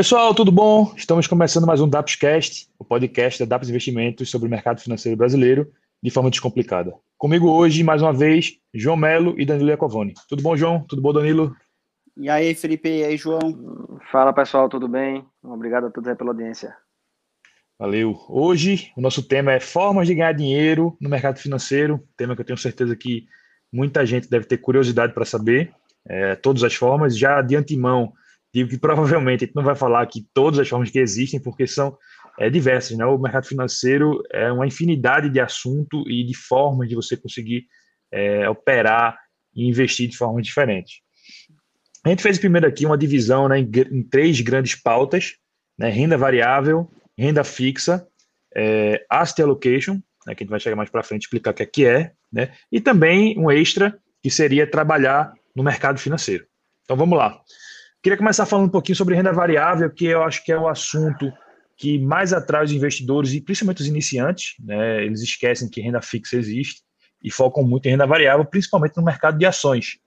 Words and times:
Pessoal, 0.00 0.34
tudo 0.34 0.50
bom? 0.50 0.94
Estamos 0.96 1.26
começando 1.26 1.66
mais 1.66 1.78
um 1.78 1.86
DAPscast, 1.86 2.70
o 2.78 2.84
podcast 2.86 3.38
da 3.40 3.44
DAPS 3.44 3.68
Investimentos 3.68 4.30
sobre 4.30 4.48
o 4.48 4.50
mercado 4.50 4.80
financeiro 4.80 5.14
brasileiro 5.14 5.70
de 6.02 6.10
forma 6.10 6.30
descomplicada. 6.30 6.94
Comigo 7.18 7.50
hoje, 7.50 7.84
mais 7.84 8.00
uma 8.00 8.10
vez, 8.10 8.56
João 8.72 8.96
Melo 8.96 9.38
e 9.38 9.44
Danilo 9.44 9.68
Iacovoni. 9.68 10.14
Tudo 10.26 10.42
bom, 10.42 10.56
João? 10.56 10.86
Tudo 10.88 11.02
bom, 11.02 11.12
Danilo? 11.12 11.54
E 12.16 12.30
aí, 12.30 12.54
Felipe? 12.54 12.88
E 12.88 13.04
aí, 13.04 13.18
João? 13.18 14.00
Fala, 14.10 14.32
pessoal, 14.32 14.70
tudo 14.70 14.88
bem? 14.88 15.22
Obrigado 15.42 15.88
a 15.88 15.90
todos 15.90 16.08
aí 16.08 16.16
pela 16.16 16.30
audiência. 16.30 16.74
Valeu. 17.78 18.18
Hoje, 18.26 18.90
o 18.96 19.02
nosso 19.02 19.22
tema 19.22 19.52
é 19.52 19.60
formas 19.60 20.06
de 20.06 20.14
ganhar 20.14 20.32
dinheiro 20.32 20.96
no 20.98 21.10
mercado 21.10 21.38
financeiro, 21.38 22.02
tema 22.16 22.34
que 22.34 22.40
eu 22.40 22.46
tenho 22.46 22.58
certeza 22.58 22.96
que 22.96 23.26
muita 23.70 24.06
gente 24.06 24.30
deve 24.30 24.46
ter 24.46 24.56
curiosidade 24.56 25.12
para 25.12 25.26
saber, 25.26 25.74
é, 26.08 26.36
todas 26.36 26.64
as 26.64 26.74
formas. 26.74 27.18
Já 27.18 27.42
de 27.42 27.54
antemão, 27.54 28.14
digo 28.52 28.68
que 28.68 28.78
provavelmente 28.78 29.44
a 29.44 29.46
gente 29.46 29.56
não 29.56 29.62
vai 29.62 29.74
falar 29.74 30.02
aqui 30.02 30.26
todas 30.34 30.58
as 30.58 30.68
formas 30.68 30.90
que 30.90 30.98
existem, 30.98 31.40
porque 31.40 31.66
são 31.66 31.96
é, 32.38 32.50
diversas. 32.50 32.96
Né? 32.96 33.04
O 33.04 33.18
mercado 33.18 33.46
financeiro 33.46 34.22
é 34.30 34.50
uma 34.50 34.66
infinidade 34.66 35.30
de 35.30 35.40
assuntos 35.40 36.02
e 36.06 36.24
de 36.24 36.34
formas 36.34 36.88
de 36.88 36.94
você 36.94 37.16
conseguir 37.16 37.66
é, 38.12 38.48
operar 38.48 39.16
e 39.54 39.68
investir 39.68 40.08
de 40.08 40.16
formas 40.16 40.44
diferentes. 40.44 41.00
A 42.04 42.08
gente 42.08 42.22
fez 42.22 42.38
primeiro 42.38 42.66
aqui 42.66 42.86
uma 42.86 42.96
divisão 42.96 43.48
né, 43.48 43.58
em, 43.58 43.70
em 43.92 44.02
três 44.02 44.40
grandes 44.40 44.74
pautas, 44.74 45.34
né, 45.78 45.90
renda 45.90 46.16
variável, 46.16 46.90
renda 47.16 47.44
fixa, 47.44 48.06
é, 48.56 49.04
asset 49.10 49.42
allocation, 49.42 49.94
né, 50.26 50.34
que 50.34 50.42
a 50.42 50.44
gente 50.44 50.50
vai 50.50 50.60
chegar 50.60 50.76
mais 50.76 50.88
para 50.88 51.02
frente 51.02 51.22
explicar 51.22 51.50
o 51.50 51.54
que 51.54 51.62
é 51.62 51.66
que 51.66 51.86
é, 51.86 52.12
né, 52.32 52.52
e 52.72 52.80
também 52.80 53.38
um 53.38 53.50
extra, 53.50 53.98
que 54.22 54.30
seria 54.30 54.70
trabalhar 54.70 55.32
no 55.54 55.62
mercado 55.62 55.98
financeiro. 55.98 56.46
Então 56.84 56.96
vamos 56.96 57.18
lá. 57.18 57.40
Queria 58.02 58.16
começar 58.16 58.46
falando 58.46 58.66
um 58.66 58.70
pouquinho 58.70 58.96
sobre 58.96 59.14
renda 59.14 59.32
variável, 59.32 59.90
que 59.90 60.06
eu 60.06 60.22
acho 60.22 60.42
que 60.42 60.50
é 60.50 60.58
o 60.58 60.68
assunto 60.68 61.30
que 61.76 61.98
mais 61.98 62.32
atrai 62.32 62.64
os 62.64 62.72
investidores 62.72 63.32
e 63.32 63.40
principalmente 63.40 63.82
os 63.82 63.86
iniciantes. 63.86 64.54
Né? 64.58 65.04
Eles 65.04 65.20
esquecem 65.20 65.68
que 65.68 65.80
renda 65.80 66.00
fixa 66.00 66.36
existe 66.36 66.82
e 67.22 67.30
focam 67.30 67.62
muito 67.62 67.86
em 67.86 67.90
renda 67.90 68.06
variável, 68.06 68.44
principalmente 68.44 68.96
no 68.96 69.04
mercado 69.04 69.38
de 69.38 69.44
ações. 69.44 69.98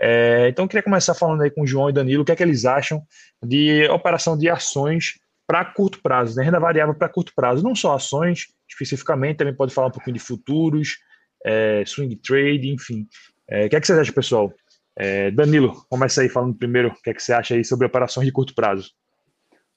É, 0.00 0.48
então, 0.48 0.64
eu 0.64 0.68
queria 0.68 0.82
começar 0.82 1.14
falando 1.14 1.42
aí 1.42 1.50
com 1.50 1.62
o 1.62 1.66
João 1.66 1.90
e 1.90 1.92
Danilo 1.92 2.22
o 2.22 2.24
que 2.24 2.32
é 2.32 2.36
que 2.36 2.42
eles 2.42 2.64
acham 2.64 3.02
de 3.42 3.88
operação 3.88 4.36
de 4.36 4.48
ações 4.48 5.14
para 5.46 5.64
curto 5.64 6.00
prazo, 6.02 6.36
né? 6.36 6.44
renda 6.44 6.60
variável 6.60 6.94
para 6.94 7.08
curto 7.08 7.32
prazo, 7.34 7.64
não 7.64 7.74
só 7.74 7.94
ações 7.94 8.48
especificamente, 8.68 9.38
também 9.38 9.54
pode 9.54 9.72
falar 9.72 9.88
um 9.88 9.92
pouquinho 9.92 10.14
de 10.14 10.20
futuros, 10.20 10.98
é, 11.44 11.82
swing 11.86 12.14
trade, 12.16 12.68
enfim. 12.68 13.06
É, 13.48 13.66
o 13.66 13.68
que 13.70 13.76
é 13.76 13.80
que 13.80 13.86
vocês 13.86 13.98
acham, 13.98 14.14
pessoal? 14.14 14.52
É, 15.00 15.30
Danilo, 15.30 15.86
começa 15.88 16.22
aí 16.22 16.28
falando 16.28 16.56
primeiro 16.56 16.88
o 16.88 16.94
que, 16.94 17.10
é 17.10 17.14
que 17.14 17.22
você 17.22 17.32
acha 17.32 17.54
aí 17.54 17.64
sobre 17.64 17.86
operações 17.86 18.26
de 18.26 18.32
curto 18.32 18.52
prazo. 18.52 18.90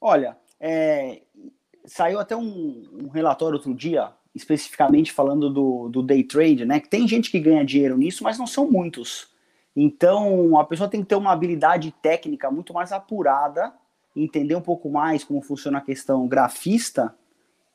Olha, 0.02 0.36
é, 0.60 1.22
saiu 1.86 2.20
até 2.20 2.36
um, 2.36 2.84
um, 2.92 3.08
relatório 3.08 3.56
outro 3.56 3.76
dia, 3.76 4.12
especificamente 4.34 5.12
falando 5.12 5.48
do, 5.48 5.90
do 5.90 6.02
day 6.02 6.24
trade, 6.24 6.66
né? 6.66 6.80
Que 6.80 6.90
tem 6.90 7.08
gente 7.08 7.30
que 7.30 7.40
ganha 7.40 7.64
dinheiro 7.64 7.96
nisso, 7.96 8.24
mas 8.24 8.40
não 8.40 8.48
são 8.48 8.70
muitos. 8.70 9.30
Então, 9.76 10.58
a 10.58 10.66
pessoa 10.66 10.90
tem 10.90 11.02
que 11.02 11.08
ter 11.08 11.16
uma 11.16 11.32
habilidade 11.32 11.94
técnica 12.02 12.50
muito 12.50 12.74
mais 12.74 12.92
apurada, 12.92 13.72
entender 14.16 14.56
um 14.56 14.62
pouco 14.62 14.90
mais 14.90 15.24
como 15.24 15.40
funciona 15.42 15.78
a 15.78 15.82
questão 15.82 16.28
grafista, 16.28 17.16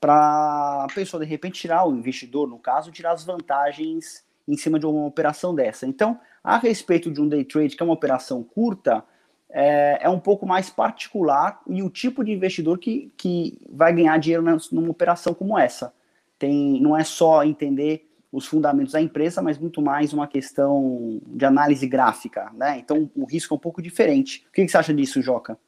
para 0.01 0.85
a 0.85 0.87
pessoa, 0.93 1.25
de 1.25 1.31
repente, 1.31 1.61
tirar 1.61 1.87
o 1.87 1.95
investidor, 1.95 2.49
no 2.49 2.59
caso, 2.59 2.91
tirar 2.91 3.13
as 3.13 3.25
vantagens 3.25 4.27
em 4.47 4.57
cima 4.57 4.79
de 4.79 4.87
uma 4.87 5.07
operação 5.07 5.55
dessa. 5.55 5.87
Então, 5.87 6.21
a 6.47 6.59
respeito 6.59 7.11
de 7.11 7.21
um 7.21 7.27
day 7.27 7.45
trade, 7.45 7.75
que 7.75 7.83
é 7.83 7.85
uma 7.85 7.93
operação 7.93 8.41
curta, 8.41 9.03
é, 9.51 9.99
é 10.03 10.09
um 10.09 10.21
pouco 10.21 10.47
mais 10.47 10.71
particular 10.71 11.61
e 11.67 11.83
o 11.83 11.91
tipo 11.91 12.23
de 12.23 12.31
investidor 12.31 12.79
que, 12.79 13.13
que 13.17 13.59
vai 13.69 13.93
ganhar 13.93 14.17
dinheiro 14.19 14.45
numa 14.71 14.91
operação 14.91 15.35
como 15.35 15.59
essa. 15.59 15.93
Tem, 16.39 16.81
não 16.81 16.97
é 16.97 17.03
só 17.03 17.43
entender 17.43 18.09
os 18.31 18.47
fundamentos 18.47 18.93
da 18.93 19.01
empresa, 19.01 19.43
mas 19.43 19.59
muito 19.59 19.83
mais 19.83 20.13
uma 20.13 20.29
questão 20.29 21.21
de 21.27 21.45
análise 21.45 21.85
gráfica, 21.85 22.53
né? 22.55 22.79
Então 22.79 23.11
o 23.17 23.25
risco 23.25 23.53
é 23.53 23.57
um 23.57 23.61
pouco 23.61 23.83
diferente. 23.83 24.47
O 24.49 24.53
que, 24.53 24.65
que 24.65 24.71
você 24.71 24.79
acha 24.79 24.95
disso, 24.95 25.21
Joca? 25.21 25.59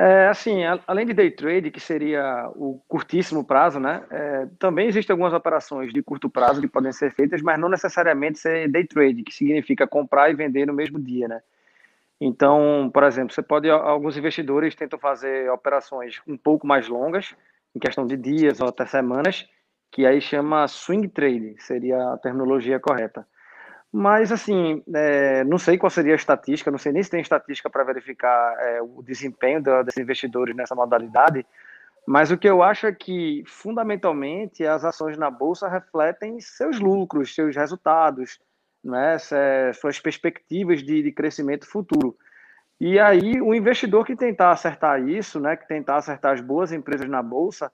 É, 0.00 0.28
assim, 0.28 0.62
além 0.86 1.04
de 1.06 1.12
day 1.12 1.28
trade, 1.28 1.72
que 1.72 1.80
seria 1.80 2.48
o 2.54 2.80
curtíssimo 2.86 3.44
prazo, 3.44 3.80
né? 3.80 4.04
É, 4.10 4.46
também 4.56 4.86
existem 4.86 5.12
algumas 5.12 5.32
operações 5.32 5.92
de 5.92 6.00
curto 6.04 6.30
prazo 6.30 6.60
que 6.60 6.68
podem 6.68 6.92
ser 6.92 7.12
feitas, 7.12 7.42
mas 7.42 7.58
não 7.58 7.68
necessariamente 7.68 8.38
ser 8.38 8.68
day 8.68 8.84
trade, 8.84 9.24
que 9.24 9.34
significa 9.34 9.88
comprar 9.88 10.30
e 10.30 10.34
vender 10.34 10.66
no 10.66 10.72
mesmo 10.72 11.00
dia, 11.00 11.26
né? 11.26 11.40
Então, 12.20 12.90
por 12.94 13.02
exemplo, 13.02 13.34
você 13.34 13.42
pode 13.42 13.68
alguns 13.68 14.16
investidores 14.16 14.74
tentam 14.76 14.98
fazer 14.98 15.50
operações 15.50 16.20
um 16.28 16.36
pouco 16.36 16.64
mais 16.66 16.88
longas, 16.88 17.34
em 17.74 17.80
questão 17.80 18.06
de 18.06 18.16
dias 18.16 18.60
ou 18.60 18.68
até 18.68 18.86
semanas, 18.86 19.48
que 19.90 20.06
aí 20.06 20.20
chama 20.20 20.68
swing 20.68 21.08
trade, 21.08 21.56
seria 21.58 22.12
a 22.12 22.18
terminologia 22.18 22.78
correta. 22.78 23.26
Mas, 23.92 24.30
assim, 24.30 24.82
é, 24.94 25.44
não 25.44 25.58
sei 25.58 25.78
qual 25.78 25.88
seria 25.88 26.12
a 26.12 26.16
estatística, 26.16 26.70
não 26.70 26.78
sei 26.78 26.92
nem 26.92 27.02
se 27.02 27.10
tem 27.10 27.20
estatística 27.20 27.70
para 27.70 27.84
verificar 27.84 28.54
é, 28.58 28.82
o 28.82 29.02
desempenho 29.02 29.62
da, 29.62 29.82
desses 29.82 30.02
investidores 30.02 30.54
nessa 30.54 30.74
modalidade, 30.74 31.46
mas 32.06 32.30
o 32.30 32.38
que 32.38 32.48
eu 32.48 32.62
acho 32.62 32.86
é 32.86 32.92
que, 32.92 33.44
fundamentalmente, 33.46 34.64
as 34.64 34.84
ações 34.84 35.18
na 35.18 35.30
Bolsa 35.30 35.68
refletem 35.68 36.40
seus 36.40 36.80
lucros, 36.80 37.34
seus 37.34 37.54
resultados, 37.54 38.38
né, 38.82 39.18
suas 39.74 39.98
perspectivas 40.00 40.82
de, 40.82 41.02
de 41.02 41.12
crescimento 41.12 41.66
futuro. 41.66 42.16
E 42.80 42.98
aí, 42.98 43.40
o 43.42 43.54
investidor 43.54 44.06
que 44.06 44.16
tentar 44.16 44.52
acertar 44.52 45.06
isso, 45.06 45.40
né, 45.40 45.56
que 45.56 45.66
tentar 45.66 45.96
acertar 45.96 46.32
as 46.32 46.40
boas 46.40 46.72
empresas 46.72 47.08
na 47.08 47.22
Bolsa, 47.22 47.70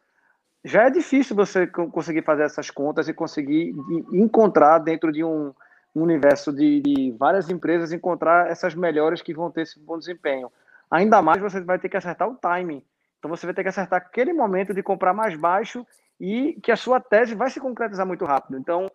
já 0.65 0.85
é 0.85 0.91
difícil 0.91 1.37
você 1.37 1.67
conseguir 1.67 2.23
fazer 2.23 2.43
essas 2.43 2.71
contas 2.71 3.07
e 3.07 3.15
conseguir 3.15 3.75
encontrar 4.13 4.79
dentro 4.79 5.13
de 5.13 5.23
um 5.23 5.55
universo 6.03 6.53
de, 6.53 6.81
de, 6.81 7.13
várias 7.13 7.49
empresas 7.49 7.93
encontrar 7.93 8.51
essas 8.51 8.75
melhores 8.75 9.23
que 9.23 9.35
vão 9.35 9.51
ter 9.51 9.63
esse 9.63 9.79
bom 9.79 9.99
desempenho. 9.99 10.51
Ainda 10.91 11.23
mais 11.23 11.41
você 11.41 11.61
vai 11.61 11.79
ter 11.79 11.89
que 11.89 11.97
acertar 11.97 12.29
o 12.29 12.35
timing. 12.35 12.83
Então 13.19 13.29
você 13.29 13.47
vai 13.47 13.55
ter 13.55 13.63
que 13.63 13.69
acertar 13.69 13.99
aquele 13.99 14.33
momento 14.33 14.75
de 14.75 14.83
comprar 14.83 15.15
mais 15.15 15.37
baixo 15.37 15.87
e 16.21 16.59
que 16.63 16.73
a 16.73 16.77
sua 16.77 17.01
tese 17.01 17.35
vai 17.35 17.51
se 17.51 17.61
concretizar 17.61 18.07
muito 18.07 18.25
rápido. 18.25 18.59
Então, 18.59 18.91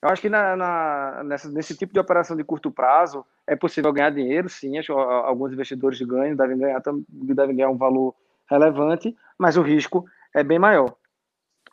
eu 0.00 0.08
acho 0.08 0.22
que 0.22 0.28
na, 0.28 0.56
na, 0.56 1.24
nessa, 1.24 1.50
nesse 1.50 1.76
tipo 1.76 1.92
de 1.92 2.00
operação 2.00 2.36
de 2.36 2.44
curto 2.44 2.70
prazo 2.70 3.24
é 3.46 3.56
possível 3.56 3.92
ganhar 3.92 4.10
dinheiro, 4.10 4.48
sim. 4.48 4.78
Acho, 4.78 4.92
alguns 4.92 5.52
investidores 5.52 6.00
ganham, 6.02 6.36
devem 6.36 6.58
ganhar, 6.58 6.82
devem 7.08 7.56
ganhar 7.56 7.70
um 7.70 7.76
valor 7.76 8.14
relevante, 8.48 9.16
mas 9.38 9.56
o 9.56 9.62
risco 9.62 10.04
é 10.34 10.42
bem 10.42 10.58
maior 10.58 10.94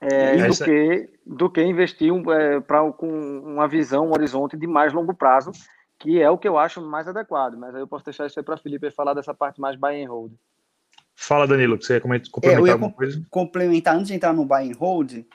é, 0.02 0.48
do, 0.48 0.64
que, 0.64 1.10
do 1.26 1.50
que 1.50 1.62
investir 1.62 2.12
um, 2.12 2.32
é, 2.32 2.60
pra, 2.60 2.92
com 2.92 3.08
uma 3.08 3.68
visão, 3.68 4.08
um 4.08 4.12
horizonte 4.12 4.56
de 4.56 4.66
mais 4.66 4.94
longo 4.94 5.14
prazo, 5.14 5.52
que 5.98 6.22
é 6.22 6.30
o 6.30 6.38
que 6.38 6.48
eu 6.48 6.58
acho 6.58 6.82
mais 6.82 7.08
adequado. 7.08 7.56
Mas 7.58 7.76
aí 7.76 7.82
eu 7.82 7.88
posso 7.88 8.06
deixar 8.06 8.26
isso 8.26 8.40
aí 8.40 8.44
para 8.44 8.58
Felipe 8.58 8.90
falar 8.92 9.14
dessa 9.14 9.34
parte 9.34 9.60
mais 9.60 9.76
buy 9.76 10.02
and 10.02 10.10
hold. 10.10 10.34
Fala, 11.16 11.46
Danilo, 11.46 11.78
que 11.78 11.86
você 11.86 11.96
ia 11.96 12.02
complementar 12.02 12.44
é, 12.44 12.58
eu 12.58 12.66
ia 12.66 12.74
alguma 12.74 12.94
coisa? 12.94 13.22
Complementar, 13.30 13.96
antes 13.96 14.08
de 14.08 14.14
entrar 14.14 14.34
no 14.34 14.46
buy 14.46 14.72
and 14.72 14.78
hold, 14.78 15.26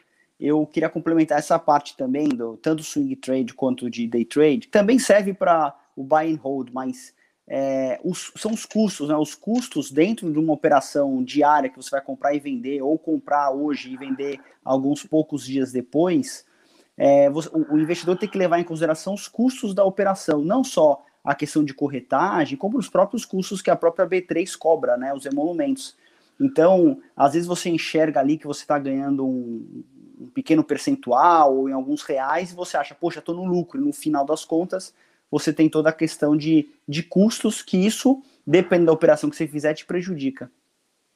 eu 0.41 0.66
queria 0.66 0.88
complementar 0.88 1.38
essa 1.38 1.58
parte 1.58 1.94
também, 1.94 2.28
do 2.28 2.56
tanto 2.56 2.82
swing 2.82 3.14
trade 3.16 3.53
quanto 3.53 3.91
de 3.91 4.06
day 4.06 4.24
trade, 4.24 4.69
também 4.69 4.98
serve 4.98 5.34
para 5.34 5.74
o 5.94 6.03
buy 6.03 6.32
and 6.32 6.38
hold, 6.38 6.70
mas 6.72 7.13
é, 7.47 8.00
os, 8.03 8.32
são 8.37 8.53
os 8.53 8.65
custos, 8.65 9.09
né? 9.09 9.16
Os 9.16 9.34
custos 9.34 9.91
dentro 9.91 10.32
de 10.32 10.38
uma 10.38 10.53
operação 10.53 11.22
diária 11.22 11.68
que 11.68 11.77
você 11.77 11.91
vai 11.91 12.01
comprar 12.01 12.34
e 12.34 12.41
vender, 12.41 12.83
ou 12.83 12.98
comprar 12.98 13.51
hoje 13.51 13.92
e 13.92 13.97
vender 13.97 14.41
alguns 14.65 15.04
poucos 15.04 15.45
dias 15.45 15.71
depois, 15.71 16.47
é, 16.97 17.28
você, 17.28 17.48
o, 17.53 17.74
o, 17.74 17.78
investidor 17.78 18.16
tem 18.16 18.28
que 18.28 18.39
levar 18.39 18.59
em 18.59 18.65
consideração 18.65 19.15
os 19.15 19.28
custos 19.28 19.74
da 19.74 19.84
operação, 19.84 20.41
não 20.42 20.65
só 20.65 21.04
a 21.22 21.34
questão 21.34 21.65
de 21.65 21.74
corretagem, 21.74 22.57
como 22.57 22.78
os 22.78 22.89
próprios 22.89 23.24
custos 23.24 23.60
que 23.60 23.71
a 23.71 23.77
própria 23.77 24.07
B3 24.07 24.57
cobra, 24.57 24.97
né? 24.97 25.13
Os 25.13 25.27
emolumentos. 25.27 25.97
Então, 26.41 26.98
às 27.16 27.34
vezes 27.34 27.47
você 27.47 27.68
enxerga 27.68 28.21
ali 28.21 28.39
que 28.39 28.47
você 28.47 28.63
está 28.63 28.78
ganhando 28.78 29.24
um, 29.27 29.84
um 30.18 30.27
pequeno 30.28 30.65
percentual 30.65 31.57
ou 31.57 31.68
em 31.68 31.72
alguns 31.72 32.03
reais 32.03 32.51
e 32.53 32.54
você 32.54 32.77
acha, 32.77 32.95
poxa, 32.95 33.18
estou 33.18 33.34
no 33.34 33.45
lucro. 33.45 33.80
E 33.80 33.84
no 33.84 33.92
final 33.92 34.24
das 34.24 34.45
contas, 34.45 34.95
você 35.30 35.53
tem 35.53 35.68
toda 35.68 35.88
a 35.88 35.92
questão 35.92 36.36
de, 36.36 36.68
de 36.88 37.03
custos, 37.03 37.62
que 37.62 37.76
isso, 37.76 38.22
dependendo 38.47 38.86
da 38.86 38.92
operação 38.92 39.28
que 39.28 39.36
você 39.36 39.47
fizer, 39.47 39.74
te 39.74 39.84
prejudica. 39.84 40.50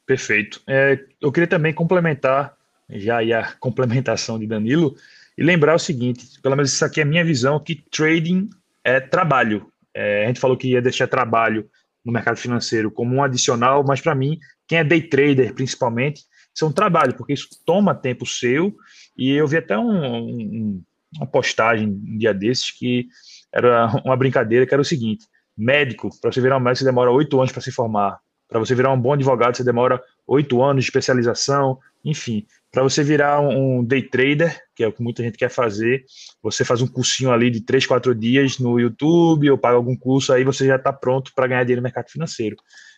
Perfeito. 0.05 0.61
É, 0.67 0.99
eu 1.21 1.31
queria 1.31 1.47
também 1.47 1.73
complementar, 1.73 2.55
já 2.89 3.19
a 3.19 3.53
complementação 3.59 4.39
de 4.39 4.47
Danilo, 4.47 4.95
e 5.37 5.43
lembrar 5.43 5.75
o 5.75 5.79
seguinte: 5.79 6.39
pelo 6.41 6.55
menos 6.55 6.73
isso 6.73 6.83
aqui 6.83 6.99
é 6.99 7.03
a 7.03 7.05
minha 7.05 7.23
visão, 7.23 7.59
que 7.59 7.75
trading 7.75 8.49
é 8.83 8.99
trabalho. 8.99 9.71
É, 9.93 10.25
a 10.25 10.27
gente 10.27 10.39
falou 10.39 10.57
que 10.57 10.69
ia 10.69 10.81
deixar 10.81 11.07
trabalho 11.07 11.69
no 12.03 12.11
mercado 12.11 12.37
financeiro 12.37 12.91
como 12.91 13.15
um 13.15 13.23
adicional, 13.23 13.83
mas 13.85 14.01
para 14.01 14.15
mim, 14.15 14.39
quem 14.67 14.79
é 14.79 14.83
day 14.83 15.01
trader 15.01 15.53
principalmente, 15.53 16.23
isso 16.53 16.65
é 16.65 16.67
um 16.67 16.73
trabalho, 16.73 17.15
porque 17.15 17.33
isso 17.33 17.47
toma 17.65 17.95
tempo 17.95 18.25
seu. 18.25 18.75
E 19.17 19.31
eu 19.31 19.47
vi 19.47 19.57
até 19.57 19.77
um, 19.77 20.15
um, 20.17 20.83
uma 21.15 21.27
postagem 21.27 21.87
um 21.87 22.17
dia 22.17 22.33
desses 22.33 22.71
que 22.71 23.07
era 23.53 23.87
uma 24.03 24.15
brincadeira 24.15 24.65
que 24.65 24.73
era 24.73 24.81
o 24.81 24.85
seguinte: 24.85 25.25
médico, 25.57 26.09
para 26.21 26.31
você 26.31 26.41
virar 26.41 26.57
um 26.57 26.59
médico, 26.59 26.79
você 26.79 26.85
demora 26.85 27.11
oito 27.11 27.37
anos 27.39 27.51
para 27.51 27.61
se 27.61 27.71
formar. 27.71 28.19
Para 28.47 28.59
você 28.59 28.73
virar 28.73 28.91
um 28.91 28.99
bom 28.99 29.13
advogado, 29.13 29.55
você 29.55 29.63
demora 29.63 30.01
oito 30.25 30.61
anos 30.63 30.83
de 30.83 30.89
especialização, 30.89 31.77
enfim. 32.03 32.45
Para 32.71 32.83
você 32.83 33.03
virar 33.03 33.39
um, 33.41 33.83
day 33.83 34.01
trader, 34.01 34.59
que 34.75 34.83
é 34.83 34.87
o 34.87 34.93
que 34.93 35.01
muita 35.01 35.23
gente 35.23 35.37
quer 35.37 35.49
fazer, 35.49 36.03
você 36.41 36.63
faz 36.63 36.81
um 36.81 36.87
cursinho 36.87 37.31
ali 37.31 37.49
de 37.49 37.61
três, 37.61 37.85
quatro 37.85 38.13
dias 38.13 38.57
no 38.59 38.79
YouTube 38.79 39.49
ou 39.49 39.57
paga 39.57 39.75
algum 39.75 39.95
curso, 39.95 40.31
aí 40.33 40.43
você 40.43 40.65
já 40.65 40.75
está 40.75 40.93
pronto 40.93 41.31
para 41.35 41.47
ganhar 41.47 41.63
dinheiro 41.63 41.81
no 41.81 41.83
mercado 41.83 42.09
financeiro. 42.09 42.55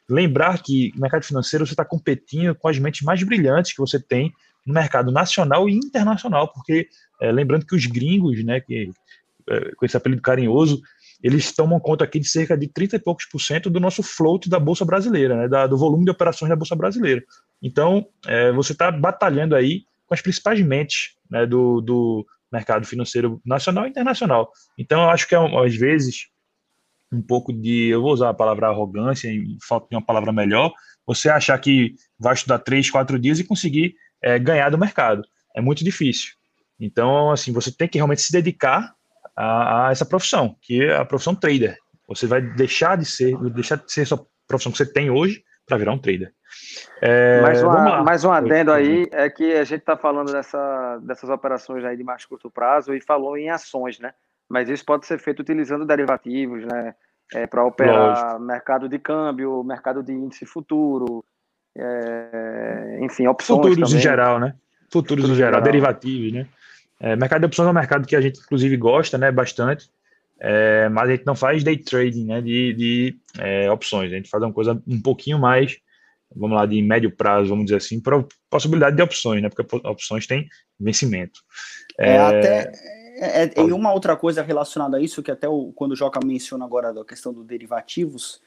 Lembrar 0.10 0.62
que 0.62 0.92
no 0.96 1.02
mercado 1.02 1.24
financeiro 1.24 1.66
você 1.66 1.74
está 1.74 1.86
competindo 1.86 2.54
com 2.56 2.68
as 2.68 2.78
mentes 2.80 3.02
mais 3.02 3.24
brilhantes 3.24 3.74
que 3.74 3.80
você 3.80 4.00
tem 4.00 4.32
no 4.66 4.74
mercado 4.74 5.12
nacional 5.12 5.68
e 5.68 5.74
internacional, 5.74 6.52
porque 6.52 6.88
é, 7.22 7.32
lembrando 7.32 7.66
que 7.66 7.76
os 7.76 7.86
gringos, 7.86 8.44
né, 8.44 8.60
que, 8.60 8.90
com 9.76 9.86
esse 9.86 9.98
apelido 9.98 10.22
carinhoso, 10.22 10.82
eles 11.24 11.52
tomam 11.54 11.80
conta 11.80 12.04
aqui 12.04 12.20
de 12.20 12.28
cerca 12.28 12.58
de 12.58 12.68
30 12.68 12.96
e 12.96 13.00
poucos 13.00 13.26
por 13.26 13.40
cento 13.40 13.70
do 13.70 13.80
nosso 13.80 14.02
float 14.02 14.50
da 14.50 14.60
Bolsa 14.60 14.84
Brasileira, 14.84 15.36
né, 15.36 15.48
da, 15.48 15.68
do 15.68 15.78
volume 15.78 16.06
de 16.06 16.12
operações 16.12 16.50
da 16.50 16.56
Bolsa 16.56 16.76
Brasileira. 16.76 17.24
Então, 17.62 18.08
é, 18.26 18.52
você 18.52 18.72
está 18.72 18.92
batalhando 18.92 19.56
aí 19.56 19.84
com 20.08 20.14
as 20.14 20.22
principais 20.22 20.60
mentes 20.62 21.16
né, 21.30 21.46
do, 21.46 21.80
do 21.80 22.26
mercado 22.52 22.86
financeiro 22.86 23.40
nacional 23.46 23.86
e 23.86 23.90
internacional. 23.90 24.52
Então, 24.78 25.04
eu 25.04 25.10
acho 25.10 25.28
que, 25.28 25.36
é 25.36 25.66
às 25.66 25.76
vezes, 25.76 26.28
um 27.12 27.22
pouco 27.22 27.54
de, 27.54 27.88
eu 27.90 28.02
vou 28.02 28.14
usar 28.14 28.30
a 28.30 28.34
palavra 28.34 28.68
arrogância, 28.68 29.32
e 29.32 29.58
falta 29.62 29.88
de 29.90 29.96
uma 29.96 30.06
palavra 30.06 30.34
melhor, 30.34 30.74
você 31.06 31.30
achar 31.30 31.58
que 31.60 31.94
vai 32.20 32.34
estudar 32.34 32.60
três, 32.60 32.90
quatro 32.90 33.20
dias 33.20 33.40
e 33.40 33.44
conseguir 33.44 33.96
é, 34.22 34.40
ganhar 34.40 34.70
do 34.70 34.78
mercado. 34.78 35.24
É 35.56 35.62
muito 35.62 35.84
difícil. 35.84 36.34
Então, 36.80 37.32
assim, 37.32 37.52
você 37.52 37.72
tem 37.72 37.88
que 37.88 37.98
realmente 37.98 38.22
se 38.22 38.32
dedicar 38.32 38.94
a, 39.36 39.88
a 39.88 39.92
essa 39.92 40.06
profissão, 40.06 40.56
que 40.62 40.84
é 40.84 40.96
a 40.96 41.06
profissão 41.06 41.36
trader. 41.36 41.78
Você 42.08 42.28
vai 42.28 42.42
deixar 42.42 42.98
de 42.98 43.06
ser, 43.06 43.38
deixar 43.52 43.78
de 43.78 43.92
ser 43.92 44.02
essa 44.02 44.20
profissão 44.48 44.72
que 44.72 44.78
você 44.78 44.86
tem 44.86 45.10
hoje 45.10 45.44
para 45.66 45.78
virar 45.78 45.94
um 45.94 45.98
trader. 45.98 46.34
É, 47.02 47.42
mais, 47.42 47.64
uma, 47.64 48.04
mais 48.04 48.26
um 48.26 48.32
adendo 48.32 48.72
aí 48.72 49.08
é 49.12 49.30
que 49.30 49.54
a 49.54 49.64
gente 49.64 49.80
está 49.80 49.96
falando 49.96 50.32
dessa, 50.32 51.00
dessas 51.02 51.30
operações 51.30 51.84
aí 51.86 51.96
de 51.96 52.04
mais 52.04 52.26
curto 52.26 52.52
prazo 52.52 52.94
e 52.94 53.02
falou 53.02 53.38
em 53.38 53.50
ações, 53.50 54.00
né? 54.00 54.14
Mas 54.50 54.70
isso 54.70 54.84
pode 54.86 55.06
ser 55.06 55.18
feito 55.18 55.40
utilizando 55.40 55.86
derivativos, 55.86 56.66
né? 56.66 56.94
É, 57.34 57.48
para 57.48 57.64
operar 57.64 58.10
Lógico. 58.10 58.40
mercado 58.42 58.90
de 58.90 59.00
câmbio, 59.00 59.64
mercado 59.64 60.04
de 60.04 60.12
índice 60.12 60.46
futuro, 60.46 61.24
é, 61.78 63.00
enfim, 63.02 63.26
opções. 63.28 63.58
Futuros 63.58 63.78
também. 63.78 63.96
em 63.96 64.02
geral, 64.02 64.38
né? 64.38 64.54
Futuros, 64.92 65.24
Futuros 65.24 65.30
em 65.30 65.36
geral, 65.36 65.54
geral, 65.54 65.64
derivativos, 65.64 66.34
né? 66.34 66.48
É, 67.02 67.16
mercado 67.16 67.42
de 67.42 67.48
opções 67.48 67.68
é 67.68 67.72
um 67.72 67.74
mercado 67.74 68.08
que 68.08 68.16
a 68.16 68.22
gente, 68.22 68.40
inclusive, 68.40 68.78
gosta, 68.78 69.18
né? 69.18 69.32
Bastante. 69.32 69.90
É, 70.40 70.88
mas 70.90 71.10
a 71.10 71.12
gente 71.14 71.26
não 71.26 71.36
faz 71.36 71.64
day 71.64 71.78
trading, 71.78 72.26
né? 72.26 72.42
De, 72.42 72.74
de 72.74 73.16
é, 73.40 73.72
opções. 73.72 74.14
A 74.14 74.16
gente 74.16 74.30
faz 74.30 74.44
uma 74.44 74.54
coisa 74.54 74.80
um 74.88 75.02
pouquinho 75.02 75.40
mais, 75.40 75.78
vamos 76.36 76.56
lá, 76.56 76.66
de 76.68 76.80
médio 76.82 77.12
prazo, 77.12 77.50
vamos 77.50 77.66
dizer 77.66 77.78
assim, 77.78 78.00
para 78.00 78.24
possibilidade 78.50 78.96
de 78.96 79.02
opções, 79.02 79.42
né? 79.42 79.50
Porque 79.50 79.76
opções 79.88 80.28
têm 80.28 80.48
vencimento. 80.80 81.42
É, 81.98 82.18
até. 82.18 82.72
É, 83.18 83.44
é, 83.44 83.52
e 83.58 83.72
uma 83.72 83.94
outra 83.94 84.16
coisa 84.16 84.44
relacionada 84.44 84.98
a 84.98 85.02
isso, 85.02 85.24
que 85.24 85.32
até 85.32 85.50
o, 85.50 85.72
quando 85.74 85.92
o 85.94 85.96
Joca 85.96 86.20
menciona 86.24 86.66
agora 86.66 86.94
da 86.94 87.04
questão 87.04 87.34
dos 87.34 87.46
derivativos, 87.46 88.42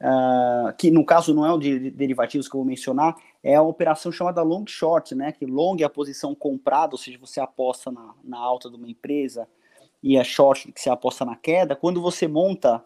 uh, 0.00 0.74
que 0.76 0.90
no 0.90 1.04
caso 1.04 1.34
não 1.34 1.46
é 1.46 1.52
o 1.52 1.58
de 1.58 1.90
derivativos 1.90 2.48
que 2.48 2.56
eu 2.56 2.60
vou 2.60 2.66
mencionar, 2.66 3.14
é 3.46 3.54
a 3.54 3.62
operação 3.62 4.10
chamada 4.10 4.42
long 4.42 4.64
short, 4.66 5.14
né? 5.14 5.30
Que 5.30 5.46
long 5.46 5.76
é 5.78 5.84
a 5.84 5.88
posição 5.88 6.34
comprada, 6.34 6.94
ou 6.94 6.98
seja, 6.98 7.16
você 7.16 7.38
aposta 7.38 7.92
na, 7.92 8.12
na 8.24 8.38
alta 8.38 8.68
de 8.68 8.74
uma 8.74 8.88
empresa, 8.88 9.46
e 10.02 10.18
a 10.18 10.24
short 10.24 10.72
que 10.72 10.80
você 10.80 10.90
aposta 10.90 11.24
na 11.24 11.36
queda. 11.36 11.76
Quando 11.76 12.02
você 12.02 12.26
monta 12.26 12.82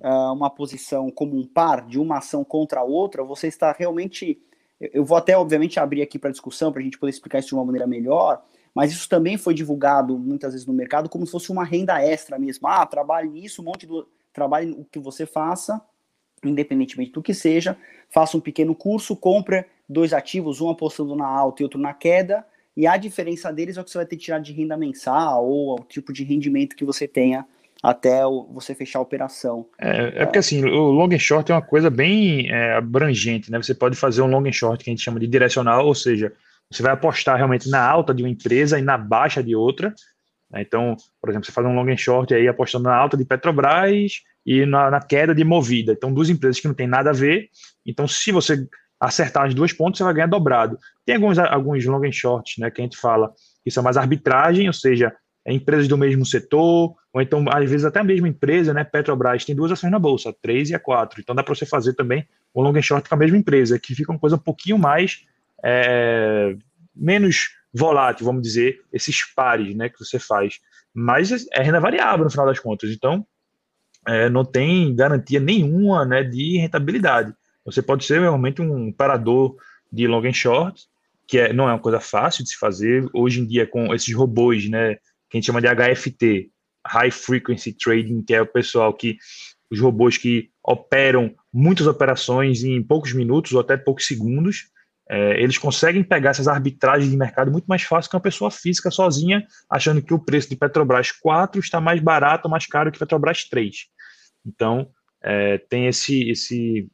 uh, 0.00 0.32
uma 0.32 0.50
posição 0.50 1.12
como 1.12 1.38
um 1.38 1.46
par 1.46 1.86
de 1.86 2.00
uma 2.00 2.18
ação 2.18 2.42
contra 2.42 2.80
a 2.80 2.82
outra, 2.82 3.22
você 3.22 3.46
está 3.46 3.70
realmente. 3.70 4.42
Eu 4.80 5.04
vou 5.04 5.16
até, 5.16 5.38
obviamente, 5.38 5.78
abrir 5.78 6.02
aqui 6.02 6.18
para 6.18 6.32
discussão 6.32 6.72
para 6.72 6.80
a 6.80 6.84
gente 6.84 6.98
poder 6.98 7.10
explicar 7.10 7.38
isso 7.38 7.48
de 7.48 7.54
uma 7.54 7.64
maneira 7.64 7.86
melhor, 7.86 8.42
mas 8.74 8.90
isso 8.90 9.08
também 9.08 9.36
foi 9.38 9.54
divulgado 9.54 10.18
muitas 10.18 10.54
vezes 10.54 10.66
no 10.66 10.74
mercado 10.74 11.08
como 11.08 11.24
se 11.24 11.30
fosse 11.30 11.52
uma 11.52 11.64
renda 11.64 12.02
extra 12.02 12.36
mesmo. 12.36 12.66
Ah, 12.66 12.84
trabalhe 12.84 13.28
nisso, 13.28 13.62
um 13.62 13.66
monte 13.66 13.86
do. 13.86 14.08
Trabalhe 14.32 14.72
o 14.72 14.84
que 14.84 14.98
você 14.98 15.24
faça, 15.24 15.80
independentemente 16.44 17.12
do 17.12 17.22
que 17.22 17.32
seja, 17.32 17.78
faça 18.10 18.36
um 18.36 18.40
pequeno 18.40 18.74
curso, 18.74 19.14
compre 19.14 19.64
dois 19.88 20.12
ativos, 20.12 20.60
um 20.60 20.70
apostando 20.70 21.14
na 21.14 21.26
alta 21.26 21.62
e 21.62 21.64
outro 21.64 21.80
na 21.80 21.92
queda, 21.92 22.44
e 22.76 22.86
a 22.86 22.96
diferença 22.96 23.52
deles 23.52 23.76
é 23.76 23.80
o 23.80 23.84
que 23.84 23.90
você 23.90 23.98
vai 23.98 24.06
ter 24.06 24.16
que 24.16 24.24
tirar 24.24 24.40
de 24.40 24.52
renda 24.52 24.76
mensal 24.76 25.46
ou 25.46 25.78
o 25.78 25.84
tipo 25.84 26.12
de 26.12 26.24
rendimento 26.24 26.74
que 26.74 26.84
você 26.84 27.06
tenha 27.06 27.46
até 27.82 28.22
você 28.50 28.74
fechar 28.74 28.98
a 28.98 29.02
operação. 29.02 29.66
É, 29.78 30.22
é 30.22 30.24
porque 30.24 30.38
assim, 30.38 30.64
o 30.64 30.90
long 30.90 31.12
and 31.12 31.18
short 31.18 31.52
é 31.52 31.54
uma 31.54 31.62
coisa 31.62 31.90
bem 31.90 32.50
é, 32.50 32.76
abrangente, 32.76 33.50
né? 33.52 33.58
Você 33.58 33.74
pode 33.74 33.94
fazer 33.94 34.22
um 34.22 34.26
long 34.26 34.46
and 34.48 34.52
short 34.52 34.82
que 34.82 34.90
a 34.90 34.92
gente 34.92 35.02
chama 35.02 35.20
de 35.20 35.26
direcional, 35.26 35.86
ou 35.86 35.94
seja, 35.94 36.32
você 36.70 36.82
vai 36.82 36.92
apostar 36.92 37.36
realmente 37.36 37.68
na 37.68 37.86
alta 37.86 38.14
de 38.14 38.22
uma 38.22 38.28
empresa 38.30 38.78
e 38.78 38.82
na 38.82 38.96
baixa 38.96 39.42
de 39.42 39.54
outra. 39.54 39.94
Né? 40.50 40.62
Então, 40.62 40.96
por 41.20 41.28
exemplo, 41.28 41.46
você 41.46 41.52
faz 41.52 41.66
um 41.66 41.74
long 41.74 41.90
and 41.90 41.98
short 41.98 42.32
aí 42.34 42.48
apostando 42.48 42.84
na 42.84 42.96
alta 42.96 43.16
de 43.16 43.24
Petrobras 43.24 44.22
e 44.46 44.64
na, 44.64 44.90
na 44.90 45.00
queda 45.00 45.34
de 45.34 45.44
Movida. 45.44 45.92
Então, 45.92 46.12
duas 46.12 46.30
empresas 46.30 46.58
que 46.58 46.66
não 46.66 46.74
tem 46.74 46.86
nada 46.86 47.10
a 47.10 47.14
ver. 47.14 47.50
Então, 47.84 48.08
se 48.08 48.32
você 48.32 48.66
acertar 49.06 49.46
as 49.46 49.54
duas 49.54 49.72
pontas, 49.72 49.98
você 49.98 50.04
vai 50.04 50.14
ganhar 50.14 50.26
dobrado. 50.26 50.78
Tem 51.04 51.16
alguns, 51.16 51.38
alguns 51.38 51.84
long 51.84 52.04
and 52.04 52.12
shorts, 52.12 52.58
né, 52.58 52.70
que 52.70 52.80
a 52.80 52.84
gente 52.84 52.96
fala 52.96 53.32
que 53.62 53.70
são 53.70 53.82
mais 53.82 53.96
arbitragem, 53.96 54.66
ou 54.66 54.72
seja, 54.72 55.14
é 55.44 55.52
empresas 55.52 55.86
do 55.86 55.98
mesmo 55.98 56.24
setor, 56.24 56.94
ou 57.12 57.20
então, 57.20 57.44
às 57.50 57.68
vezes, 57.68 57.84
até 57.84 58.00
a 58.00 58.04
mesma 58.04 58.28
empresa, 58.28 58.72
né, 58.72 58.82
Petrobras, 58.82 59.44
tem 59.44 59.54
duas 59.54 59.70
ações 59.70 59.90
na 59.90 59.98
bolsa, 59.98 60.30
a 60.30 60.32
3 60.32 60.70
e 60.70 60.74
a 60.74 60.78
4. 60.78 61.20
Então, 61.20 61.34
dá 61.34 61.42
para 61.42 61.54
você 61.54 61.66
fazer 61.66 61.92
também 61.94 62.26
um 62.54 62.62
long 62.62 62.76
and 62.76 62.82
short 62.82 63.08
com 63.08 63.14
a 63.14 63.18
mesma 63.18 63.36
empresa, 63.36 63.78
que 63.78 63.94
fica 63.94 64.10
uma 64.10 64.18
coisa 64.18 64.36
um 64.36 64.40
pouquinho 64.40 64.78
mais, 64.78 65.24
é, 65.62 66.56
menos 66.94 67.50
volátil, 67.72 68.24
vamos 68.24 68.42
dizer, 68.42 68.80
esses 68.92 69.22
pares, 69.34 69.74
né, 69.74 69.88
que 69.88 69.98
você 69.98 70.18
faz. 70.18 70.60
Mas 70.94 71.46
é 71.52 71.62
renda 71.62 71.80
variável, 71.80 72.24
no 72.24 72.30
final 72.30 72.46
das 72.46 72.58
contas. 72.58 72.90
Então, 72.90 73.26
é, 74.06 74.28
não 74.30 74.44
tem 74.44 74.94
garantia 74.94 75.40
nenhuma, 75.40 76.04
né, 76.04 76.22
de 76.22 76.58
rentabilidade. 76.58 77.34
Você 77.64 77.82
pode 77.82 78.04
ser 78.04 78.20
realmente 78.20 78.60
um 78.60 78.92
parador 78.92 79.56
de 79.90 80.06
long 80.06 80.26
and 80.26 80.32
short, 80.32 80.82
que 81.26 81.38
é, 81.38 81.52
não 81.52 81.68
é 81.68 81.72
uma 81.72 81.78
coisa 81.78 82.00
fácil 82.00 82.44
de 82.44 82.50
se 82.50 82.58
fazer. 82.58 83.08
Hoje 83.12 83.40
em 83.40 83.46
dia, 83.46 83.66
com 83.66 83.94
esses 83.94 84.14
robôs, 84.14 84.68
né, 84.68 84.96
que 85.30 85.36
a 85.36 85.36
gente 85.36 85.46
chama 85.46 85.60
de 85.60 85.68
HFT, 85.68 86.50
High 86.86 87.10
Frequency 87.10 87.72
Trading, 87.72 88.22
que 88.22 88.34
é 88.34 88.42
o 88.42 88.46
pessoal 88.46 88.92
que, 88.92 89.16
os 89.70 89.80
robôs 89.80 90.18
que 90.18 90.50
operam 90.62 91.34
muitas 91.52 91.86
operações 91.86 92.62
em 92.62 92.82
poucos 92.82 93.12
minutos 93.12 93.52
ou 93.52 93.60
até 93.60 93.76
poucos 93.76 94.06
segundos, 94.06 94.68
é, 95.08 95.42
eles 95.42 95.58
conseguem 95.58 96.02
pegar 96.02 96.30
essas 96.30 96.48
arbitragens 96.48 97.10
de 97.10 97.16
mercado 97.16 97.50
muito 97.50 97.66
mais 97.66 97.82
fácil 97.82 98.10
que 98.10 98.16
uma 98.16 98.22
pessoa 98.22 98.50
física 98.50 98.90
sozinha, 98.90 99.46
achando 99.68 100.00
que 100.00 100.14
o 100.14 100.18
preço 100.18 100.48
de 100.48 100.56
Petrobras 100.56 101.12
4 101.12 101.60
está 101.60 101.80
mais 101.80 102.00
barato 102.00 102.46
ou 102.46 102.50
mais 102.50 102.66
caro 102.66 102.90
que 102.90 102.98
Petrobras 102.98 103.44
3. 103.44 103.86
Então, 104.46 104.88
é, 105.22 105.58
tem 105.58 105.86
esse, 105.86 106.30
esse 106.30 106.88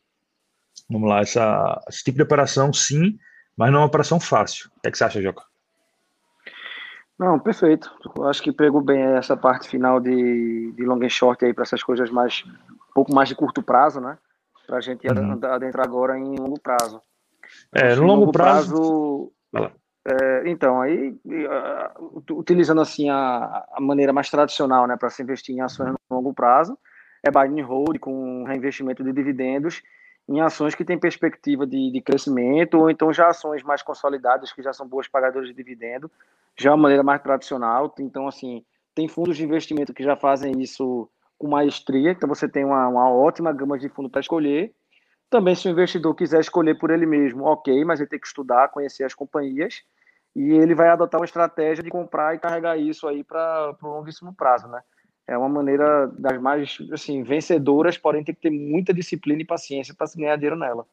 Vamos 0.90 1.08
lá, 1.08 1.20
essa, 1.20 1.80
esse 1.88 2.02
tipo 2.02 2.16
de 2.16 2.22
operação, 2.22 2.72
sim, 2.72 3.16
mas 3.56 3.70
não 3.70 3.78
é 3.78 3.82
uma 3.82 3.86
operação 3.86 4.18
fácil. 4.18 4.68
O 4.76 4.80
que, 4.80 4.88
é 4.88 4.90
que 4.90 4.98
você 4.98 5.04
acha, 5.04 5.22
Joca? 5.22 5.44
Não, 7.18 7.38
perfeito. 7.38 7.90
Eu 8.16 8.26
acho 8.26 8.42
que 8.42 8.50
pegou 8.50 8.80
bem 8.80 9.00
essa 9.00 9.36
parte 9.36 9.68
final 9.68 10.00
de, 10.00 10.72
de 10.72 10.84
long 10.84 11.02
and 11.04 11.10
short 11.10 11.44
aí 11.44 11.52
para 11.52 11.62
essas 11.62 11.82
coisas 11.82 12.10
mais, 12.10 12.42
um 12.46 12.94
pouco 12.94 13.14
mais 13.14 13.28
de 13.28 13.34
curto 13.34 13.62
prazo, 13.62 14.00
né? 14.00 14.18
Para 14.66 14.78
a 14.78 14.80
gente 14.80 15.06
uhum. 15.06 15.38
adentrar 15.44 15.86
agora 15.86 16.18
em 16.18 16.36
longo 16.36 16.58
prazo. 16.58 17.00
É, 17.74 17.94
no 17.94 18.02
longo, 18.02 18.20
longo 18.20 18.32
prazo. 18.32 19.32
prazo 19.52 19.80
é, 20.02 20.48
então, 20.48 20.80
aí, 20.80 21.14
utilizando 22.30 22.80
assim 22.80 23.10
a, 23.10 23.66
a 23.72 23.80
maneira 23.80 24.12
mais 24.12 24.30
tradicional, 24.30 24.86
né, 24.86 24.96
para 24.96 25.10
se 25.10 25.22
investir 25.22 25.54
em 25.54 25.60
ações 25.60 25.90
no 25.90 26.16
longo 26.16 26.32
prazo, 26.32 26.78
é 27.22 27.30
buy 27.30 27.46
and 27.48 27.66
hold 27.66 27.98
com 27.98 28.44
reinvestimento 28.44 29.04
de 29.04 29.12
dividendos 29.12 29.82
em 30.30 30.40
ações 30.40 30.76
que 30.76 30.84
têm 30.84 30.96
perspectiva 30.96 31.66
de, 31.66 31.90
de, 31.90 32.00
crescimento, 32.00 32.78
ou 32.78 32.88
então 32.88 33.12
já 33.12 33.26
ações 33.26 33.64
mais 33.64 33.82
consolidadas, 33.82 34.52
que 34.52 34.62
já 34.62 34.72
são 34.72 34.86
boas 34.86 35.08
pagadoras 35.08 35.48
de 35.48 35.54
dividendo, 35.54 36.08
já 36.56 36.70
é 36.70 36.72
uma 36.72 36.82
maneira 36.82 37.02
mais 37.02 37.20
tradicional. 37.20 37.92
Então, 37.98 38.28
assim, 38.28 38.64
tem 38.94 39.08
fundos 39.08 39.36
de 39.36 39.42
investimento 39.42 39.92
que 39.92 40.04
já 40.04 40.14
fazem 40.14 40.62
isso 40.62 41.10
com 41.36 41.48
maestria, 41.48 42.12
então 42.12 42.28
você 42.28 42.48
tem 42.48 42.64
uma, 42.64 42.86
uma 42.86 43.10
ótima 43.10 43.52
gama 43.52 43.76
de 43.76 43.88
fundo 43.88 44.08
para 44.08 44.20
escolher. 44.20 44.72
Também, 45.28 45.56
se 45.56 45.66
o 45.66 45.72
investidor 45.72 46.14
quiser 46.14 46.38
escolher 46.38 46.78
por 46.78 46.92
ele 46.92 47.06
mesmo, 47.06 47.44
ok, 47.44 47.84
mas 47.84 47.98
ele 47.98 48.08
tem 48.08 48.20
que 48.20 48.26
estudar, 48.28 48.68
conhecer 48.68 49.02
as 49.02 49.14
companhias, 49.14 49.82
e 50.36 50.52
ele 50.52 50.76
vai 50.76 50.90
adotar 50.90 51.20
uma 51.20 51.24
estratégia 51.24 51.82
de 51.82 51.90
comprar 51.90 52.36
e 52.36 52.38
carregar 52.38 52.76
isso 52.76 53.08
aí 53.08 53.24
para 53.24 53.74
o 53.82 53.86
longuíssimo 53.88 54.32
prazo, 54.32 54.68
né? 54.68 54.80
É 55.26 55.36
uma 55.36 55.48
maneira 55.48 56.06
das 56.18 56.40
mais 56.40 56.78
assim 56.92 57.22
vencedoras, 57.22 57.96
porém 57.96 58.24
tem 58.24 58.34
que 58.34 58.40
ter 58.40 58.50
muita 58.50 58.92
disciplina 58.92 59.42
e 59.42 59.46
paciência 59.46 59.94
para 59.94 60.06
se 60.06 60.18
ganhar 60.18 60.36
dinheiro 60.36 60.56
nela. 60.56 60.84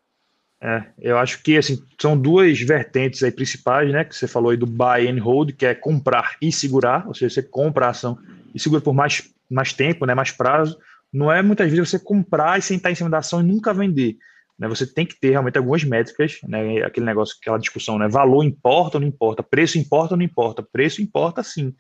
É, 0.60 0.84
eu 1.00 1.18
acho 1.20 1.44
que 1.44 1.56
assim 1.56 1.84
são 2.00 2.18
duas 2.20 2.60
vertentes 2.60 3.22
aí 3.22 3.32
principais, 3.32 3.92
né? 3.92 4.04
Que 4.04 4.16
você 4.16 4.28
falou 4.28 4.52
aí 4.52 4.58
do 4.58 4.66
buy 4.66 5.08
and 5.08 5.22
hold, 5.22 5.52
que 5.52 5.66
é 5.66 5.76
comprar 5.76 6.36
e 6.42 6.52
segurar, 6.52 7.08
ou 7.08 7.14
seja, 7.14 7.34
você 7.34 7.44
compra 7.44 7.88
a 7.88 7.90
ação 7.90 8.18
e 8.54 8.60
segura 8.60 8.82
por 8.82 8.94
mais, 8.94 9.32
mais 9.50 9.72
tempo, 9.74 10.06
né? 10.06 10.16
Mais 10.16 10.32
prazo. 10.32 10.78
Não 11.14 11.32
é 11.32 11.42
muitas 11.42 11.70
vezes 11.70 11.90
você 11.90 12.00
comprar 12.00 12.58
e 12.58 12.62
sentar 12.62 12.92
em 12.92 12.96
cima 12.96 13.10
da 13.10 13.20
ação 13.20 13.40
e 13.40 13.44
nunca 13.44 13.74
vender. 13.74 14.18
né, 14.58 14.68
você 14.68 14.88
tem 14.92 15.06
que 15.06 15.20
ter 15.20 15.30
realmente 15.30 15.58
algumas 15.58 15.84
métricas, 15.84 16.40
né, 16.48 16.84
aquele 16.84 17.06
negócio, 17.06 17.36
aquela 17.40 17.60
discussão, 17.60 18.00
né, 18.00 18.08
valor 18.08 18.44
importa 18.44 18.98
ou 18.98 19.02
não 19.02 19.08
importa, 19.08 19.44
preço 19.44 19.78
importa 19.78 20.16
ou 20.16 20.18
não 20.18 20.26
importa, 20.26 20.64
preço 20.64 21.00
importa 21.00 21.44
sim. 21.44 21.76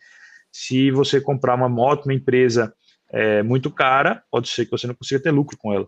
Se 0.51 0.91
você 0.91 1.21
comprar 1.21 1.55
uma 1.55 1.69
moto, 1.69 2.05
uma 2.05 2.13
empresa 2.13 2.73
é, 3.11 3.43
muito 3.43 3.69
cara, 3.71 4.23
pode 4.31 4.49
ser 4.49 4.65
que 4.65 4.71
você 4.71 4.87
não 4.87 4.95
consiga 4.95 5.21
ter 5.21 5.31
lucro 5.31 5.57
com 5.57 5.73
ela. 5.73 5.87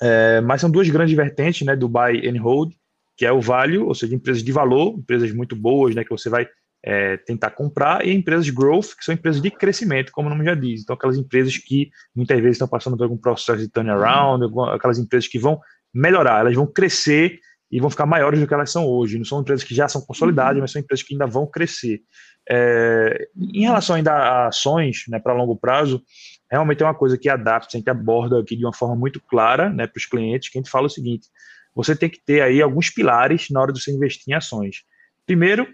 É, 0.00 0.40
mas 0.40 0.60
são 0.60 0.70
duas 0.70 0.88
grandes 0.88 1.14
vertentes, 1.14 1.66
né, 1.66 1.76
do 1.76 1.88
buy 1.88 2.26
and 2.28 2.40
hold, 2.40 2.72
que 3.16 3.24
é 3.24 3.32
o 3.32 3.40
value, 3.40 3.86
ou 3.86 3.94
seja, 3.94 4.14
empresas 4.14 4.42
de 4.42 4.52
valor, 4.52 4.98
empresas 4.98 5.32
muito 5.32 5.54
boas, 5.54 5.94
né, 5.94 6.04
que 6.04 6.10
você 6.10 6.28
vai 6.28 6.48
é, 6.84 7.16
tentar 7.16 7.50
comprar, 7.50 8.06
e 8.06 8.12
empresas 8.12 8.50
growth, 8.50 8.94
que 8.98 9.04
são 9.04 9.14
empresas 9.14 9.40
de 9.40 9.50
crescimento, 9.50 10.12
como 10.12 10.28
o 10.28 10.30
nome 10.30 10.44
já 10.44 10.54
diz. 10.54 10.82
Então, 10.82 10.94
aquelas 10.94 11.16
empresas 11.16 11.56
que 11.56 11.90
muitas 12.14 12.38
vezes 12.38 12.56
estão 12.56 12.68
passando 12.68 12.96
por 12.96 13.04
algum 13.04 13.16
processo 13.16 13.60
de 13.60 13.68
turnaround, 13.70 14.44
aquelas 14.72 14.98
empresas 14.98 15.28
que 15.28 15.38
vão 15.38 15.58
melhorar, 15.94 16.40
elas 16.40 16.54
vão 16.54 16.66
crescer 16.66 17.38
e 17.70 17.80
vão 17.80 17.88
ficar 17.88 18.04
maiores 18.04 18.38
do 18.38 18.46
que 18.46 18.52
elas 18.52 18.70
são 18.70 18.86
hoje. 18.86 19.16
Não 19.16 19.24
são 19.24 19.40
empresas 19.40 19.64
que 19.64 19.74
já 19.74 19.88
são 19.88 20.02
consolidadas, 20.02 20.56
uhum. 20.56 20.60
mas 20.60 20.72
são 20.72 20.82
empresas 20.82 21.04
que 21.04 21.14
ainda 21.14 21.26
vão 21.26 21.46
crescer. 21.46 22.02
É, 22.48 23.28
em 23.36 23.62
relação 23.62 23.96
ainda 23.96 24.12
a 24.12 24.48
ações 24.48 25.04
né, 25.08 25.18
para 25.18 25.32
longo 25.32 25.56
prazo, 25.56 26.02
realmente 26.50 26.82
é 26.82 26.86
uma 26.86 26.94
coisa 26.94 27.16
que 27.16 27.28
a 27.28 27.34
a 27.34 27.60
gente 27.70 27.88
aborda 27.88 28.38
aqui 28.38 28.56
de 28.56 28.64
uma 28.64 28.74
forma 28.74 28.94
muito 28.94 29.20
clara 29.20 29.70
né, 29.70 29.86
para 29.86 29.98
os 29.98 30.06
clientes, 30.06 30.48
que 30.48 30.58
a 30.58 30.60
gente 30.60 30.70
fala 30.70 30.86
o 30.86 30.90
seguinte, 30.90 31.28
você 31.74 31.96
tem 31.96 32.08
que 32.08 32.20
ter 32.24 32.42
aí 32.42 32.62
alguns 32.62 32.90
pilares 32.90 33.48
na 33.50 33.60
hora 33.60 33.72
de 33.72 33.82
você 33.82 33.90
investir 33.90 34.32
em 34.32 34.36
ações. 34.36 34.84
Primeiro, 35.26 35.66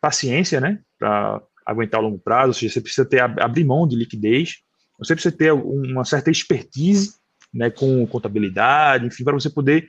paciência, 0.00 0.60
né, 0.60 0.80
para 0.98 1.40
aguentar 1.64 2.00
o 2.00 2.04
longo 2.04 2.18
prazo, 2.18 2.48
ou 2.48 2.54
seja, 2.54 2.74
você 2.74 2.80
precisa 2.80 3.08
ter 3.08 3.20
abrir 3.20 3.64
mão 3.64 3.86
de 3.86 3.96
liquidez, 3.96 4.58
você 4.98 5.14
precisa 5.14 5.36
ter 5.36 5.52
uma 5.52 6.04
certa 6.04 6.30
expertise, 6.30 7.14
né, 7.52 7.70
com 7.70 8.06
contabilidade, 8.06 9.06
enfim, 9.06 9.24
para 9.24 9.34
você 9.34 9.48
poder 9.48 9.88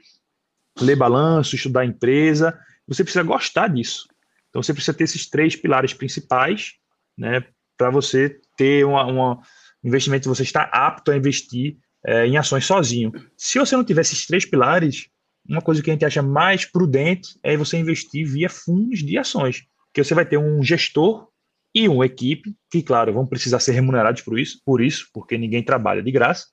ler 0.80 0.96
balanço, 0.96 1.56
estudar 1.56 1.82
a 1.82 1.86
empresa, 1.86 2.58
você 2.88 3.04
precisa 3.04 3.24
gostar 3.24 3.68
disso. 3.68 4.08
Então 4.50 4.62
você 4.62 4.74
precisa 4.74 4.96
ter 4.96 5.04
esses 5.04 5.30
três 5.30 5.56
pilares 5.56 5.94
principais, 5.94 6.74
né, 7.18 7.44
para 7.78 7.90
você 7.90 8.40
ter 8.58 8.86
uma, 8.86 9.06
uma, 9.06 9.36
um 9.84 9.88
investimento 9.88 10.30
você 10.30 10.44
está 10.44 10.64
apto 10.64 11.12
a 11.12 11.18
investir 11.18 11.78
é, 12.06 12.26
em 12.26 12.38
ações 12.38 12.66
sozinho. 12.66 13.12
Se 13.36 13.60
você 13.60 13.76
não 13.76 13.84
tiver 13.84 14.02
esses 14.02 14.26
três 14.26 14.46
pilares, 14.46 15.08
uma 15.48 15.62
coisa 15.62 15.82
que 15.82 15.90
a 15.90 15.94
gente 15.94 16.06
acha 16.06 16.22
mais 16.22 16.66
prudente 16.66 17.40
é 17.44 17.56
você 17.56 17.78
investir 17.78 18.28
via 18.28 18.50
fundos 18.50 19.00
de 19.00 19.18
ações 19.18 19.66
que 19.98 20.04
você 20.04 20.14
vai 20.14 20.26
ter 20.26 20.38
um 20.38 20.62
gestor 20.62 21.28
e 21.74 21.90
uma 21.90 22.06
equipe, 22.06 22.56
que, 22.70 22.84
claro, 22.84 23.14
vão 23.14 23.26
precisar 23.26 23.60
ser 23.60 23.72
remunerados 23.72 24.22
por 24.22 24.40
isso, 24.40 24.62
por 24.64 24.80
isso, 24.80 25.08
porque 25.12 25.38
ninguém 25.40 25.64
trabalha 25.64 26.04
de 26.04 26.12
graça. 26.12 26.46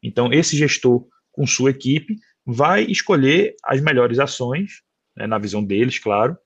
Então, 0.00 0.32
esse 0.32 0.56
gestor, 0.56 1.04
com 1.32 1.44
sua 1.44 1.70
equipe, 1.70 2.16
vai 2.46 2.84
escolher 2.84 3.56
as 3.64 3.80
melhores 3.80 4.20
ações, 4.20 4.82
né, 5.16 5.26
na 5.26 5.36
visão 5.36 5.64
deles, 5.64 5.98
claro, 5.98 6.36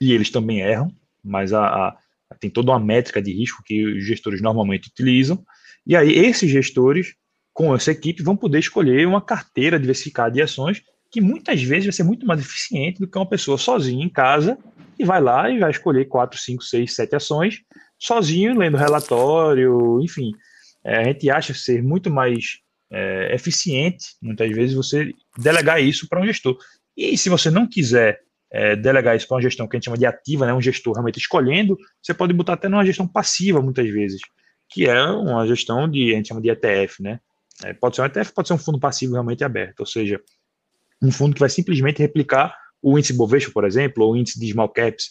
e 0.00 0.12
eles 0.12 0.30
também 0.30 0.60
erram, 0.60 0.90
mas 1.22 1.52
a, 1.52 1.66
a, 1.66 1.96
tem 2.38 2.50
toda 2.50 2.72
uma 2.72 2.80
métrica 2.80 3.20
de 3.20 3.32
risco 3.32 3.62
que 3.64 3.84
os 3.84 4.04
gestores 4.04 4.40
normalmente 4.40 4.88
utilizam, 4.88 5.44
e 5.86 5.94
aí 5.96 6.12
esses 6.12 6.50
gestores, 6.50 7.14
com 7.52 7.74
essa 7.74 7.90
equipe, 7.90 8.22
vão 8.22 8.36
poder 8.36 8.58
escolher 8.58 9.06
uma 9.06 9.20
carteira 9.20 9.78
diversificada 9.78 10.32
de 10.32 10.42
ações 10.42 10.82
que 11.10 11.20
muitas 11.20 11.62
vezes 11.62 11.86
vai 11.86 11.92
ser 11.92 12.02
muito 12.02 12.26
mais 12.26 12.40
eficiente 12.40 13.00
do 13.00 13.06
que 13.06 13.16
uma 13.16 13.28
pessoa 13.28 13.56
sozinha 13.56 14.04
em 14.04 14.08
casa 14.08 14.58
e 14.98 15.04
vai 15.04 15.20
lá 15.20 15.48
e 15.48 15.58
vai 15.58 15.70
escolher 15.70 16.06
quatro, 16.06 16.38
cinco, 16.38 16.62
seis, 16.62 16.94
sete 16.94 17.14
ações 17.14 17.62
sozinho, 17.98 18.58
lendo 18.58 18.76
relatório, 18.76 20.00
enfim. 20.02 20.32
É, 20.84 20.98
a 20.98 21.04
gente 21.04 21.30
acha 21.30 21.54
ser 21.54 21.82
muito 21.82 22.10
mais 22.10 22.58
é, 22.90 23.34
eficiente, 23.34 24.16
muitas 24.20 24.50
vezes, 24.50 24.74
você 24.74 25.12
delegar 25.38 25.82
isso 25.82 26.08
para 26.08 26.20
um 26.20 26.26
gestor. 26.26 26.58
E 26.96 27.16
se 27.16 27.28
você 27.28 27.50
não 27.50 27.66
quiser 27.66 28.20
é, 28.50 28.76
delegar 28.76 29.16
isso 29.16 29.26
para 29.26 29.36
uma 29.36 29.42
gestão 29.42 29.66
que 29.66 29.76
a 29.76 29.78
gente 29.78 29.86
chama 29.86 29.98
de 29.98 30.06
ativa, 30.06 30.46
né, 30.46 30.54
um 30.54 30.60
gestor 30.60 30.94
realmente 30.94 31.18
escolhendo, 31.18 31.76
você 32.02 32.14
pode 32.14 32.32
botar 32.32 32.54
até 32.54 32.68
numa 32.68 32.84
gestão 32.84 33.06
passiva, 33.06 33.60
muitas 33.60 33.88
vezes, 33.88 34.20
que 34.68 34.86
é 34.86 35.02
uma 35.02 35.46
gestão 35.46 35.88
de, 35.88 36.12
a 36.12 36.16
gente 36.16 36.28
chama 36.28 36.40
de 36.40 36.50
ETF, 36.50 37.02
né? 37.02 37.20
É, 37.64 37.72
pode 37.72 37.96
ser 37.96 38.02
um 38.02 38.06
ETF, 38.06 38.32
pode 38.32 38.48
ser 38.48 38.54
um 38.54 38.58
fundo 38.58 38.78
passivo 38.78 39.14
realmente 39.14 39.42
aberto, 39.42 39.80
ou 39.80 39.86
seja, 39.86 40.20
um 41.02 41.10
fundo 41.10 41.34
que 41.34 41.40
vai 41.40 41.48
simplesmente 41.48 41.98
replicar 41.98 42.54
o 42.82 42.98
índice 42.98 43.14
Bovespa, 43.14 43.50
por 43.50 43.64
exemplo, 43.64 44.04
ou 44.04 44.12
o 44.12 44.16
índice 44.16 44.38
de 44.38 44.50
small 44.50 44.68
caps. 44.68 45.10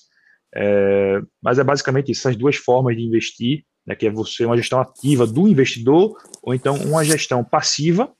É, 0.55 1.21
mas 1.41 1.59
é 1.59 1.63
basicamente 1.63 2.11
isso, 2.11 2.27
essas 2.27 2.37
duas 2.37 2.55
formas 2.55 2.95
de 2.95 3.03
investir, 3.03 3.65
né, 3.85 3.95
que 3.95 4.07
é 4.07 4.09
você 4.09 4.45
uma 4.45 4.55
gestão 4.55 4.79
ativa 4.79 5.27
do 5.27 5.47
investidor, 5.47 6.17
ou 6.41 6.53
então 6.53 6.75
uma 6.77 7.03
gestão 7.03 7.43
passiva, 7.43 8.11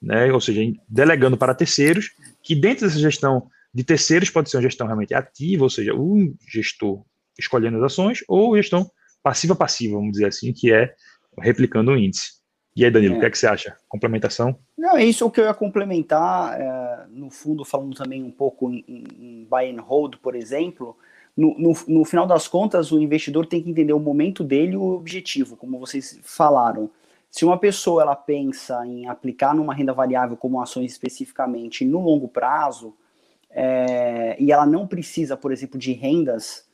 né, 0.00 0.30
ou 0.32 0.40
seja, 0.40 0.60
delegando 0.88 1.36
para 1.36 1.54
terceiros, 1.54 2.10
que 2.42 2.54
dentro 2.54 2.86
dessa 2.86 2.98
gestão 2.98 3.48
de 3.72 3.84
terceiros 3.84 4.30
pode 4.30 4.50
ser 4.50 4.56
uma 4.56 4.62
gestão 4.62 4.86
realmente 4.86 5.14
ativa, 5.14 5.64
ou 5.64 5.70
seja, 5.70 5.94
o 5.94 6.34
gestor 6.48 7.04
escolhendo 7.38 7.78
as 7.78 7.84
ações, 7.84 8.24
ou 8.28 8.56
gestão 8.56 8.90
passiva-passiva, 9.22 9.96
vamos 9.96 10.12
dizer 10.12 10.26
assim, 10.26 10.52
que 10.52 10.72
é 10.72 10.92
replicando 11.38 11.92
o 11.92 11.96
índice. 11.96 12.38
E 12.74 12.84
aí, 12.84 12.90
Danilo, 12.90 13.14
é. 13.14 13.16
o 13.16 13.20
que, 13.20 13.26
é 13.26 13.30
que 13.30 13.38
você 13.38 13.46
acha? 13.46 13.76
Complementação? 13.88 14.56
Não, 14.76 14.96
é 14.96 15.04
isso 15.04 15.28
que 15.30 15.40
eu 15.40 15.44
ia 15.46 15.54
complementar, 15.54 16.60
é, 16.60 17.06
no 17.10 17.30
fundo, 17.30 17.64
falando 17.64 17.96
também 17.96 18.22
um 18.22 18.30
pouco 18.30 18.70
em, 18.70 18.84
em 18.86 19.46
buy 19.50 19.68
and 19.68 19.80
hold, 19.80 20.16
por 20.22 20.34
exemplo. 20.34 20.96
No, 21.36 21.56
no, 21.58 21.72
no, 21.88 22.04
final 22.04 22.26
das 22.26 22.46
contas, 22.46 22.92
o 22.92 23.00
investidor 23.00 23.46
tem 23.46 23.62
que 23.62 23.70
entender 23.70 23.92
o 23.92 24.00
momento 24.00 24.44
dele 24.44 24.72
e 24.72 24.76
o 24.76 24.94
objetivo, 24.94 25.56
como 25.56 25.78
vocês 25.78 26.18
falaram. 26.22 26.90
Se 27.30 27.44
uma 27.44 27.58
pessoa 27.58 28.02
ela 28.02 28.16
pensa 28.16 28.86
em 28.86 29.08
aplicar 29.08 29.54
numa 29.54 29.74
renda 29.74 29.92
variável 29.92 30.36
como 30.36 30.60
ações 30.60 30.92
especificamente 30.92 31.84
no 31.84 32.00
longo 32.00 32.28
prazo, 32.28 32.94
é, 33.50 34.36
e 34.38 34.52
ela 34.52 34.66
não 34.66 34.86
precisa, 34.86 35.36
por 35.36 35.52
exemplo, 35.52 35.78
de 35.78 35.92
rendas, 35.92 36.66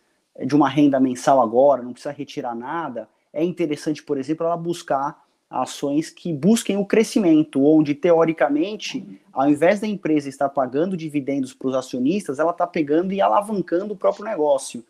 de 0.45 0.55
uma 0.55 0.69
renda 0.69 0.99
mensal 0.99 1.41
agora, 1.41 1.83
não 1.83 1.93
precisa 1.93 2.13
retirar 2.13 2.55
nada, 2.55 3.09
é 3.33 3.43
interessante, 3.45 4.03
por 4.03 4.19
exemplo, 4.19 4.47
ela 4.47 4.57
buscar 4.57 5.25
ações 5.49 6.11
que 6.11 6.33
busquem 6.33 6.77
o 6.77 6.85
crescimento, 6.85 7.65
onde 7.65 7.95
teoricamente, 7.95 9.21
ao 9.33 9.49
invés 9.49 9.81
da 9.81 9.87
empresa 9.87 10.29
estar 10.29 10.49
pagando 10.49 10.97
dividendos 10.97 11.53
para 11.53 11.69
os 11.69 11.75
acionistas, 11.75 12.39
ela 12.39 12.51
está 12.51 12.67
pegando 12.67 13.13
e 13.13 13.21
alavancando 13.21 13.95
o 13.95 13.97
próprio 13.97 14.25
negócio. 14.25 14.85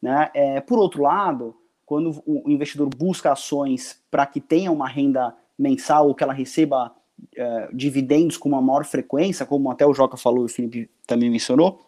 Né? 0.00 0.30
É, 0.32 0.60
por 0.60 0.78
outro 0.78 1.02
lado, 1.02 1.54
quando 1.84 2.22
o 2.26 2.50
investidor 2.50 2.88
busca 2.88 3.32
ações 3.32 4.00
para 4.10 4.26
que 4.26 4.40
tenha 4.40 4.72
uma 4.72 4.88
renda 4.88 5.34
mensal 5.58 6.08
ou 6.08 6.14
que 6.14 6.24
ela 6.24 6.32
receba 6.32 6.94
é, 7.36 7.68
dividendos 7.72 8.36
com 8.36 8.48
uma 8.48 8.62
maior 8.62 8.84
frequência, 8.84 9.46
como 9.46 9.70
até 9.70 9.86
o 9.86 9.94
Joca 9.94 10.16
falou 10.16 10.42
e 10.42 10.46
o 10.46 10.48
Felipe 10.48 10.90
também 11.06 11.30
mencionou, 11.30 11.80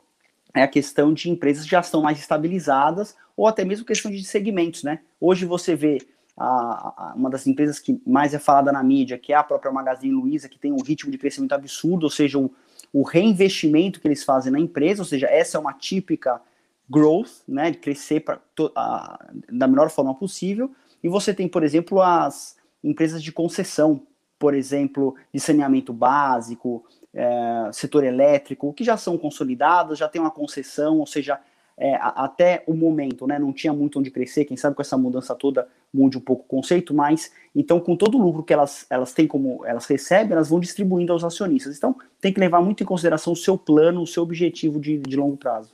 é 0.55 0.63
a 0.63 0.69
questão 0.69 1.13
de 1.13 1.31
empresas 1.31 1.65
que 1.65 1.71
já 1.71 1.81
estão 1.81 2.03
mais 2.03 2.19
estabilizadas 2.19 3.17
ou 3.37 3.47
até 3.47 3.65
mesmo 3.65 3.85
questão 3.85 4.11
de 4.11 4.23
segmentos. 4.25 4.83
Né? 4.83 5.01
Hoje 5.21 5.45
você 5.45 5.75
vê 5.75 5.99
a, 6.37 6.45
a, 6.45 7.13
uma 7.17 7.31
das 7.31 7.47
empresas 7.47 7.79
que 7.79 8.01
mais 8.07 8.33
é 8.33 8.39
falada 8.39 8.73
na 8.73 8.83
mídia, 8.83 9.19
que 9.19 9.33
é 9.33 9.37
a 9.37 9.43
própria 9.43 9.73
Magazine 9.73 10.13
Luiza, 10.13 10.49
que 10.49 10.59
tem 10.59 10.73
um 10.73 10.83
ritmo 10.83 11.11
de 11.11 11.19
crescimento 11.19 11.53
absurdo, 11.53 12.05
ou 12.05 12.11
seja, 12.11 12.39
o, 12.39 12.51
o 12.93 13.03
reinvestimento 13.03 14.01
que 14.01 14.09
eles 14.09 14.25
fazem 14.25 14.53
na 14.53 14.59
empresa, 14.59 15.03
ou 15.03 15.07
seja, 15.07 15.27
essa 15.27 15.57
é 15.57 15.61
uma 15.61 15.75
típica 15.75 16.41
growth, 16.89 17.43
né, 17.47 17.71
de 17.71 17.79
crescer 17.79 18.21
pra, 18.21 18.41
to, 18.55 18.73
a, 18.75 19.29
da 19.51 19.69
melhor 19.69 19.91
forma 19.91 20.15
possível. 20.15 20.71
E 21.03 21.09
você 21.09 21.35
tem, 21.35 21.47
por 21.47 21.63
exemplo, 21.63 22.01
as 22.01 22.57
empresas 22.83 23.23
de 23.23 23.31
concessão, 23.31 24.03
por 24.39 24.55
exemplo, 24.55 25.15
de 25.33 25.41
saneamento 25.41 25.93
básico, 25.93 26.85
é, 27.13 27.71
setor 27.73 28.05
elétrico, 28.05 28.73
que 28.73 28.85
já 28.85 28.97
são 28.97 29.19
consolidadas, 29.19 29.99
já 29.99 30.09
tem 30.09 30.21
uma 30.21 30.31
concessão, 30.31 30.99
ou 30.99 31.07
seja, 31.07 31.41
é, 31.77 31.97
até 32.01 32.65
o 32.67 32.75
momento, 32.75 33.27
né, 33.27 33.39
não 33.39 33.53
tinha 33.53 33.73
muito 33.73 33.99
onde 33.99 34.11
crescer, 34.11 34.45
quem 34.45 34.57
sabe 34.57 34.75
com 34.75 34.83
essa 34.83 34.99
mudança 34.99 35.35
toda 35.35 35.69
mude 35.95 36.19
um 36.19 36.21
pouco 36.21 36.43
o 36.43 36.49
conceito, 36.49 36.93
mas 36.93 37.33
então 37.55 37.81
com 37.81 37.97
todo 37.97 38.19
o 38.19 38.21
lucro 38.21 38.43
que 38.43 38.53
elas, 38.53 38.85
elas 38.91 39.13
têm 39.13 39.27
como 39.27 39.65
elas 39.65 39.87
recebem, 39.87 40.33
elas 40.33 40.51
vão 40.51 40.61
distribuindo 40.61 41.13
aos 41.13 41.25
acionistas. 41.25 41.77
Então 41.77 41.97
tem 42.21 42.33
que 42.33 42.41
levar 42.41 42.61
muito 42.61 42.83
em 42.83 42.87
consideração 42.87 43.33
o 43.33 43.37
seu 43.37 43.57
plano, 43.57 44.03
o 44.03 44.07
seu 44.07 44.23
objetivo 44.23 44.81
de, 44.81 44.99
de 44.99 45.17
longo 45.17 45.37
prazo. 45.37 45.73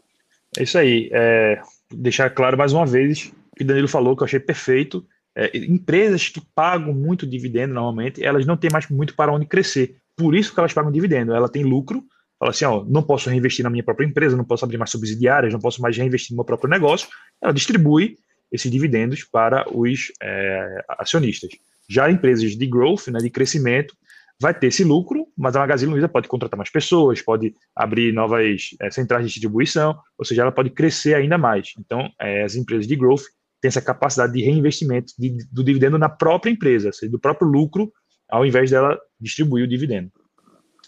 É 0.57 0.63
isso 0.63 0.79
aí. 0.79 1.09
É, 1.13 1.61
deixar 1.91 2.31
claro 2.31 2.57
mais 2.57 2.73
uma 2.73 2.87
vez 2.87 3.33
que 3.57 3.65
Danilo 3.65 3.89
falou, 3.89 4.17
que 4.17 4.23
eu 4.23 4.27
achei 4.27 4.41
perfeito. 4.41 5.05
É, 5.37 5.57
empresas 5.57 6.29
que 6.29 6.41
pagam 6.55 6.95
muito 6.95 7.27
dividendo 7.27 7.75
normalmente, 7.75 8.25
elas 8.25 8.47
não 8.47 8.57
têm 8.57 8.71
mais 8.71 8.89
muito 8.89 9.15
para 9.15 9.33
onde 9.33 9.47
crescer. 9.47 9.97
Por 10.17 10.35
isso 10.35 10.53
que 10.55 10.61
elas 10.61 10.73
pagam 10.73 10.93
dividendo. 10.93 11.35
Ela 11.35 11.49
tem 11.49 11.65
lucro, 11.65 12.05
fala 12.39 12.51
assim, 12.51 12.65
ó, 12.65 12.85
não 12.85 13.03
posso 13.03 13.29
reinvestir 13.29 13.65
na 13.65 13.71
minha 13.71 13.83
própria 13.83 14.07
empresa, 14.07 14.37
não 14.37 14.45
posso 14.45 14.65
abrir 14.65 14.79
mais 14.79 14.91
subsidiárias, 14.91 15.53
não 15.53 15.61
posso 15.61 15.83
mais 15.83 15.97
reinvestir 15.97 16.33
no 16.33 16.37
meu 16.37 16.45
próprio 16.45 16.71
negócio, 16.71 17.09
ela 17.43 17.53
distribui 17.53 18.17
esses 18.53 18.71
dividendos 18.71 19.25
para 19.25 19.67
os 19.77 20.13
é, 20.23 20.85
acionistas. 20.91 21.51
Já 21.89 22.11
empresas 22.11 22.57
de 22.57 22.67
growth, 22.67 23.09
né, 23.09 23.19
de 23.19 23.29
crescimento, 23.29 23.95
vai 24.41 24.55
ter 24.55 24.69
esse 24.69 24.85
lucro, 24.85 25.27
mas 25.37 25.57
a 25.57 25.61
Magazine 25.61 25.91
Luiza 25.91 26.09
pode 26.09 26.29
contratar 26.29 26.57
mais 26.57 26.71
pessoas, 26.71 27.23
pode 27.23 27.55
abrir 27.75 28.13
novas 28.13 28.71
é, 28.81 28.91
centrais 28.91 29.25
de 29.25 29.33
distribuição, 29.33 29.99
ou 30.19 30.25
seja, 30.25 30.43
ela 30.43 30.53
pode 30.53 30.71
crescer 30.71 31.15
ainda 31.15 31.39
mais. 31.39 31.73
Então, 31.79 32.09
é, 32.21 32.43
as 32.43 32.55
empresas 32.55 32.87
de 32.87 32.97
growth 32.97 33.25
têm 33.65 33.69
essa 33.69 33.81
capacidade 33.81 34.35
de 34.35 34.43
reinvestimento 34.43 35.15
de, 35.19 35.39
do 35.51 35.65
dividendo 35.65 35.97
na 35.97 36.11
própria 36.11 36.51
empresa, 36.51 36.93
seja, 36.93 37.11
do 37.11 37.19
próprio 37.19 37.49
lucro, 37.49 37.91
ao 38.29 38.45
invés 38.45 38.71
dela 38.71 39.01
distribuir 39.19 39.65
o 39.65 39.67
dividendo. 39.67 40.13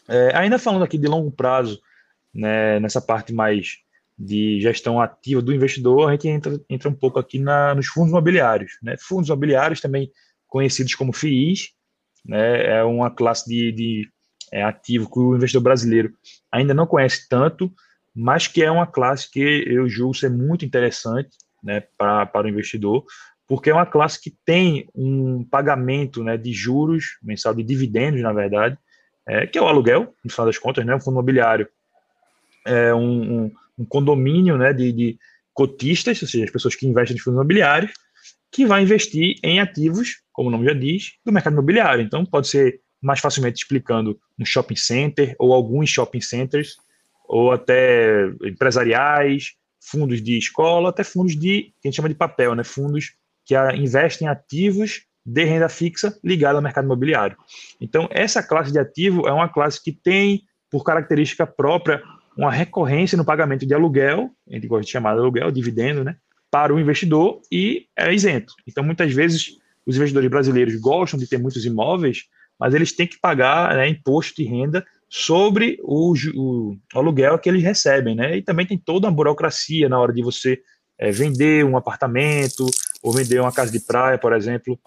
É, 0.06 0.36
ainda 0.36 0.58
falando 0.58 0.84
aqui 0.84 0.98
de 0.98 1.08
longo 1.08 1.30
prazo, 1.30 1.80
né, 2.34 2.78
nessa 2.78 3.00
parte 3.00 3.32
mais 3.32 3.78
de 4.18 4.60
gestão 4.60 5.00
ativa 5.00 5.40
do 5.40 5.54
investidor, 5.54 6.08
a 6.08 6.12
gente 6.12 6.28
entra, 6.28 6.60
entra 6.68 6.88
um 6.90 6.94
pouco 6.94 7.18
aqui 7.18 7.38
na, 7.38 7.74
nos 7.74 7.86
fundos 7.86 8.10
imobiliários. 8.10 8.72
Né? 8.82 8.94
Fundos 9.00 9.28
imobiliários, 9.28 9.80
também 9.80 10.10
conhecidos 10.46 10.94
como 10.94 11.14
FIIs, 11.14 11.70
né, 12.26 12.78
é 12.78 12.84
uma 12.84 13.10
classe 13.10 13.48
de, 13.48 13.72
de 13.72 14.10
é, 14.52 14.62
ativo 14.62 15.10
que 15.10 15.18
o 15.18 15.34
investidor 15.34 15.62
brasileiro 15.62 16.12
ainda 16.52 16.74
não 16.74 16.86
conhece 16.86 17.26
tanto, 17.26 17.72
mas 18.14 18.46
que 18.46 18.62
é 18.62 18.70
uma 18.70 18.86
classe 18.86 19.30
que 19.30 19.64
eu 19.66 19.88
julgo 19.88 20.14
ser 20.14 20.30
muito 20.30 20.64
interessante 20.64 21.30
né, 21.62 21.82
para, 21.96 22.44
o 22.44 22.48
investidor, 22.48 23.04
porque 23.46 23.70
é 23.70 23.74
uma 23.74 23.86
classe 23.86 24.20
que 24.20 24.34
tem 24.44 24.88
um 24.94 25.44
pagamento 25.44 26.22
né, 26.22 26.36
de 26.36 26.52
juros 26.52 27.18
mensal, 27.22 27.54
de 27.54 27.62
dividendos, 27.62 28.20
na 28.20 28.32
verdade, 28.32 28.76
é, 29.26 29.46
que 29.46 29.58
é 29.58 29.62
o 29.62 29.66
aluguel, 29.66 30.14
no 30.24 30.30
final 30.30 30.46
das 30.46 30.58
contas, 30.58 30.84
né, 30.84 30.94
um 30.94 31.00
fundo 31.00 31.14
imobiliário 31.14 31.68
é 32.66 32.92
um, 32.92 33.44
um, 33.44 33.52
um 33.78 33.84
condomínio 33.84 34.58
né, 34.58 34.72
de, 34.72 34.92
de, 34.92 35.18
cotistas, 35.54 36.20
ou 36.20 36.28
seja, 36.28 36.44
as 36.44 36.50
pessoas 36.50 36.74
que 36.74 36.86
investem 36.86 37.16
em 37.16 37.20
fundos 37.20 37.36
imobiliários, 37.36 37.92
que 38.52 38.66
vai 38.66 38.82
investir 38.82 39.36
em 39.42 39.58
ativos, 39.58 40.20
como 40.32 40.48
o 40.48 40.52
nome 40.52 40.66
já 40.66 40.74
diz, 40.74 41.12
do 41.24 41.32
mercado 41.32 41.54
imobiliário. 41.54 42.04
Então, 42.04 42.26
pode 42.26 42.48
ser 42.48 42.80
mais 43.00 43.20
facilmente 43.20 43.62
explicando 43.62 44.18
um 44.38 44.44
shopping 44.44 44.76
center 44.76 45.34
ou 45.38 45.54
alguns 45.54 45.88
shopping 45.88 46.20
centers, 46.20 46.76
ou 47.26 47.52
até 47.52 48.26
empresariais, 48.44 49.54
fundos 49.86 50.20
de 50.20 50.36
escola, 50.36 50.90
até 50.90 51.04
fundos 51.04 51.36
de, 51.36 51.72
que 51.80 51.86
a 51.86 51.88
gente 51.88 51.96
chama 51.96 52.08
de 52.08 52.14
papel, 52.14 52.54
né? 52.54 52.64
fundos 52.64 53.14
que 53.44 53.54
investem 53.76 54.26
em 54.26 54.30
ativos 54.30 55.02
de 55.24 55.44
renda 55.44 55.68
fixa 55.68 56.18
ligado 56.22 56.56
ao 56.56 56.62
mercado 56.62 56.84
imobiliário. 56.84 57.36
Então, 57.80 58.08
essa 58.10 58.42
classe 58.42 58.72
de 58.72 58.78
ativo 58.78 59.26
é 59.28 59.32
uma 59.32 59.48
classe 59.48 59.82
que 59.82 59.92
tem, 59.92 60.42
por 60.70 60.84
característica 60.84 61.46
própria, 61.46 62.02
uma 62.36 62.50
recorrência 62.50 63.16
no 63.16 63.24
pagamento 63.24 63.64
de 63.64 63.74
aluguel, 63.74 64.30
a 64.48 64.54
gente 64.54 64.66
gosta 64.66 64.84
de 64.84 64.90
chamar 64.90 65.14
de 65.14 65.20
aluguel, 65.20 65.50
dividendo, 65.50 66.04
né, 66.04 66.16
para 66.50 66.74
o 66.74 66.80
investidor 66.80 67.40
e 67.50 67.86
é 67.96 68.12
isento. 68.12 68.54
Então, 68.66 68.82
muitas 68.82 69.12
vezes, 69.12 69.56
os 69.86 69.96
investidores 69.96 70.28
brasileiros 70.28 70.74
gostam 70.76 71.18
de 71.18 71.28
ter 71.28 71.38
muitos 71.38 71.64
imóveis, 71.64 72.24
mas 72.58 72.74
eles 72.74 72.92
têm 72.92 73.06
que 73.06 73.18
pagar 73.20 73.74
né, 73.76 73.88
imposto 73.88 74.34
de 74.42 74.48
renda 74.48 74.84
sobre 75.18 75.78
o, 75.82 76.12
o, 76.34 76.76
aluguel 76.92 77.38
que 77.38 77.48
eles 77.48 77.62
recebem, 77.62 78.14
né? 78.14 78.36
E 78.36 78.42
também 78.42 78.66
tem 78.66 78.76
toda 78.76 79.06
uma 79.06 79.14
burocracia 79.14 79.88
na 79.88 79.98
hora 79.98 80.12
de 80.12 80.22
você 80.22 80.60
é, 80.98 81.10
vender 81.10 81.64
um 81.64 81.74
apartamento 81.74 82.66
ou 83.02 83.12
vender 83.14 83.40
uma 83.40 83.50
casa 83.50 83.72
de 83.72 83.80
praia, 83.80 84.18
por 84.18 84.34
exemplo. 84.34 84.78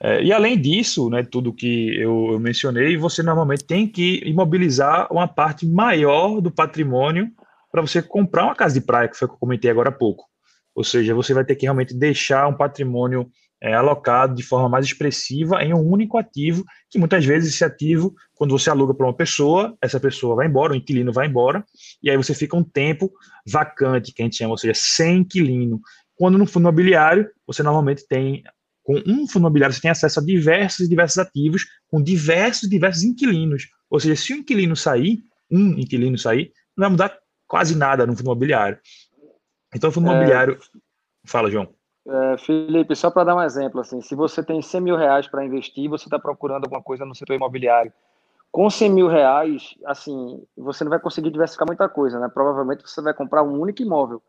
É, 0.00 0.24
e 0.24 0.32
além 0.32 0.58
disso, 0.58 1.10
né, 1.10 1.22
tudo 1.22 1.52
que 1.52 1.94
eu, 2.00 2.32
eu, 2.32 2.40
mencionei, 2.40 2.96
você 2.96 3.22
normalmente 3.22 3.64
tem 3.64 3.86
que 3.86 4.22
imobilizar 4.24 5.06
uma 5.12 5.28
parte 5.28 5.66
maior 5.66 6.40
do 6.40 6.50
patrimônio 6.50 7.30
para 7.70 7.82
você 7.82 8.00
comprar 8.00 8.44
uma 8.44 8.54
casa 8.54 8.80
de 8.80 8.86
praia, 8.86 9.08
que 9.08 9.18
foi 9.18 9.26
o 9.26 9.28
que 9.28 9.34
eu 9.34 9.38
comentei 9.40 9.70
agora 9.70 9.90
há 9.90 9.92
pouco. 9.92 10.24
Ou 10.74 10.82
seja, 10.82 11.14
você 11.14 11.34
vai 11.34 11.44
ter 11.44 11.56
que 11.56 11.66
realmente 11.66 11.92
deixar 11.94 12.48
um 12.48 12.56
patrimônio 12.56 13.28
é, 13.62 13.74
alocado 13.74 14.34
de 14.34 14.42
forma 14.42 14.68
mais 14.68 14.84
expressiva 14.84 15.62
em 15.62 15.72
um 15.72 15.88
único 15.88 16.18
ativo, 16.18 16.64
que 16.90 16.98
muitas 16.98 17.24
vezes 17.24 17.54
esse 17.54 17.64
ativo, 17.64 18.12
quando 18.34 18.50
você 18.50 18.68
aluga 18.68 18.92
para 18.92 19.06
uma 19.06 19.14
pessoa, 19.14 19.78
essa 19.80 20.00
pessoa 20.00 20.34
vai 20.34 20.48
embora, 20.48 20.72
o 20.72 20.76
inquilino 20.76 21.12
vai 21.12 21.28
embora, 21.28 21.64
e 22.02 22.10
aí 22.10 22.16
você 22.16 22.34
fica 22.34 22.56
um 22.56 22.64
tempo 22.64 23.12
vacante, 23.46 24.12
que 24.12 24.20
a 24.20 24.24
gente 24.24 24.36
chama, 24.36 24.50
ou 24.50 24.58
seja, 24.58 24.74
sem 24.74 25.18
inquilino. 25.18 25.80
Quando 26.16 26.36
no 26.36 26.44
fundo 26.44 26.64
imobiliário, 26.64 27.30
você 27.46 27.62
normalmente 27.62 28.04
tem, 28.08 28.42
com 28.82 29.00
um 29.06 29.28
fundo 29.28 29.42
imobiliário, 29.42 29.72
você 29.72 29.80
tem 29.80 29.92
acesso 29.92 30.18
a 30.18 30.24
diversos 30.24 30.80
e 30.80 30.88
diversos 30.88 31.18
ativos, 31.18 31.64
com 31.86 32.02
diversos 32.02 32.64
e 32.64 32.68
diversos 32.68 33.04
inquilinos. 33.04 33.68
Ou 33.88 34.00
seja, 34.00 34.16
se 34.16 34.32
o 34.32 34.38
inquilino 34.38 34.74
sair, 34.74 35.20
um 35.48 35.78
inquilino 35.78 36.18
sair, 36.18 36.52
não 36.76 36.82
vai 36.82 36.90
mudar 36.90 37.18
quase 37.46 37.76
nada 37.76 38.04
no 38.06 38.16
fundo 38.16 38.26
imobiliário. 38.26 38.78
Então, 39.72 39.88
o 39.88 39.92
fundo 39.92 40.08
é... 40.08 40.10
imobiliário. 40.10 40.58
Fala, 41.24 41.48
João. 41.48 41.72
É, 42.06 42.36
Felipe, 42.38 42.96
só 42.96 43.10
para 43.10 43.24
dar 43.24 43.36
um 43.36 43.42
exemplo, 43.42 43.80
assim, 43.80 44.00
se 44.00 44.14
você 44.14 44.42
tem 44.42 44.60
100 44.60 44.80
mil 44.80 44.96
reais 44.96 45.28
para 45.28 45.44
investir, 45.44 45.88
você 45.88 46.04
está 46.04 46.18
procurando 46.18 46.64
alguma 46.64 46.82
coisa 46.82 47.04
no 47.04 47.14
setor 47.14 47.34
imobiliário. 47.34 47.92
Com 48.50 48.68
100 48.68 48.90
mil 48.90 49.08
reais, 49.08 49.74
assim, 49.86 50.42
você 50.56 50.84
não 50.84 50.90
vai 50.90 50.98
conseguir 50.98 51.30
diversificar 51.30 51.66
muita 51.66 51.88
coisa, 51.88 52.18
né? 52.18 52.28
Provavelmente 52.28 52.82
você 52.82 53.00
vai 53.00 53.14
comprar 53.14 53.42
um 53.42 53.58
único 53.58 53.82
imóvel, 53.82 54.20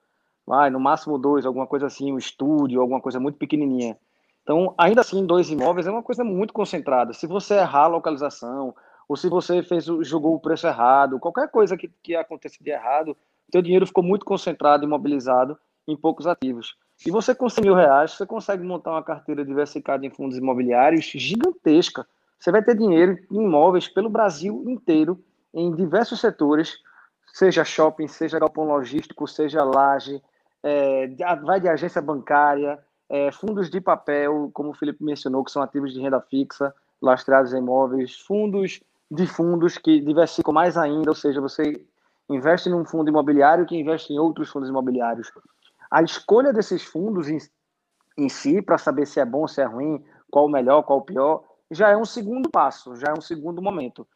vai, 0.46 0.70
no 0.70 0.80
máximo 0.80 1.18
dois, 1.18 1.46
alguma 1.46 1.68
coisa 1.68 1.88
assim, 1.88 2.14
um 2.14 2.18
estúdio, 2.18 2.80
alguma 2.80 3.02
coisa 3.02 3.20
muito 3.20 3.38
pequenininha. 3.38 3.98
Então, 4.44 4.74
ainda 4.78 5.02
assim, 5.02 5.26
dois 5.26 5.50
imóveis 5.50 5.88
é 5.88 5.92
uma 5.92 6.04
coisa 6.04 6.24
muito 6.24 6.54
concentrada. 6.54 7.12
Se 7.12 7.26
você 7.26 7.56
errar 7.56 7.86
a 7.86 7.88
localização, 7.88 8.76
ou 9.08 9.18
se 9.18 9.28
você 9.30 9.64
fez 9.64 9.86
jogou 9.86 10.36
o 10.36 10.40
preço 10.40 10.68
errado, 10.68 11.20
qualquer 11.20 11.50
coisa 11.50 11.76
que, 11.76 11.90
que 12.02 12.16
aconteça 12.16 12.58
de 12.62 12.70
errado, 12.70 13.18
seu 13.52 13.62
dinheiro 13.62 13.88
ficou 13.88 14.04
muito 14.04 14.26
concentrado, 14.26 14.84
imobilizado 14.84 15.58
em 15.88 15.98
poucos 15.98 16.28
ativos. 16.28 16.78
E 17.06 17.12
você 17.12 17.36
com 17.36 17.50
100 17.50 17.64
mil 17.64 17.76
reais, 17.76 18.12
você 18.12 18.26
consegue 18.26 18.64
montar 18.64 18.92
uma 18.92 19.04
carteira 19.04 19.44
diversificada 19.44 20.06
em 20.06 20.10
fundos 20.10 20.38
imobiliários 20.38 21.06
gigantesca. 21.06 22.08
Você 22.40 22.52
vai 22.52 22.64
ter 22.64 22.76
dinheiro 22.76 23.18
em 23.32 23.44
imóveis 23.44 23.88
pelo 23.88 24.10
Brasil 24.10 24.64
inteiro, 24.68 25.22
em 25.54 25.74
diversos 25.76 26.20
setores, 26.20 26.78
seja 27.34 27.64
shopping, 27.64 28.08
seja 28.08 28.40
galpão 28.40 28.66
logístico, 28.66 29.28
seja 29.28 29.64
laje, 29.64 30.22
é, 30.62 31.08
vai 31.44 31.60
de 31.60 31.68
agência 31.68 32.02
bancária, 32.02 32.80
é, 33.10 33.32
fundos 33.32 33.70
de 33.70 33.82
papel, 33.82 34.50
como 34.54 34.70
o 34.70 34.74
Felipe 34.74 35.04
mencionou, 35.04 35.44
que 35.44 35.52
são 35.52 35.62
ativos 35.62 35.94
de 35.94 36.02
renda 36.02 36.22
fixa, 36.22 36.74
lastreados 37.02 37.54
em 37.54 37.58
imóveis, 37.58 38.20
fundos 38.20 38.82
de 39.12 39.28
fundos 39.28 39.78
que 39.78 40.00
diversificam 40.00 40.54
mais 40.54 40.78
ainda, 40.78 41.12
ou 41.12 41.16
seja, 41.16 41.40
você 41.40 41.86
investe 42.30 42.70
num 42.70 42.86
fundo 42.86 43.10
imobiliário 43.10 43.66
que 43.66 43.76
investe 43.76 44.14
em 44.14 44.18
outros 44.18 44.50
fundos 44.50 44.70
imobiliários. 44.70 45.32
A 45.94 46.02
escolha 46.02 46.52
desses 46.52 46.84
fundos 46.84 47.30
em, 47.30 47.38
em 48.18 48.28
si, 48.28 48.64
para 48.64 48.80
saber 48.80 49.06
se 49.06 49.20
é 49.20 49.26
bom, 49.26 49.48
se 49.48 49.62
é 49.62 49.66
ruim, 49.66 50.04
qual 50.32 50.48
o 50.48 50.50
melhor, 50.50 50.82
qual 50.82 50.98
o 50.98 51.04
pior, 51.04 51.44
já 51.70 51.90
é 51.90 51.96
um 51.96 52.04
segundo 52.04 52.50
passo, 52.50 52.96
já 52.96 53.10
é 53.10 53.14
um 53.14 53.22
segundo 53.22 53.62
momento. 53.62 54.08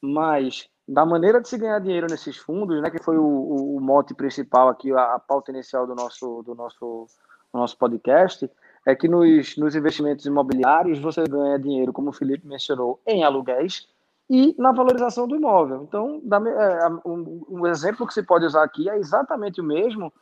Mas 0.00 0.68
da 0.86 1.04
maneira 1.04 1.40
de 1.40 1.48
se 1.48 1.58
ganhar 1.58 1.80
dinheiro 1.80 2.06
nesses 2.08 2.36
fundos, 2.36 2.80
né, 2.80 2.88
que 2.88 3.02
foi 3.02 3.18
o, 3.18 3.24
o, 3.24 3.76
o 3.78 3.80
mote 3.80 4.14
principal 4.14 4.68
aqui, 4.68 4.92
a, 4.92 5.14
a, 5.14 5.18
pauta 5.18 5.50
inicial 5.50 5.88
do 5.88 5.96
nosso, 5.96 6.44
do 6.44 6.54
nosso, 6.54 7.08
do 7.52 7.58
nosso 7.58 7.76
podcast, 7.76 8.48
é 8.86 8.94
que 8.94 9.08
nos, 9.08 9.56
nos 9.56 9.74
investimentos 9.74 10.24
imobiliários 10.26 11.00
você 11.00 11.24
ganha 11.24 11.58
dinheiro, 11.58 11.92
como 11.92 12.10
o 12.10 12.12
Felipe 12.12 12.46
mencionou, 12.46 13.00
em 13.04 13.24
aluguéis 13.24 13.88
e 14.30 14.54
na 14.56 14.70
valorização 14.70 15.26
do 15.26 15.34
imóvel. 15.34 15.82
Então, 15.82 16.20
da, 16.22 16.36
é, 16.36 16.88
um, 17.04 17.44
um 17.48 17.66
exemplo 17.66 18.06
que 18.06 18.14
se 18.14 18.22
pode 18.22 18.46
usar 18.46 18.62
aqui 18.62 18.88
é 18.88 18.96
exatamente 18.96 19.60
o 19.60 19.64
mesmo 19.64 20.12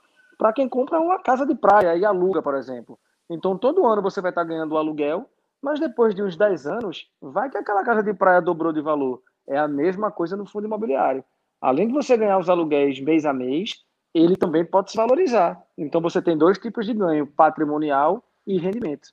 para 0.42 0.52
quem 0.52 0.68
compra 0.68 0.98
uma 0.98 1.22
casa 1.22 1.46
de 1.46 1.54
praia 1.54 1.96
e 1.96 2.04
aluga, 2.04 2.42
por 2.42 2.56
exemplo. 2.56 2.98
Então, 3.30 3.56
todo 3.56 3.86
ano 3.86 4.02
você 4.02 4.20
vai 4.20 4.32
estar 4.32 4.42
ganhando 4.42 4.72
o 4.72 4.76
aluguel, 4.76 5.30
mas 5.62 5.78
depois 5.78 6.16
de 6.16 6.20
uns 6.20 6.36
10 6.36 6.66
anos, 6.66 7.08
vai 7.20 7.48
que 7.48 7.56
aquela 7.56 7.84
casa 7.84 8.02
de 8.02 8.12
praia 8.12 8.42
dobrou 8.42 8.72
de 8.72 8.80
valor. 8.80 9.22
É 9.46 9.56
a 9.56 9.68
mesma 9.68 10.10
coisa 10.10 10.36
no 10.36 10.44
fundo 10.44 10.66
imobiliário. 10.66 11.24
Além 11.60 11.86
de 11.86 11.92
você 11.92 12.16
ganhar 12.16 12.38
os 12.38 12.50
aluguéis 12.50 12.98
mês 12.98 13.24
a 13.24 13.32
mês, 13.32 13.84
ele 14.12 14.34
também 14.34 14.64
pode 14.64 14.90
se 14.90 14.96
valorizar. 14.96 15.62
Então, 15.78 16.00
você 16.00 16.20
tem 16.20 16.36
dois 16.36 16.58
tipos 16.58 16.86
de 16.86 16.92
ganho: 16.92 17.24
patrimonial 17.24 18.28
e 18.44 18.58
rendimento. 18.58 19.10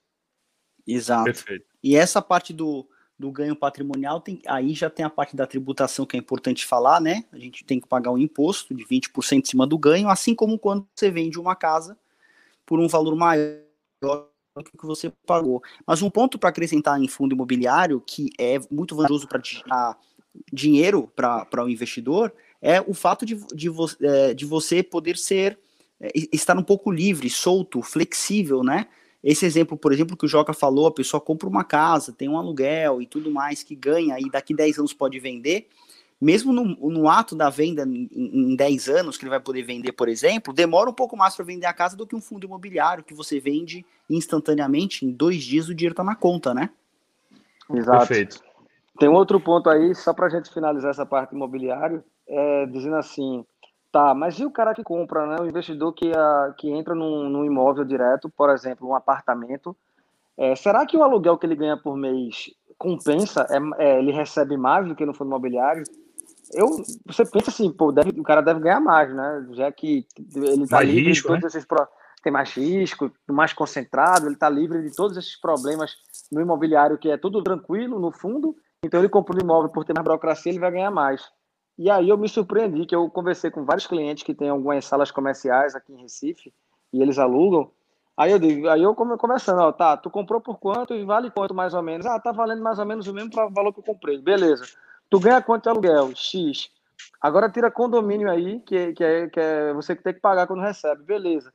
Exato. 0.87 1.25
Perfeito. 1.25 1.65
E 1.83 1.95
essa 1.95 2.23
parte 2.23 2.51
do, 2.51 2.89
do 3.19 3.29
ganho 3.29 3.53
patrimonial, 3.53 4.21
tem, 4.21 4.41
aí 4.47 4.73
já 4.73 4.89
tem 4.89 5.05
a 5.05 5.09
parte 5.09 5.35
da 5.35 5.45
tributação 5.45 6.05
que 6.05 6.15
é 6.15 6.19
importante 6.19 6.65
falar, 6.65 7.01
né? 7.01 7.25
A 7.33 7.37
gente 7.37 7.65
tem 7.65 7.77
que 7.77 7.87
pagar 7.87 8.11
um 8.11 8.17
imposto 8.17 8.73
de 8.73 8.85
20% 8.85 9.41
em 9.41 9.45
cima 9.45 9.67
do 9.67 9.77
ganho, 9.77 10.07
assim 10.07 10.33
como 10.33 10.57
quando 10.57 10.87
você 10.95 11.11
vende 11.11 11.37
uma 11.37 11.53
casa 11.53 11.97
por 12.65 12.79
um 12.79 12.87
valor 12.87 13.13
maior 13.17 13.59
do 14.01 14.63
que 14.63 14.85
você 14.85 15.11
pagou. 15.25 15.61
Mas 15.85 16.01
um 16.01 16.09
ponto 16.09 16.39
para 16.39 16.49
acrescentar 16.49 17.01
em 17.01 17.09
fundo 17.09 17.35
imobiliário, 17.35 18.01
que 18.05 18.29
é 18.39 18.57
muito 18.71 18.95
vantajoso 18.95 19.27
para 19.27 19.97
dinheiro 20.53 21.11
para 21.13 21.65
o 21.65 21.69
investidor, 21.69 22.31
é 22.61 22.79
o 22.79 22.93
fato 22.93 23.25
de, 23.25 23.35
de, 23.53 23.67
vo, 23.67 23.85
é, 24.01 24.33
de 24.33 24.45
você 24.45 24.81
poder 24.81 25.17
ser, 25.17 25.59
é, 25.99 26.09
estar 26.31 26.57
um 26.57 26.63
pouco 26.63 26.89
livre, 26.89 27.29
solto, 27.29 27.81
flexível, 27.81 28.63
né? 28.63 28.87
Esse 29.23 29.45
exemplo, 29.45 29.77
por 29.77 29.91
exemplo, 29.91 30.15
que 30.15 30.25
o 30.25 30.29
Joca 30.29 30.53
falou, 30.53 30.87
a 30.87 30.91
pessoa 30.91 31.19
compra 31.19 31.49
uma 31.49 31.63
casa, 31.63 32.13
tem 32.13 32.29
um 32.29 32.37
aluguel 32.37 33.01
e 33.01 33.05
tudo 33.05 33.29
mais 33.29 33.63
que 33.63 33.75
ganha 33.75 34.17
e 34.19 34.29
daqui 34.29 34.53
10 34.53 34.79
anos 34.79 34.93
pode 34.93 35.19
vender, 35.19 35.67
mesmo 36.21 36.53
no, 36.53 36.63
no 36.89 37.09
ato 37.09 37.35
da 37.35 37.49
venda 37.49 37.83
em, 37.83 38.09
em 38.13 38.55
10 38.55 38.89
anos 38.89 39.17
que 39.17 39.23
ele 39.23 39.29
vai 39.29 39.39
poder 39.39 39.63
vender, 39.63 39.91
por 39.91 40.07
exemplo, 40.07 40.53
demora 40.53 40.89
um 40.89 40.93
pouco 40.93 41.17
mais 41.17 41.35
para 41.35 41.45
vender 41.45 41.65
a 41.65 41.73
casa 41.73 41.97
do 41.97 42.07
que 42.07 42.15
um 42.15 42.21
fundo 42.21 42.45
imobiliário 42.45 43.03
que 43.03 43.13
você 43.13 43.39
vende 43.39 43.85
instantaneamente, 44.09 45.05
em 45.05 45.11
dois 45.11 45.43
dias 45.43 45.67
o 45.67 45.75
dinheiro 45.75 45.93
está 45.93 46.03
na 46.03 46.15
conta, 46.15 46.53
né? 46.53 46.69
Exato. 47.73 48.07
Perfeito. 48.07 48.41
Tem 48.97 49.07
um 49.07 49.13
outro 49.13 49.39
ponto 49.39 49.69
aí, 49.69 49.93
só 49.95 50.13
para 50.13 50.27
a 50.27 50.29
gente 50.29 50.51
finalizar 50.53 50.91
essa 50.91 51.05
parte 51.05 51.33
imobiliária, 51.33 52.03
é, 52.27 52.65
dizendo 52.65 52.95
assim, 52.95 53.45
Tá, 53.91 54.13
mas 54.13 54.37
e 54.39 54.45
o 54.45 54.51
cara 54.51 54.73
que 54.73 54.83
compra, 54.83 55.25
né? 55.25 55.37
O 55.41 55.47
investidor 55.47 55.93
que, 55.93 56.11
a, 56.15 56.53
que 56.57 56.69
entra 56.69 56.93
num, 56.93 57.27
num 57.27 57.43
imóvel 57.43 57.83
direto, 57.83 58.29
por 58.29 58.49
exemplo, 58.51 58.87
um 58.87 58.95
apartamento, 58.95 59.75
é, 60.37 60.55
será 60.55 60.85
que 60.85 60.95
o 60.95 61.03
aluguel 61.03 61.37
que 61.37 61.45
ele 61.45 61.55
ganha 61.55 61.75
por 61.75 61.97
mês 61.97 62.51
compensa? 62.77 63.47
É, 63.49 63.83
é, 63.83 63.99
ele 63.99 64.11
recebe 64.11 64.55
mais 64.57 64.87
do 64.87 64.95
que 64.95 65.05
no 65.05 65.13
fundo 65.13 65.29
imobiliário? 65.29 65.83
eu, 66.53 66.83
você 67.05 67.25
pensa 67.25 67.49
assim, 67.49 67.71
pô, 67.71 67.91
deve, 67.91 68.19
o 68.19 68.23
cara 68.23 68.41
deve 68.41 68.59
ganhar 68.59 68.79
mais, 68.79 69.13
né? 69.13 69.47
Já 69.51 69.71
que 69.71 70.05
ele 70.35 70.63
está 70.63 70.81
livre 70.81 71.09
risco, 71.09 71.27
de 71.27 71.41
todos 71.41 71.53
né? 71.53 71.59
esses 71.59 71.67
tem 72.21 72.33
mais 72.33 72.51
risco, 72.51 73.11
mais 73.29 73.53
concentrado, 73.53 74.25
ele 74.25 74.33
está 74.33 74.49
livre 74.49 74.81
de 74.81 74.93
todos 74.93 75.15
esses 75.15 75.39
problemas 75.39 75.95
no 76.31 76.41
imobiliário, 76.41 76.97
que 76.97 77.09
é 77.09 77.17
tudo 77.17 77.41
tranquilo 77.41 77.99
no 77.99 78.11
fundo. 78.11 78.55
Então 78.83 78.99
ele 78.99 79.09
comprou 79.09 79.37
um 79.37 79.43
imóvel 79.43 79.71
por 79.71 79.85
ter 79.85 79.93
mais 79.93 80.03
burocracia, 80.03 80.51
ele 80.51 80.59
vai 80.59 80.71
ganhar 80.71 80.91
mais. 80.91 81.21
E 81.79 81.89
aí 81.89 82.09
eu 82.09 82.17
me 82.17 82.27
surpreendi 82.27 82.85
que 82.85 82.93
eu 82.93 83.09
conversei 83.09 83.49
com 83.49 83.63
vários 83.63 83.87
clientes 83.87 84.21
que 84.21 84.35
têm 84.35 84.49
algumas 84.49 84.83
salas 84.83 85.11
comerciais 85.11 85.75
aqui 85.75 85.93
em 85.93 86.01
Recife 86.01 86.53
e 86.91 87.01
eles 87.01 87.17
alugam. 87.17 87.71
Aí 88.17 88.33
eu 88.33 88.37
digo, 88.37 88.67
aí 88.67 88.83
eu 88.83 88.93
conversando, 88.93 89.61
ó, 89.61 89.71
tá, 89.71 89.95
tu 89.95 90.09
comprou 90.09 90.41
por 90.41 90.59
quanto 90.59 90.93
e 90.93 91.05
vale 91.05 91.31
quanto 91.31 91.53
mais 91.53 91.73
ou 91.73 91.81
menos? 91.81 92.05
Ah, 92.05 92.19
tá 92.19 92.33
valendo 92.33 92.61
mais 92.61 92.79
ou 92.79 92.85
menos 92.85 93.07
o 93.07 93.13
mesmo 93.13 93.31
valor 93.31 93.71
que 93.71 93.79
eu 93.79 93.83
comprei. 93.83 94.21
Beleza. 94.21 94.65
Tu 95.09 95.21
ganha 95.21 95.41
quanto 95.41 95.63
de 95.63 95.69
aluguel? 95.69 96.13
X. 96.13 96.69
Agora 97.21 97.49
tira 97.49 97.71
condomínio 97.71 98.29
aí, 98.29 98.59
que, 98.59 98.91
que, 98.91 99.03
é, 99.05 99.29
que 99.29 99.39
é 99.39 99.73
você 99.73 99.95
que 99.95 100.03
tem 100.03 100.13
que 100.13 100.19
pagar 100.19 100.47
quando 100.47 100.61
recebe. 100.61 101.01
Beleza. 101.03 101.53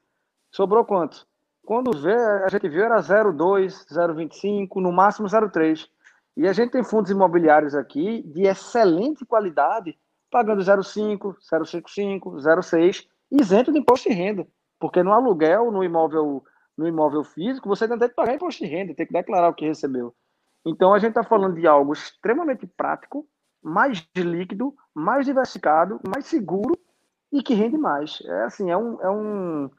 Sobrou 0.50 0.86
quanto? 0.86 1.26
Quando 1.66 1.92
vê, 2.00 2.14
a 2.14 2.48
gente 2.48 2.66
viu 2.66 2.82
era 2.82 2.96
0,2, 2.96 3.86
0,25, 3.92 4.80
no 4.80 4.90
máximo 4.90 5.28
0,3. 5.28 5.86
E 6.34 6.48
a 6.48 6.52
gente 6.54 6.70
tem 6.70 6.82
fundos 6.82 7.10
imobiliários 7.10 7.74
aqui 7.74 8.22
de 8.22 8.46
excelente 8.46 9.22
qualidade, 9.26 9.98
pagando 10.34 10.62
0,5, 10.62 11.36
0,55, 11.48 12.40
0,6, 12.40 13.06
isento 13.30 13.72
de 13.72 13.78
imposto 13.78 14.08
de 14.08 14.14
renda. 14.16 14.44
Porque 14.80 15.00
no 15.00 15.12
aluguel, 15.12 15.70
no 15.70 15.84
imóvel, 15.84 16.42
no 16.76 16.88
imóvel 16.88 17.22
físico, 17.22 17.68
você 17.68 17.86
tem 17.86 17.96
que 17.96 18.08
pagar 18.08 18.34
imposto 18.34 18.64
de 18.64 18.68
renda, 18.68 18.92
tem 18.96 19.06
que 19.06 19.12
declarar 19.12 19.48
o 19.48 19.54
que 19.54 19.64
recebeu. 19.64 20.12
Então 20.66 20.92
a 20.92 20.98
gente 20.98 21.10
está 21.10 21.22
falando 21.22 21.54
de 21.54 21.68
algo 21.68 21.92
extremamente 21.92 22.66
prático, 22.66 23.24
mais 23.62 24.04
líquido, 24.16 24.74
mais 24.92 25.24
diversificado, 25.24 26.00
mais 26.04 26.26
seguro 26.26 26.76
e 27.32 27.40
que 27.40 27.54
rende 27.54 27.78
mais. 27.78 28.20
É 28.24 28.42
assim, 28.42 28.72
é 28.72 28.76
um, 28.76 29.00
é 29.00 29.08
um 29.08 29.70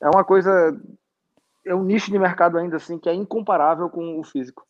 é 0.00 0.08
uma 0.08 0.22
coisa, 0.22 0.80
é 1.64 1.74
um 1.74 1.82
nicho 1.82 2.12
de 2.12 2.18
mercado 2.18 2.58
ainda 2.58 2.76
assim 2.76 2.96
que 2.96 3.08
é 3.08 3.14
incomparável 3.14 3.90
com 3.90 4.20
o 4.20 4.22
físico. 4.22 4.64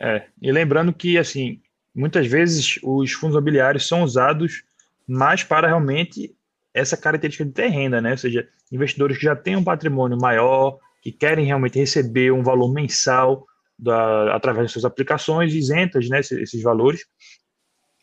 É, 0.00 0.28
e 0.40 0.50
lembrando 0.50 0.94
que 0.94 1.18
assim, 1.18 1.60
muitas 1.94 2.26
vezes 2.26 2.80
os 2.82 3.12
fundos 3.12 3.34
imobiliários 3.34 3.86
são 3.86 4.02
usados 4.02 4.66
mais 5.08 5.42
para 5.42 5.66
realmente 5.66 6.34
essa 6.74 6.96
característica 6.96 7.44
de 7.44 7.52
ter 7.52 7.68
renda, 7.68 8.00
né? 8.00 8.12
Ou 8.12 8.18
seja, 8.18 8.46
investidores 8.70 9.16
que 9.16 9.24
já 9.24 9.34
têm 9.34 9.56
um 9.56 9.64
patrimônio 9.64 10.18
maior, 10.18 10.78
que 11.02 11.10
querem 11.10 11.46
realmente 11.46 11.78
receber 11.78 12.32
um 12.32 12.42
valor 12.42 12.72
mensal 12.72 13.46
da, 13.78 14.34
através 14.34 14.66
das 14.66 14.72
suas 14.72 14.84
aplicações 14.84 15.54
isentas, 15.54 16.08
né? 16.08 16.20
Esses, 16.20 16.38
esses 16.38 16.62
valores. 16.62 17.00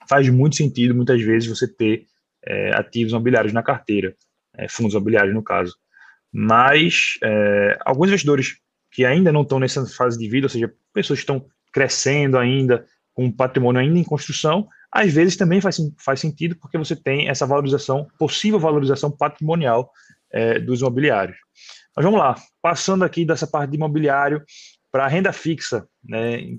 Faz 0.10 0.30
muito 0.30 0.56
sentido, 0.56 0.94
muitas 0.94 1.22
vezes, 1.22 1.48
você 1.50 1.68
ter 1.68 2.06
é, 2.46 2.76
ativos 2.76 3.12
imobiliários 3.12 3.54
na 3.54 3.64
carteira, 3.64 4.16
é, 4.58 4.68
fundos 4.68 4.94
imobiliários, 4.94 5.34
no 5.34 5.44
caso 5.44 5.76
mas 6.38 7.18
é, 7.24 7.78
alguns 7.86 8.10
investidores 8.10 8.58
que 8.92 9.06
ainda 9.06 9.32
não 9.32 9.44
estão 9.44 9.58
nessa 9.58 9.86
fase 9.86 10.20
de 10.20 10.28
vida, 10.28 10.48
ou 10.48 10.50
seja, 10.50 10.70
pessoas 10.94 11.20
que 11.20 11.24
estão 11.24 11.46
crescendo 11.72 12.38
ainda, 12.38 12.86
com 13.14 13.32
patrimônio 13.32 13.80
ainda 13.80 13.98
em 13.98 14.04
construção, 14.04 14.68
às 14.96 15.12
vezes 15.12 15.36
também 15.36 15.60
faz, 15.60 15.78
faz 15.98 16.22
sentido 16.22 16.56
porque 16.56 16.78
você 16.78 16.96
tem 16.96 17.28
essa 17.28 17.46
valorização, 17.46 18.08
possível 18.18 18.58
valorização 18.58 19.12
patrimonial 19.12 19.92
é, 20.32 20.58
dos 20.58 20.80
imobiliários. 20.80 21.38
Mas 21.94 22.06
vamos 22.06 22.18
lá, 22.18 22.36
passando 22.62 23.04
aqui 23.04 23.26
dessa 23.26 23.46
parte 23.46 23.72
de 23.72 23.76
imobiliário 23.76 24.42
para 24.90 25.04
a 25.04 25.08
renda 25.10 25.34
fixa, 25.34 25.86
né? 26.02 26.58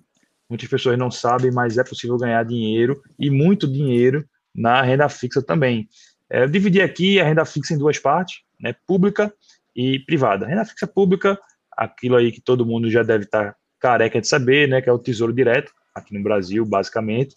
Muitas 0.50 0.68
pessoas 0.68 0.98
não 0.98 1.10
sabem, 1.10 1.50
mas 1.50 1.78
é 1.78 1.82
possível 1.82 2.18
ganhar 2.18 2.44
dinheiro 2.44 3.02
e 3.18 3.30
muito 3.30 3.66
dinheiro 3.66 4.22
na 4.54 4.82
renda 4.82 5.08
fixa 5.08 5.42
também. 5.42 5.88
É, 6.30 6.42
eu 6.42 6.48
dividi 6.48 6.82
aqui 6.82 7.18
a 7.18 7.24
renda 7.24 7.44
fixa 7.46 7.72
em 7.72 7.78
duas 7.78 7.98
partes, 7.98 8.42
né? 8.60 8.74
Pública 8.86 9.32
e 9.74 9.98
privada. 10.00 10.46
Renda 10.46 10.66
fixa 10.66 10.86
pública, 10.86 11.38
aquilo 11.74 12.16
aí 12.16 12.30
que 12.30 12.42
todo 12.42 12.66
mundo 12.66 12.90
já 12.90 13.02
deve 13.02 13.24
estar 13.24 13.56
careca 13.80 14.20
de 14.20 14.28
saber, 14.28 14.68
né, 14.68 14.82
que 14.82 14.88
é 14.88 14.92
o 14.92 14.98
Tesouro 14.98 15.32
Direto, 15.32 15.72
aqui 15.94 16.14
no 16.14 16.22
Brasil, 16.22 16.64
basicamente. 16.66 17.34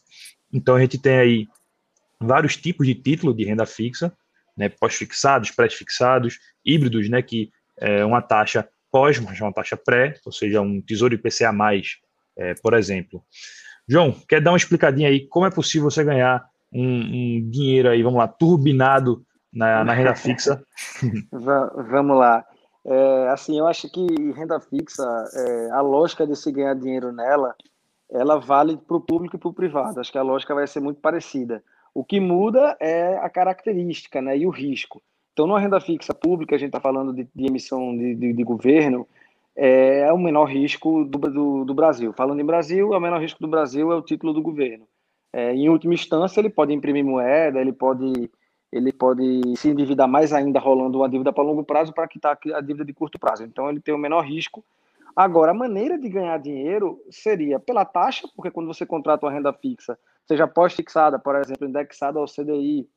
Então 0.52 0.76
a 0.76 0.82
gente 0.82 0.98
tem 0.98 1.18
aí 1.18 1.48
vários 2.20 2.58
tipos 2.58 2.86
de 2.86 2.96
título 2.96 3.34
de 3.34 3.46
renda 3.46 3.66
fixa, 3.66 4.14
né, 4.58 4.70
pós-fixados, 4.70 5.52
pré-fixados, 5.52 6.38
híbridos, 6.66 7.10
né, 7.10 7.22
que 7.22 7.50
é 7.78 8.04
uma 8.04 8.22
taxa 8.22 8.68
pós, 8.92 9.20
mas 9.20 9.40
uma 9.40 9.54
taxa 9.54 9.78
pré, 9.78 10.16
ou 10.26 10.32
seja, 10.32 10.62
um 10.62 10.82
Tesouro 10.82 11.14
IPCA+, 11.14 11.54
é, 12.38 12.54
por 12.56 12.74
exemplo. 12.74 13.24
João, 13.88 14.12
quer 14.28 14.42
dar 14.42 14.52
uma 14.52 14.58
explicadinha 14.58 15.10
aí 15.10 15.28
como 15.28 15.46
é 15.46 15.52
possível 15.52 15.90
você 15.90 16.04
ganhar 16.04 16.46
um, 16.72 16.84
um 16.84 17.50
dinheiro 17.50 17.90
aí, 17.90 18.04
vamos 18.04 18.20
lá, 18.20 18.28
turbinado 18.28 19.26
na, 19.52 19.84
na 19.84 19.94
renda 19.94 20.16
fixa? 20.16 20.64
Vamos 21.32 22.18
lá. 22.18 22.46
É, 22.86 23.28
assim, 23.30 23.58
eu 23.58 23.68
acho 23.68 23.90
que 23.92 24.06
renda 24.34 24.60
fixa, 24.60 25.04
é, 25.34 25.72
a 25.72 25.82
lógica 25.82 26.26
de 26.26 26.36
se 26.36 26.52
ganhar 26.52 26.76
dinheiro 26.76 27.12
nela, 27.12 27.56
ela 28.12 28.38
vale 28.40 28.78
para 28.78 28.98
o 28.98 29.02
público 29.02 29.36
e 29.36 29.40
para 29.40 29.50
o 29.50 29.54
privado. 29.54 30.00
Acho 30.00 30.12
que 30.12 30.18
a 30.18 30.24
lógica 30.24 30.56
vai 30.56 30.66
ser 30.68 30.80
muito 30.80 31.00
parecida. 31.00 31.64
O 31.94 32.04
que 32.04 32.20
muda 32.20 32.78
é 32.80 33.18
a 33.18 33.30
característica 33.30 34.22
né, 34.22 34.38
e 34.38 34.46
o 34.46 34.50
risco. 34.50 35.02
Então, 35.34 35.48
numa 35.48 35.60
renda 35.60 35.80
fixa 35.80 36.14
pública, 36.14 36.56
a 36.56 36.60
gente 36.60 36.70
está 36.70 36.80
falando 36.80 37.14
de, 37.14 37.28
de 37.34 37.46
emissão 37.46 37.96
de, 37.96 38.16
de, 38.16 38.34
de, 38.34 38.44
governo, 38.44 39.08
é 39.56 40.12
o 40.12 40.18
menor 40.18 40.46
risco 40.46 41.06
do, 41.06 41.18
do, 41.18 41.66
do, 41.66 41.74
Brasil. 41.74 42.14
Falando 42.14 42.40
em 42.42 42.46
Brasil, 42.46 42.94
é 42.94 42.98
o 42.98 43.02
menor 43.02 43.22
risco 43.22 43.40
do 43.40 43.48
Brasil 43.48 43.92
é 43.92 43.96
o 43.96 44.02
título 44.02 44.34
do 44.34 44.42
governo. 44.42 44.86
É, 45.32 45.54
em 45.54 45.70
última 45.70 45.94
instância, 45.94 46.40
ele 46.40 46.50
pode 46.50 46.74
imprimir 46.74 47.06
moeda, 47.06 47.60
ele 47.60 47.72
pode 47.72 48.30
ele 48.72 48.92
pode 48.92 49.42
se 49.58 49.70
endividar 49.70 50.08
mais 50.08 50.32
ainda 50.32 50.60
rolando 50.60 51.00
uma 51.00 51.10
dívida 51.10 51.34
para 51.34 51.44
longo 51.44 51.64
prazo 51.64 51.92
para 51.92 52.08
quitar 52.08 52.38
a 52.54 52.62
dívida 52.62 52.86
de 52.86 52.94
curto 52.94 53.18
prazo. 53.18 53.44
Então 53.44 53.70
ele 53.70 53.80
tem 53.80 53.94
o 53.94 53.98
menor 53.98 54.22
risco. 54.22 54.64
Agora, 55.20 55.52
a 55.52 55.54
maneira 55.54 55.98
de 55.98 56.08
ganhar 56.08 56.40
dinheiro 56.40 57.04
seria 57.12 57.60
pela 57.60 57.84
taxa, 57.84 58.26
porque 58.34 58.50
quando 58.50 58.68
você 58.68 58.86
contrata 58.86 59.26
uma 59.26 59.32
renda 59.34 59.52
fixa, 59.52 60.00
seja 60.26 60.48
pós-fixada, 60.48 61.20
por 61.20 61.36
exemplo, 61.36 61.68
indexada 61.68 62.18
ao 62.18 62.26
CDI, 62.26 62.88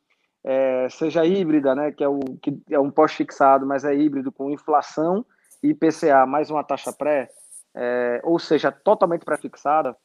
é, 0.45 0.89
seja 0.89 1.27
híbrida, 1.27 1.75
né, 1.75 1.91
que 1.91 2.05
é, 2.05 2.07
o, 2.07 2.21
que 2.41 2.63
é 2.71 2.79
um 2.79 2.93
pós-fixado, 2.93 3.67
mas 3.67 3.85
é 3.85 3.93
híbrido 3.93 4.31
com 4.31 4.53
inflação 4.53 5.27
e 5.61 5.71
IPCA 5.71 6.25
mais 6.25 6.49
uma 6.49 6.63
taxa 6.63 6.93
pré, 6.93 7.29
é, 7.75 8.21
ou 8.23 8.39
seja, 8.39 8.71
totalmente 8.71 9.25
pré-fixada, 9.25 9.97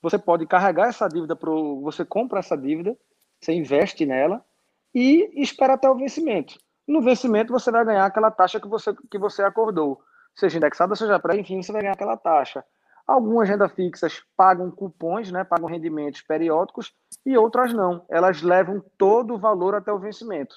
você 0.00 0.20
pode 0.20 0.46
carregar 0.46 0.86
essa 0.86 1.08
dívida 1.08 1.34
para 1.34 1.50
você 1.50 2.04
compra 2.04 2.38
essa 2.38 2.56
dívida, 2.56 2.96
você 3.40 3.52
investe 3.52 4.06
nela 4.06 4.40
e 4.94 5.28
espera 5.34 5.72
até 5.72 5.90
o 5.90 5.96
vencimento. 5.96 6.60
No 6.86 7.02
vencimento, 7.02 7.52
você 7.52 7.72
vai 7.72 7.84
ganhar 7.84 8.04
aquela 8.04 8.30
taxa 8.30 8.60
que 8.60 8.68
você, 8.68 8.94
que 9.10 9.18
você 9.18 9.42
acordou. 9.42 10.00
Seja 10.34 10.58
indexada, 10.58 10.94
seja 10.94 11.18
pré, 11.18 11.38
enfim, 11.38 11.62
você 11.62 11.72
vai 11.72 11.82
ganhar 11.82 11.94
aquela 11.94 12.16
taxa. 12.16 12.64
Algumas 13.06 13.48
rendas 13.48 13.72
fixas 13.72 14.22
pagam 14.36 14.70
cupons, 14.70 15.32
né, 15.32 15.42
pagam 15.42 15.68
rendimentos 15.68 16.22
periódicos, 16.22 16.94
e 17.26 17.36
outras 17.36 17.74
não. 17.74 18.04
Elas 18.08 18.40
levam 18.40 18.82
todo 18.96 19.34
o 19.34 19.38
valor 19.38 19.74
até 19.74 19.92
o 19.92 19.98
vencimento. 19.98 20.54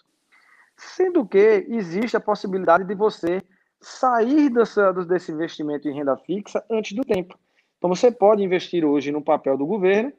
Sendo 0.78 1.26
que 1.26 1.66
existe 1.70 2.16
a 2.16 2.22
possibilidade 2.22 2.84
de 2.84 2.96
você 2.96 3.42
sair 3.82 4.50
dessa, 4.50 4.94
desse 4.94 5.32
investimento 5.32 5.88
em 5.88 5.94
renda 5.94 6.16
fixa 6.18 6.64
antes 6.72 6.96
do 6.96 7.04
tempo. 7.04 7.38
Então, 7.78 7.90
você 7.94 8.12
pode 8.12 8.42
investir 8.42 8.86
hoje 8.86 9.12
no 9.12 9.22
papel 9.22 9.58
do 9.58 9.66
governo, 9.66 10.14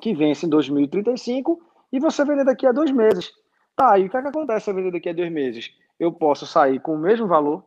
que 0.00 0.14
vence 0.14 0.46
em 0.46 0.48
2035, 0.48 1.60
e 1.92 2.00
você 2.00 2.24
vender 2.24 2.44
daqui 2.44 2.66
a 2.66 2.72
dois 2.72 2.90
meses. 2.90 3.30
Tá, 3.76 3.98
e 3.98 4.06
o 4.06 4.10
que, 4.10 4.16
é 4.16 4.22
que 4.22 4.28
acontece 4.28 4.64
se 4.64 4.70
eu 4.70 4.74
vender 4.74 4.92
daqui 4.92 5.08
a 5.08 5.12
dois 5.12 5.30
meses? 5.30 5.70
Eu 6.00 6.12
posso 6.12 6.46
sair 6.46 6.80
com 6.80 6.94
o 6.94 6.98
mesmo 6.98 7.26
valor, 7.26 7.64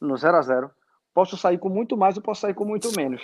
no 0.00 0.16
zero 0.16 0.36
a 0.36 0.42
zero, 0.42 0.70
posso 1.14 1.36
sair 1.36 1.58
com 1.58 1.68
muito 1.68 1.96
mais 1.96 2.16
ou 2.16 2.22
posso 2.22 2.42
sair 2.42 2.54
com 2.54 2.64
muito 2.64 2.90
menos. 2.96 3.22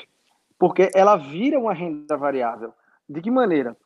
Porque 0.58 0.90
ela 0.94 1.16
vira 1.16 1.58
uma 1.58 1.72
renda 1.72 2.16
variável. 2.16 2.72
De 3.08 3.20
que 3.20 3.30
maneira? 3.30 3.76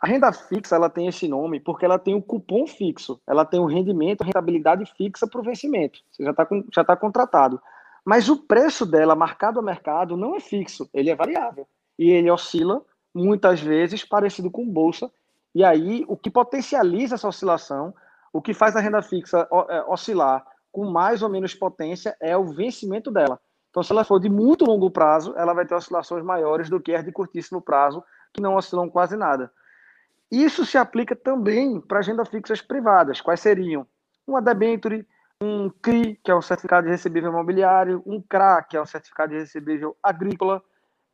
A 0.00 0.06
renda 0.06 0.32
fixa 0.32 0.76
ela 0.76 0.90
tem 0.90 1.06
esse 1.06 1.26
nome 1.26 1.60
porque 1.60 1.84
ela 1.84 1.98
tem 1.98 2.14
um 2.14 2.20
cupom 2.20 2.66
fixo, 2.66 3.20
ela 3.26 3.44
tem 3.44 3.58
um 3.58 3.64
rendimento, 3.64 4.24
rentabilidade 4.24 4.84
fixa 4.96 5.26
para 5.26 5.40
o 5.40 5.44
vencimento. 5.44 6.00
Você 6.10 6.24
já 6.24 6.30
está 6.30 6.46
já 6.72 6.84
tá 6.84 6.96
contratado. 6.96 7.60
Mas 8.04 8.28
o 8.28 8.36
preço 8.36 8.86
dela, 8.86 9.16
marcado 9.16 9.58
ao 9.58 9.64
mercado, 9.64 10.16
não 10.16 10.36
é 10.36 10.40
fixo, 10.40 10.88
ele 10.94 11.10
é 11.10 11.14
variável. 11.14 11.66
E 11.98 12.10
ele 12.10 12.30
oscila, 12.30 12.82
muitas 13.12 13.60
vezes, 13.60 14.04
parecido 14.04 14.50
com 14.50 14.64
bolsa, 14.68 15.10
e 15.56 15.64
aí, 15.64 16.04
o 16.06 16.18
que 16.18 16.30
potencializa 16.30 17.14
essa 17.14 17.26
oscilação, 17.26 17.94
o 18.30 18.42
que 18.42 18.52
faz 18.52 18.76
a 18.76 18.80
renda 18.80 19.00
fixa 19.00 19.48
é, 19.70 19.82
oscilar 19.88 20.46
com 20.76 20.84
mais 20.84 21.22
ou 21.22 21.30
menos 21.30 21.54
potência 21.54 22.14
é 22.20 22.36
o 22.36 22.44
vencimento 22.44 23.10
dela. 23.10 23.40
Então, 23.70 23.82
se 23.82 23.90
ela 23.92 24.04
for 24.04 24.20
de 24.20 24.28
muito 24.28 24.66
longo 24.66 24.90
prazo, 24.90 25.32
ela 25.34 25.54
vai 25.54 25.64
ter 25.64 25.74
oscilações 25.74 26.22
maiores 26.22 26.68
do 26.68 26.78
que 26.78 26.94
as 26.94 27.02
de 27.02 27.10
curtíssimo 27.10 27.62
prazo, 27.62 28.04
que 28.30 28.42
não 28.42 28.56
oscilam 28.56 28.86
quase 28.90 29.16
nada. 29.16 29.50
Isso 30.30 30.66
se 30.66 30.76
aplica 30.76 31.16
também 31.16 31.80
para 31.80 32.02
renda 32.02 32.26
fixas 32.26 32.60
privadas. 32.60 33.22
Quais 33.22 33.40
seriam? 33.40 33.86
Uma 34.26 34.42
debenture, 34.42 35.08
um 35.42 35.70
CRI, 35.70 36.20
que 36.22 36.30
é 36.30 36.34
o 36.34 36.42
certificado 36.42 36.84
de 36.84 36.92
recebível 36.92 37.30
imobiliário, 37.30 38.02
um 38.04 38.20
CRA, 38.20 38.62
que 38.62 38.76
é 38.76 38.80
o 38.80 38.84
certificado 38.84 39.32
de 39.32 39.38
recebível 39.38 39.96
agrícola, 40.02 40.62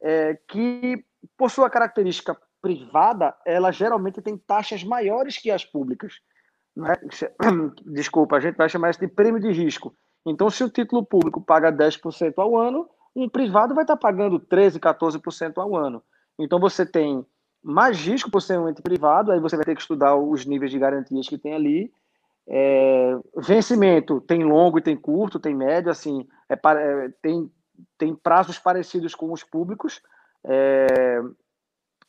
é, 0.01 0.37
que 0.49 1.05
possui 1.39 1.65
a 1.65 1.71
característica 1.71 2.37
privada, 2.61 3.33
ela 3.47 3.71
geralmente 3.71 4.21
tem 4.21 4.37
taxas 4.37 4.83
maiores 4.83 5.39
que 5.39 5.53
as 5.53 5.65
públicas. 5.65 6.15
É? 6.79 7.49
Desculpa, 7.93 8.37
a 8.37 8.41
gente 8.41 8.57
vai 8.57 8.69
chamar 8.69 8.91
isso 8.91 9.01
de 9.01 9.09
prêmio 9.09 9.41
de 9.41 9.51
risco. 9.51 9.95
Então, 10.25 10.49
se 10.51 10.63
o 10.63 10.71
título 10.71 11.05
público 11.05 11.41
paga 11.41 11.73
10% 11.73 12.35
ao 12.37 12.57
ano, 12.57 12.89
um 13.15 13.29
privado 13.29 13.75
vai 13.75 13.85
estar 13.85 13.97
pagando 13.97 14.41
13%, 14.41 14.79
14% 14.79 15.59
ao 15.59 15.77
ano. 15.77 16.03
Então, 16.39 16.59
você 16.59 16.87
tem 16.87 17.25
mais 17.63 17.99
risco 17.99 18.31
por 18.31 18.41
ser 18.41 18.59
um 18.59 18.69
ente 18.69 18.83
privado, 18.83 19.31
aí 19.31 19.39
você 19.39 19.57
vai 19.57 19.65
ter 19.65 19.75
que 19.75 19.81
estudar 19.81 20.17
os 20.17 20.45
níveis 20.47 20.71
de 20.71 20.79
garantias 20.79 21.29
que 21.29 21.39
tem 21.39 21.55
ali. 21.55 21.93
É, 22.49 23.17
vencimento 23.37 24.21
tem 24.21 24.43
longo 24.43 24.79
e 24.79 24.83
tem 24.83 24.97
curto, 24.97 25.39
tem 25.39 25.55
médio, 25.55 25.91
assim, 25.91 26.27
é, 26.49 26.55
é, 26.55 27.09
tem, 27.21 27.51
tem 27.97 28.15
prazos 28.15 28.59
parecidos 28.59 29.15
com 29.15 29.33
os 29.33 29.45
públicos. 29.45 30.01
É, 30.45 31.23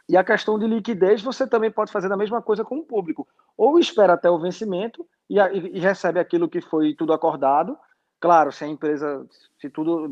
e 0.08 0.18
a 0.18 0.24
questão 0.24 0.60
de 0.60 0.68
liquidez, 0.68 1.22
você 1.22 1.48
também 1.48 1.72
pode 1.72 1.92
fazer 1.92 2.12
a 2.12 2.18
mesma 2.18 2.42
coisa 2.42 2.64
com 2.64 2.78
o 2.78 2.84
público. 2.84 3.28
Ou 3.58 3.80
espera 3.80 4.14
até 4.14 4.30
o 4.30 4.40
vencimento 4.40 5.08
e, 5.30 5.40
e, 5.40 5.80
recebe 5.80 6.20
aquilo 6.20 6.50
que 6.50 6.62
foi 6.62 6.94
tudo 6.94 7.14
acordado. 7.14 7.78
Claro, 8.20 8.52
se 8.52 8.66
a 8.66 8.68
empresa, 8.68 9.26
se 9.60 9.70
tudo 9.70 10.10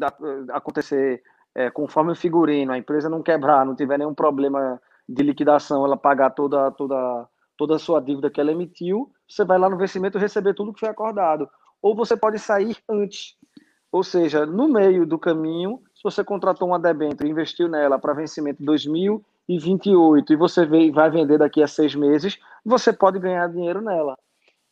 acontecer 0.52 1.22
é, 1.54 1.70
conforme 1.70 2.14
o 2.14 2.16
figurino, 2.16 2.72
a 2.72 2.78
empresa 2.78 3.10
não 3.10 3.22
quebrar, 3.22 3.66
não 3.66 3.76
tiver 3.76 3.98
nenhum 3.98 4.14
problema 4.14 4.82
de 5.08 5.24
liquidação, 5.24 5.86
ela 5.86 5.98
pagar 5.98 6.30
toda, 6.30 6.72
toda, 6.72 7.28
toda 7.58 7.76
a 7.76 7.80
sua 7.80 8.00
dívida 8.00 8.30
que 8.30 8.40
ela 8.40 8.52
emitiu, 8.52 9.12
você 9.28 9.44
vai 9.44 9.60
lá 9.60 9.70
no 9.70 9.78
vencimento 9.78 10.18
receber 10.18 10.54
tudo 10.54 10.74
que 10.74 10.80
foi 10.80 10.90
acordado. 10.90 11.50
Ou 11.82 11.96
você 11.96 12.16
pode 12.16 12.40
sair 12.40 12.78
antes. 12.88 13.36
Ou 13.92 14.04
seja, 14.04 14.46
no 14.46 14.70
meio 14.70 15.06
do 15.06 15.20
caminho, 15.20 15.82
se 15.94 16.02
você 16.02 16.24
contratou 16.24 16.70
uma 16.70 16.80
debênture 16.80 17.28
e 17.28 17.32
investiu 17.32 17.68
nela 17.68 18.00
para 18.00 18.14
vencimento 18.14 18.64
2000 18.64 19.22
e 19.48 19.60
28 19.60 20.34
e 20.34 20.36
você 20.36 20.66
vai 20.92 21.10
vender 21.10 21.38
daqui 21.38 21.62
a 21.62 21.68
seis 21.68 21.96
meses, 21.96 22.38
você 22.64 22.94
pode 22.94 23.20
ganhar 23.20 23.48
dinheiro 23.48 23.82
nela. 23.82 24.18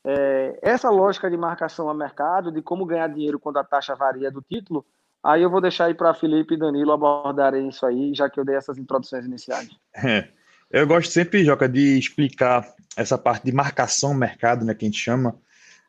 É, 0.05 0.57
essa 0.61 0.89
lógica 0.89 1.29
de 1.29 1.35
marcação 1.35 1.89
a 1.89 1.93
mercado, 1.93 2.51
de 2.51 2.61
como 2.61 2.85
ganhar 2.85 3.07
dinheiro 3.07 3.39
quando 3.39 3.57
a 3.57 3.63
taxa 3.63 3.95
varia 3.95 4.31
do 4.31 4.41
título, 4.41 4.85
aí 5.23 5.41
eu 5.41 5.49
vou 5.49 5.59
deixar 5.59 5.85
aí 5.85 5.93
para 5.93 6.13
Felipe 6.13 6.53
e 6.53 6.57
Danilo 6.57 6.93
abordarem 6.93 7.67
isso 7.67 7.85
aí, 7.85 8.13
já 8.13 8.29
que 8.29 8.39
eu 8.39 8.45
dei 8.45 8.55
essas 8.55 8.77
introduções 8.77 9.25
iniciais. 9.25 9.69
É, 9.93 10.29
eu 10.71 10.87
gosto 10.87 11.11
sempre, 11.11 11.43
Joca, 11.43 11.67
de 11.67 11.97
explicar 11.97 12.65
essa 12.95 13.17
parte 13.17 13.43
de 13.43 13.51
marcação 13.51 14.13
mercado, 14.13 14.63
né, 14.63 14.73
que 14.73 14.85
a 14.85 14.87
gente 14.87 14.99
chama, 14.99 15.35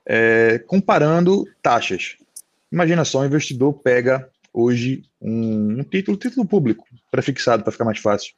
é, 0.04 0.58
comparando 0.58 1.44
taxas. 1.62 2.16
Imagina 2.72 3.04
só, 3.04 3.20
um 3.20 3.26
investidor 3.26 3.74
pega 3.74 4.28
hoje 4.52 5.04
um, 5.20 5.78
um 5.78 5.84
título, 5.84 6.16
título 6.16 6.46
público, 6.46 6.84
prefixado 7.10 7.62
para 7.62 7.72
ficar 7.72 7.84
mais 7.84 7.98
fácil 7.98 8.34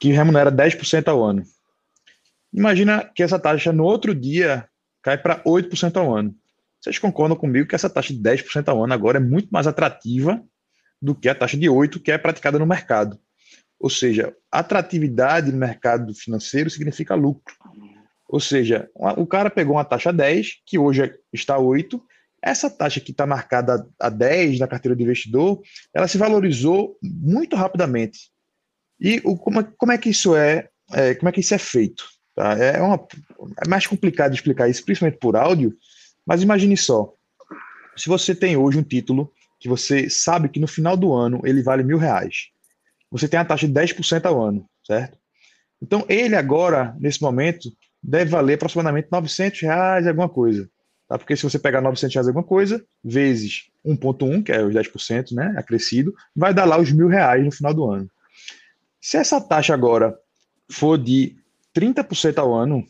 que 0.00 0.10
remunera 0.10 0.50
10% 0.50 1.08
ao 1.08 1.22
ano. 1.22 1.44
Imagina 2.52 3.04
que 3.14 3.22
essa 3.22 3.38
taxa 3.38 3.72
no 3.72 3.84
outro 3.84 4.14
dia 4.14 4.66
cai 5.02 5.16
para 5.16 5.42
8% 5.44 5.96
ao 5.98 6.16
ano. 6.16 6.34
Vocês 6.80 6.98
concordam 6.98 7.36
comigo 7.36 7.68
que 7.68 7.74
essa 7.74 7.90
taxa 7.90 8.12
de 8.14 8.20
10% 8.20 8.68
ao 8.68 8.82
ano 8.82 8.94
agora 8.94 9.18
é 9.18 9.20
muito 9.20 9.48
mais 9.50 9.66
atrativa 9.66 10.42
do 11.00 11.14
que 11.14 11.28
a 11.28 11.34
taxa 11.34 11.56
de 11.56 11.66
8% 11.66 12.02
que 12.02 12.10
é 12.10 12.18
praticada 12.18 12.58
no 12.58 12.66
mercado. 12.66 13.20
Ou 13.78 13.90
seja, 13.90 14.34
atratividade 14.50 15.52
no 15.52 15.58
mercado 15.58 16.14
financeiro 16.14 16.70
significa 16.70 17.14
lucro. 17.14 17.54
Ou 18.28 18.40
seja, 18.40 18.88
o 18.94 19.26
cara 19.26 19.50
pegou 19.50 19.76
uma 19.76 19.84
taxa 19.84 20.12
10, 20.12 20.62
que 20.64 20.78
hoje 20.78 21.14
está 21.32 21.58
8, 21.58 22.02
essa 22.42 22.70
taxa 22.70 23.00
que 23.00 23.10
está 23.10 23.26
marcada 23.26 23.86
a 23.98 24.08
10 24.08 24.60
na 24.60 24.68
carteira 24.68 24.96
do 24.96 25.02
investidor, 25.02 25.60
ela 25.92 26.08
se 26.08 26.16
valorizou 26.16 26.96
muito 27.02 27.56
rapidamente. 27.56 28.30
E 29.00 29.20
o, 29.24 29.36
como, 29.36 29.60
é, 29.60 29.68
como 29.78 29.92
é 29.92 29.98
que 29.98 30.10
isso 30.10 30.36
é, 30.36 30.68
é, 30.92 31.14
como 31.14 31.28
é 31.28 31.32
que 31.32 31.40
isso 31.40 31.54
é 31.54 31.58
feito? 31.58 32.04
Tá? 32.34 32.52
É, 32.58 32.80
uma, 32.80 32.96
é 33.64 33.68
mais 33.68 33.86
complicado 33.86 34.34
explicar 34.34 34.68
isso, 34.68 34.84
principalmente 34.84 35.18
por 35.18 35.36
áudio, 35.36 35.74
mas 36.26 36.42
imagine 36.42 36.76
só, 36.76 37.12
se 37.96 38.08
você 38.08 38.34
tem 38.34 38.56
hoje 38.56 38.78
um 38.78 38.82
título 38.82 39.32
que 39.58 39.68
você 39.68 40.08
sabe 40.08 40.48
que 40.48 40.60
no 40.60 40.66
final 40.66 40.96
do 40.96 41.12
ano 41.12 41.40
ele 41.44 41.62
vale 41.62 41.82
mil 41.82 41.98
reais, 41.98 42.48
você 43.10 43.26
tem 43.28 43.40
a 43.40 43.44
taxa 43.44 43.66
de 43.66 43.74
10% 43.74 44.24
ao 44.24 44.42
ano, 44.42 44.66
certo? 44.86 45.18
Então 45.82 46.04
ele 46.08 46.36
agora, 46.36 46.94
nesse 46.98 47.20
momento, 47.22 47.70
deve 48.02 48.30
valer 48.30 48.54
aproximadamente 48.54 49.08
900 49.10 49.60
reais 49.60 50.06
alguma 50.06 50.28
coisa. 50.28 50.68
Tá? 51.08 51.18
Porque 51.18 51.36
se 51.36 51.42
você 51.42 51.58
pegar 51.58 51.80
900 51.80 52.14
reais 52.14 52.28
alguma 52.28 52.44
coisa, 52.44 52.84
vezes 53.02 53.64
1,1, 53.84 54.44
que 54.44 54.52
é 54.52 54.62
os 54.62 54.74
10%, 54.74 55.32
né, 55.32 55.54
acrescido, 55.56 56.14
vai 56.34 56.54
dar 56.54 56.64
lá 56.64 56.78
os 56.78 56.92
mil 56.92 57.08
reais 57.08 57.44
no 57.44 57.50
final 57.50 57.74
do 57.74 57.90
ano. 57.90 58.08
Se 59.00 59.16
essa 59.16 59.40
taxa 59.40 59.72
agora 59.72 60.16
for 60.70 60.98
de 60.98 61.36
30% 61.74 62.38
ao 62.38 62.54
ano, 62.54 62.84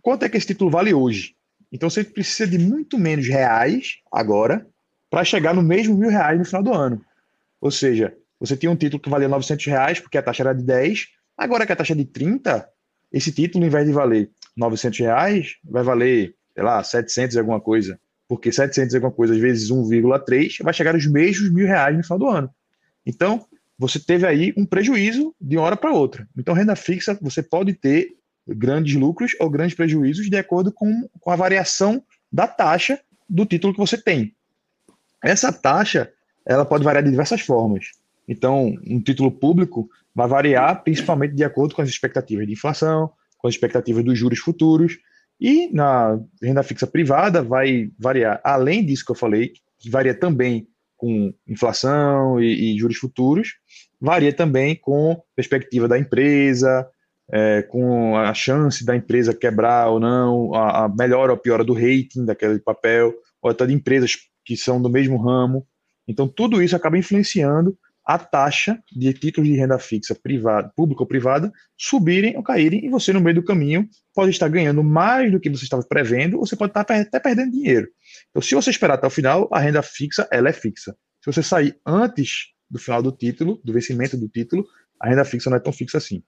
quanto 0.00 0.24
é 0.24 0.28
que 0.28 0.36
esse 0.36 0.46
título 0.46 0.70
vale 0.70 0.94
hoje? 0.94 1.34
Então 1.72 1.90
você 1.90 2.04
precisa 2.04 2.48
de 2.48 2.58
muito 2.58 2.98
menos 2.98 3.26
reais 3.26 3.98
agora 4.12 4.66
para 5.10 5.24
chegar 5.24 5.54
no 5.54 5.62
mesmo 5.62 5.96
mil 5.96 6.10
reais 6.10 6.38
no 6.38 6.44
final 6.44 6.62
do 6.62 6.72
ano. 6.72 7.04
Ou 7.60 7.70
seja, 7.70 8.16
você 8.38 8.56
tinha 8.56 8.70
um 8.70 8.76
título 8.76 9.02
que 9.02 9.10
valia 9.10 9.28
900 9.28 9.66
reais 9.66 10.00
porque 10.00 10.16
a 10.16 10.22
taxa 10.22 10.42
era 10.42 10.54
de 10.54 10.62
10, 10.62 11.08
agora 11.36 11.66
que 11.66 11.72
a 11.72 11.76
taxa 11.76 11.92
é 11.92 11.96
de 11.96 12.04
30, 12.04 12.68
esse 13.12 13.32
título, 13.32 13.64
em 13.64 13.68
vez 13.68 13.86
de 13.86 13.92
valer 13.92 14.30
900 14.56 14.98
reais, 15.00 15.56
vai 15.64 15.82
valer, 15.82 16.34
sei 16.54 16.62
lá, 16.62 16.82
700 16.82 17.34
e 17.34 17.38
alguma 17.38 17.60
coisa. 17.60 18.00
Porque 18.28 18.52
700 18.52 18.94
e 18.94 18.96
alguma 18.96 19.12
coisa 19.12 19.36
vezes 19.36 19.68
1,3 19.70 20.62
vai 20.62 20.72
chegar 20.72 20.94
aos 20.94 21.06
mesmos 21.06 21.50
mil 21.52 21.66
reais 21.66 21.96
no 21.96 22.04
final 22.04 22.18
do 22.18 22.28
ano. 22.28 22.50
Então, 23.04 23.44
você 23.80 23.98
teve 23.98 24.26
aí 24.26 24.52
um 24.58 24.66
prejuízo 24.66 25.34
de 25.40 25.56
uma 25.56 25.64
hora 25.64 25.74
para 25.74 25.90
outra. 25.90 26.28
Então, 26.36 26.52
renda 26.52 26.76
fixa, 26.76 27.18
você 27.18 27.42
pode 27.42 27.72
ter 27.72 28.14
grandes 28.46 28.94
lucros 28.94 29.32
ou 29.40 29.48
grandes 29.48 29.74
prejuízos 29.74 30.28
de 30.28 30.36
acordo 30.36 30.70
com, 30.70 31.08
com 31.18 31.30
a 31.30 31.36
variação 31.36 32.02
da 32.30 32.46
taxa 32.46 33.00
do 33.26 33.46
título 33.46 33.72
que 33.72 33.80
você 33.80 33.96
tem. 33.96 34.34
Essa 35.24 35.50
taxa, 35.50 36.12
ela 36.44 36.66
pode 36.66 36.84
variar 36.84 37.02
de 37.02 37.10
diversas 37.10 37.40
formas. 37.40 37.86
Então, 38.28 38.76
um 38.86 39.00
título 39.00 39.30
público 39.30 39.88
vai 40.14 40.28
variar 40.28 40.82
principalmente 40.82 41.34
de 41.34 41.42
acordo 41.42 41.74
com 41.74 41.80
as 41.80 41.88
expectativas 41.88 42.46
de 42.46 42.52
inflação, 42.52 43.10
com 43.38 43.48
as 43.48 43.54
expectativas 43.54 44.04
dos 44.04 44.18
juros 44.18 44.40
futuros, 44.40 44.98
e 45.40 45.70
na 45.72 46.20
renda 46.42 46.62
fixa 46.62 46.86
privada 46.86 47.42
vai 47.42 47.90
variar, 47.98 48.42
além 48.44 48.84
disso 48.84 49.06
que 49.06 49.12
eu 49.12 49.16
falei, 49.16 49.54
que 49.78 49.88
varia 49.88 50.12
também 50.12 50.68
com 51.00 51.32
inflação 51.48 52.38
e, 52.38 52.74
e, 52.74 52.78
juros 52.78 52.98
futuros, 52.98 53.54
varia 53.98 54.34
também 54.34 54.76
com 54.76 55.18
perspectiva 55.34 55.88
da 55.88 55.98
empresa, 55.98 56.86
é, 57.32 57.62
com 57.62 58.18
a 58.18 58.34
chance 58.34 58.84
da 58.84 58.94
empresa 58.94 59.34
quebrar 59.34 59.88
ou 59.88 59.98
não, 59.98 60.54
a, 60.54 60.84
a 60.84 60.88
melhora 60.90 61.32
ou 61.32 61.38
piora 61.38 61.64
do 61.64 61.72
rating 61.72 62.26
daquele 62.26 62.58
papel, 62.58 63.14
ou 63.40 63.50
até 63.50 63.66
de 63.66 63.72
empresas 63.72 64.14
que 64.44 64.58
são 64.58 64.80
do 64.80 64.90
mesmo 64.90 65.16
ramo. 65.16 65.66
Então, 66.06 66.28
tudo 66.28 66.62
isso 66.62 66.76
acaba 66.76 66.98
influenciando 66.98 67.78
a 68.14 68.18
taxa 68.18 68.76
de 68.90 69.12
títulos 69.12 69.48
de 69.48 69.54
renda 69.54 69.78
fixa 69.78 70.16
privada, 70.20 70.72
pública 70.74 71.02
ou 71.02 71.06
privada 71.06 71.52
subirem 71.76 72.36
ou 72.36 72.42
caírem, 72.42 72.84
e 72.84 72.88
você, 72.88 73.12
no 73.12 73.20
meio 73.20 73.36
do 73.36 73.44
caminho, 73.44 73.88
pode 74.12 74.32
estar 74.32 74.48
ganhando 74.48 74.82
mais 74.82 75.30
do 75.30 75.38
que 75.38 75.48
você 75.48 75.62
estava 75.62 75.84
prevendo, 75.84 76.36
ou 76.36 76.44
você 76.44 76.56
pode 76.56 76.70
estar 76.70 76.80
até 76.80 77.20
perdendo 77.20 77.52
dinheiro. 77.52 77.86
Então, 78.30 78.42
se 78.42 78.52
você 78.54 78.70
esperar 78.70 78.94
até 78.94 79.06
o 79.06 79.10
final, 79.10 79.48
a 79.52 79.60
renda 79.60 79.80
fixa 79.80 80.28
ela 80.32 80.48
é 80.48 80.52
fixa. 80.52 80.96
Se 81.22 81.32
você 81.32 81.40
sair 81.40 81.78
antes 81.86 82.48
do 82.68 82.80
final 82.80 83.00
do 83.00 83.12
título, 83.12 83.60
do 83.64 83.72
vencimento 83.72 84.16
do 84.16 84.28
título, 84.28 84.66
a 84.98 85.08
renda 85.08 85.24
fixa 85.24 85.48
não 85.48 85.56
é 85.56 85.60
tão 85.60 85.72
fixa 85.72 85.98
assim. 85.98 86.20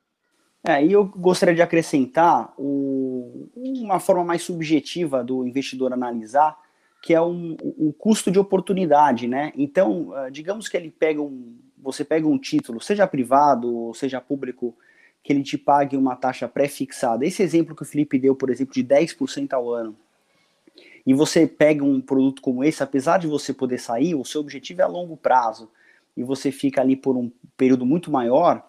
É, 0.65 0.85
e 0.85 0.93
eu 0.93 1.05
gostaria 1.05 1.55
de 1.55 1.63
acrescentar 1.63 2.55
o, 2.57 3.51
uma 3.57 3.99
forma 3.99 4.23
mais 4.23 4.43
subjetiva 4.43 5.25
do 5.25 5.45
investidor 5.45 5.93
analisar, 5.93 6.57
que 7.03 7.13
é 7.13 7.21
um, 7.21 7.57
um 7.61 7.93
custo 7.93 8.31
de 8.31 8.39
oportunidade, 8.39 9.27
né? 9.27 9.53
Então, 9.57 10.13
ah, 10.15 10.31
digamos 10.31 10.69
que 10.69 10.77
ele 10.77 10.89
pega 10.89 11.21
um, 11.21 11.59
você 11.83 12.05
pega 12.05 12.27
um 12.29 12.39
título, 12.39 12.81
seja 12.81 13.07
privado, 13.07 13.93
seja 13.95 14.21
público, 14.21 14.75
que 15.23 15.33
ele 15.33 15.43
te 15.43 15.59
pague 15.59 15.97
uma 15.97 16.17
taxa 16.17 16.49
pré-fixada. 16.49 17.27
Esse 17.27 17.43
exemplo 17.43 17.75
que 17.75 17.83
o 17.83 17.87
Felipe 17.87 18.19
deu, 18.19 18.35
por 18.35 18.51
exemplo, 18.51 18.73
de 18.73 18.85
10% 18.85 19.53
ao 19.53 19.71
ano, 19.71 19.97
e 21.05 21.13
você 21.13 21.47
pega 21.47 21.85
um 21.85 22.01
produto 22.01 22.41
como 22.41 22.63
esse, 22.63 22.83
apesar 22.83 23.19
de 23.19 23.27
você 23.27 23.53
poder 23.53 23.79
sair, 23.79 24.15
o 24.15 24.25
seu 24.25 24.41
objetivo 24.41 24.81
é 24.81 24.85
a 24.85 24.89
longo 24.89 25.17
prazo, 25.17 25.69
e 26.17 26.23
você 26.23 26.53
fica 26.53 26.81
ali 26.81 26.95
por 26.95 27.17
um 27.17 27.31
período 27.57 27.85
muito 27.85 28.11
maior, 28.11 28.65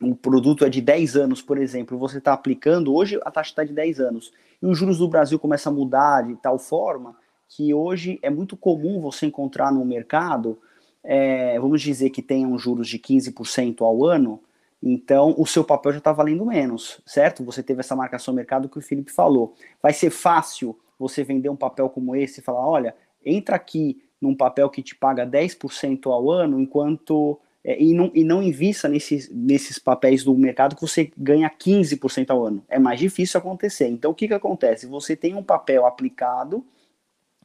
um 0.00 0.14
produto 0.14 0.64
é 0.64 0.68
de 0.68 0.82
10 0.82 1.16
anos, 1.16 1.40
por 1.40 1.56
exemplo, 1.56 1.96
você 1.96 2.18
está 2.18 2.34
aplicando, 2.34 2.94
hoje 2.94 3.18
a 3.24 3.30
taxa 3.30 3.50
está 3.50 3.64
de 3.64 3.72
10 3.72 4.00
anos, 4.00 4.32
e 4.60 4.66
os 4.66 4.76
juros 4.76 4.98
do 4.98 5.08
Brasil 5.08 5.38
começam 5.38 5.72
a 5.72 5.76
mudar 5.76 6.22
de 6.22 6.36
tal 6.36 6.58
forma 6.58 7.16
que 7.48 7.72
hoje 7.72 8.18
é 8.22 8.28
muito 8.28 8.56
comum 8.56 9.00
você 9.00 9.26
encontrar 9.26 9.72
no 9.72 9.84
mercado, 9.84 10.58
é, 11.06 11.58
vamos 11.60 11.80
dizer 11.80 12.10
que 12.10 12.20
tenham 12.20 12.58
juros 12.58 12.88
de 12.88 12.98
15% 12.98 13.80
ao 13.80 14.04
ano, 14.04 14.42
então 14.82 15.34
o 15.38 15.46
seu 15.46 15.64
papel 15.64 15.92
já 15.92 15.98
está 15.98 16.12
valendo 16.12 16.44
menos, 16.44 17.00
certo? 17.06 17.44
Você 17.44 17.62
teve 17.62 17.80
essa 17.80 17.94
marcação 17.94 18.34
mercado 18.34 18.68
que 18.68 18.78
o 18.78 18.82
Felipe 18.82 19.12
falou. 19.12 19.54
Vai 19.80 19.92
ser 19.92 20.10
fácil 20.10 20.78
você 20.98 21.22
vender 21.22 21.48
um 21.48 21.56
papel 21.56 21.88
como 21.88 22.16
esse 22.16 22.40
e 22.40 22.42
falar: 22.42 22.66
olha, 22.66 22.94
entra 23.24 23.56
aqui 23.56 24.02
num 24.20 24.34
papel 24.34 24.68
que 24.68 24.82
te 24.82 24.94
paga 24.94 25.26
10% 25.26 26.06
ao 26.06 26.30
ano, 26.30 26.60
enquanto 26.60 27.38
é, 27.64 27.80
e, 27.82 27.94
não, 27.94 28.10
e 28.14 28.24
não 28.24 28.42
invista 28.42 28.88
nesses, 28.88 29.28
nesses 29.28 29.78
papéis 29.78 30.22
do 30.22 30.34
mercado 30.34 30.76
que 30.76 30.82
você 30.82 31.10
ganha 31.16 31.50
15% 31.50 32.30
ao 32.30 32.44
ano. 32.44 32.64
É 32.68 32.78
mais 32.78 32.98
difícil 32.98 33.38
acontecer. 33.38 33.88
Então, 33.88 34.10
o 34.10 34.14
que, 34.14 34.28
que 34.28 34.34
acontece? 34.34 34.86
Você 34.86 35.16
tem 35.16 35.34
um 35.34 35.42
papel 35.42 35.86
aplicado 35.86 36.64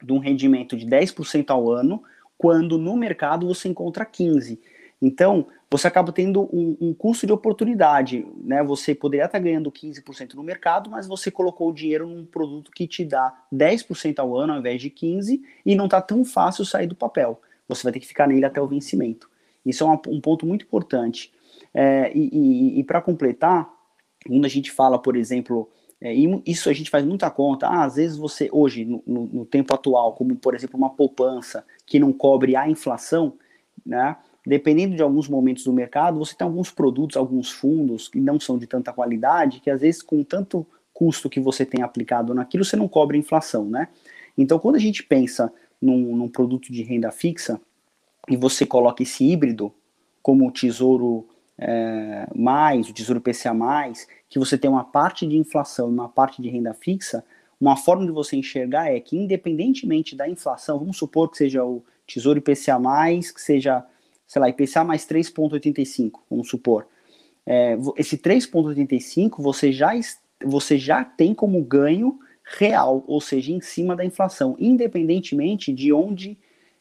de 0.01 0.13
um 0.13 0.19
rendimento 0.19 0.77
de 0.77 0.85
10% 0.85 1.49
ao 1.49 1.71
ano, 1.71 2.03
quando 2.41 2.75
no 2.79 2.97
mercado 2.97 3.45
você 3.45 3.69
encontra 3.69 4.03
15%. 4.03 4.57
Então, 4.99 5.45
você 5.69 5.87
acaba 5.87 6.11
tendo 6.11 6.41
um, 6.51 6.75
um, 6.81 6.91
custo 6.91 7.27
de 7.27 7.31
oportunidade, 7.31 8.25
né? 8.43 8.63
Você 8.63 8.95
poderia 8.95 9.25
estar 9.25 9.37
ganhando 9.37 9.71
15% 9.71 10.33
no 10.33 10.41
mercado, 10.41 10.89
mas 10.89 11.05
você 11.05 11.29
colocou 11.29 11.69
o 11.69 11.73
dinheiro 11.73 12.07
num 12.07 12.25
produto 12.25 12.71
que 12.71 12.87
te 12.87 13.05
dá 13.05 13.31
10% 13.53 14.17
ao 14.17 14.35
ano 14.35 14.53
ao 14.53 14.59
invés 14.59 14.81
de 14.81 14.89
15% 14.89 15.39
e 15.63 15.75
não 15.75 15.85
está 15.85 16.01
tão 16.01 16.25
fácil 16.25 16.65
sair 16.65 16.87
do 16.87 16.95
papel. 16.95 17.39
Você 17.67 17.83
vai 17.83 17.93
ter 17.93 17.99
que 17.99 18.07
ficar 18.07 18.27
nele 18.27 18.45
até 18.45 18.59
o 18.59 18.67
vencimento. 18.67 19.29
Isso 19.63 19.83
é 19.83 19.87
uma, 19.87 20.01
um 20.07 20.19
ponto 20.19 20.43
muito 20.43 20.65
importante. 20.65 21.31
É, 21.71 22.11
e, 22.15 22.29
e, 22.33 22.79
e 22.79 22.83
para 22.83 23.01
completar, 23.01 23.71
quando 24.25 24.45
a 24.45 24.49
gente 24.49 24.71
fala, 24.71 24.97
por 24.97 25.15
exemplo, 25.15 25.69
é, 26.01 26.11
isso 26.45 26.67
a 26.67 26.73
gente 26.73 26.89
faz 26.89 27.05
muita 27.05 27.29
conta. 27.29 27.67
Ah, 27.67 27.83
às 27.83 27.95
vezes 27.95 28.17
você, 28.17 28.49
hoje, 28.51 28.83
no, 28.83 29.03
no, 29.05 29.45
tempo 29.45 29.73
atual, 29.73 30.13
como 30.13 30.35
por 30.35 30.55
exemplo 30.55 30.75
uma 30.77 30.89
poupança 30.89 31.63
que 31.85 31.99
não 31.99 32.11
cobre 32.11 32.55
a 32.55 32.67
inflação, 32.67 33.33
né? 33.85 34.17
Dependendo 34.43 34.95
de 34.95 35.03
alguns 35.03 35.29
momentos 35.29 35.63
do 35.63 35.71
mercado, 35.71 36.17
você 36.17 36.35
tem 36.35 36.45
alguns 36.45 36.71
produtos, 36.71 37.15
alguns 37.15 37.51
fundos 37.51 38.07
que 38.07 38.19
não 38.19 38.39
são 38.39 38.57
de 38.57 38.65
tanta 38.65 38.91
qualidade, 38.91 39.59
que 39.59 39.69
às 39.69 39.81
vezes 39.81 40.01
com 40.01 40.23
tanto 40.23 40.65
custo 40.91 41.29
que 41.29 41.39
você 41.39 41.63
tem 41.63 41.83
aplicado 41.83 42.33
naquilo, 42.33 42.65
você 42.65 42.75
não 42.75 42.87
cobre 42.87 43.17
a 43.17 43.19
inflação, 43.19 43.65
né? 43.65 43.87
Então, 44.35 44.57
quando 44.57 44.77
a 44.77 44.79
gente 44.79 45.03
pensa 45.03 45.53
num, 45.79 46.15
num 46.15 46.27
produto 46.27 46.71
de 46.71 46.81
renda 46.81 47.11
fixa, 47.11 47.61
e 48.27 48.35
você 48.35 48.65
coloca 48.65 49.03
esse 49.03 49.23
híbrido, 49.23 49.71
como 50.21 50.51
Tesouro 50.51 51.27
é, 51.61 52.27
Mais, 52.35 52.89
o 52.89 52.93
Tesouro 52.93 53.21
PCA 53.21 53.53
Mais, 53.53 54.07
que 54.27 54.39
você 54.39 54.57
tem 54.57 54.69
uma 54.69 54.83
parte 54.83 55.27
de 55.27 55.37
inflação 55.37 55.89
e 55.89 55.93
uma 55.93 56.09
parte 56.09 56.41
de 56.41 56.49
renda 56.49 56.73
fixa, 56.73 57.23
uma 57.59 57.77
forma 57.77 58.03
de 58.03 58.11
você 58.11 58.35
enxergar 58.35 58.91
é 58.91 58.99
que, 58.99 59.15
independentemente 59.15 60.15
da 60.15 60.27
inflação, 60.27 60.79
vamos 60.79 60.97
supor 60.97 61.29
que 61.29 61.37
seja 61.37 61.63
o 61.63 61.83
Tesouro 62.07 62.39
IPCA, 62.39 62.79
que 63.33 63.39
seja, 63.39 63.85
sei 64.25 64.41
lá, 64.41 64.49
IPCA 64.49 64.83
mais 64.83 65.05
3,85, 65.05 66.21
vamos 66.27 66.49
supor. 66.49 66.87
É, 67.45 67.77
esse 67.97 68.17
3,85 68.17 69.35
você 69.37 69.71
já, 69.71 69.91
você 70.43 70.77
já 70.77 71.03
tem 71.03 71.35
como 71.35 71.63
ganho 71.63 72.19
real, 72.57 73.03
ou 73.05 73.21
seja, 73.21 73.51
em 73.51 73.61
cima 73.61 73.95
da 73.95 74.03
inflação, 74.03 74.55
independentemente 74.59 75.71
de 75.71 75.93
onde 75.93 76.37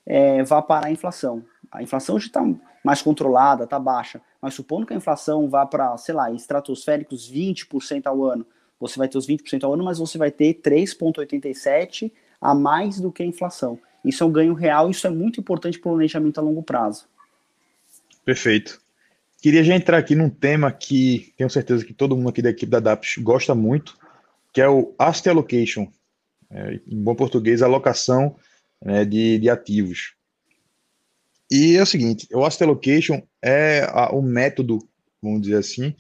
é, 0.07 0.43
vá 0.43 0.63
parar 0.63 0.87
a 0.87 0.93
inflação. 0.93 1.45
A 1.71 1.83
inflação 1.83 2.19
já 2.19 2.27
está 2.27 2.43
mais 2.85 3.03
controlada, 3.03 3.65
está 3.65 3.79
baixa, 3.79 4.21
mas 4.41 4.55
supondo 4.55 4.87
que 4.87 4.93
a 4.93 4.97
inflação 4.97 5.49
vá 5.49 5.67
para, 5.67 5.97
sei 5.99 6.15
lá, 6.15 6.31
estratosféricos 6.31 7.31
20% 7.31 8.07
ao 8.07 8.25
ano, 8.25 8.47
você 8.79 8.99
vai 8.99 9.09
ter 9.09 9.19
os 9.19 9.27
20% 9.27 9.65
ao 9.65 9.75
ano, 9.75 9.85
mas 9.85 9.99
você 9.99 10.17
vai 10.17 10.31
ter 10.31 10.55
3,87% 10.55 12.11
a 12.41 12.55
mais 12.55 12.99
do 12.99 13.13
que 13.13 13.23
a 13.23 13.27
inflação. 13.27 13.79
Isso 14.03 14.25
é 14.25 14.27
um 14.27 14.33
ganho 14.33 14.55
real, 14.55 14.91
isso 14.91 15.07
é 15.07 15.11
muito 15.11 15.39
importante 15.39 15.79
para 15.79 15.91
o 15.91 15.93
planejamento 15.93 16.39
a 16.39 16.43
longo 16.43 16.63
prazo. 16.63 17.07
Perfeito. 18.25 18.81
Queria 19.43 19.63
já 19.63 19.75
entrar 19.75 19.99
aqui 19.99 20.15
num 20.15 20.31
tema 20.31 20.73
que 20.73 21.33
tenho 21.37 21.51
certeza 21.51 21.85
que 21.85 21.93
todo 21.93 22.17
mundo 22.17 22.31
aqui 22.31 22.41
da 22.41 22.51
equipe 22.51 22.71
da 22.71 22.81
DAPS 22.81 23.17
gosta 23.19 23.55
muito, 23.55 23.97
que 24.53 24.61
é 24.61 24.69
o 24.69 24.95
asset 24.99 25.29
allocation. 25.29 25.89
É, 26.51 26.81
em 26.87 27.03
bom 27.03 27.15
português, 27.15 27.63
alocação 27.63 28.37
né, 28.83 29.05
de, 29.05 29.39
de 29.39 29.49
ativos. 29.49 30.15
E 31.51 31.77
é 31.77 31.83
o 31.83 31.87
seguinte, 31.87 32.29
o 32.33 32.45
asset 32.45 32.63
allocation 32.63 33.21
é 33.43 33.85
a, 33.91 34.15
o 34.15 34.23
método, 34.23 34.79
vamos 35.21 35.43
dizer 35.43 35.57
assim, 35.57 35.95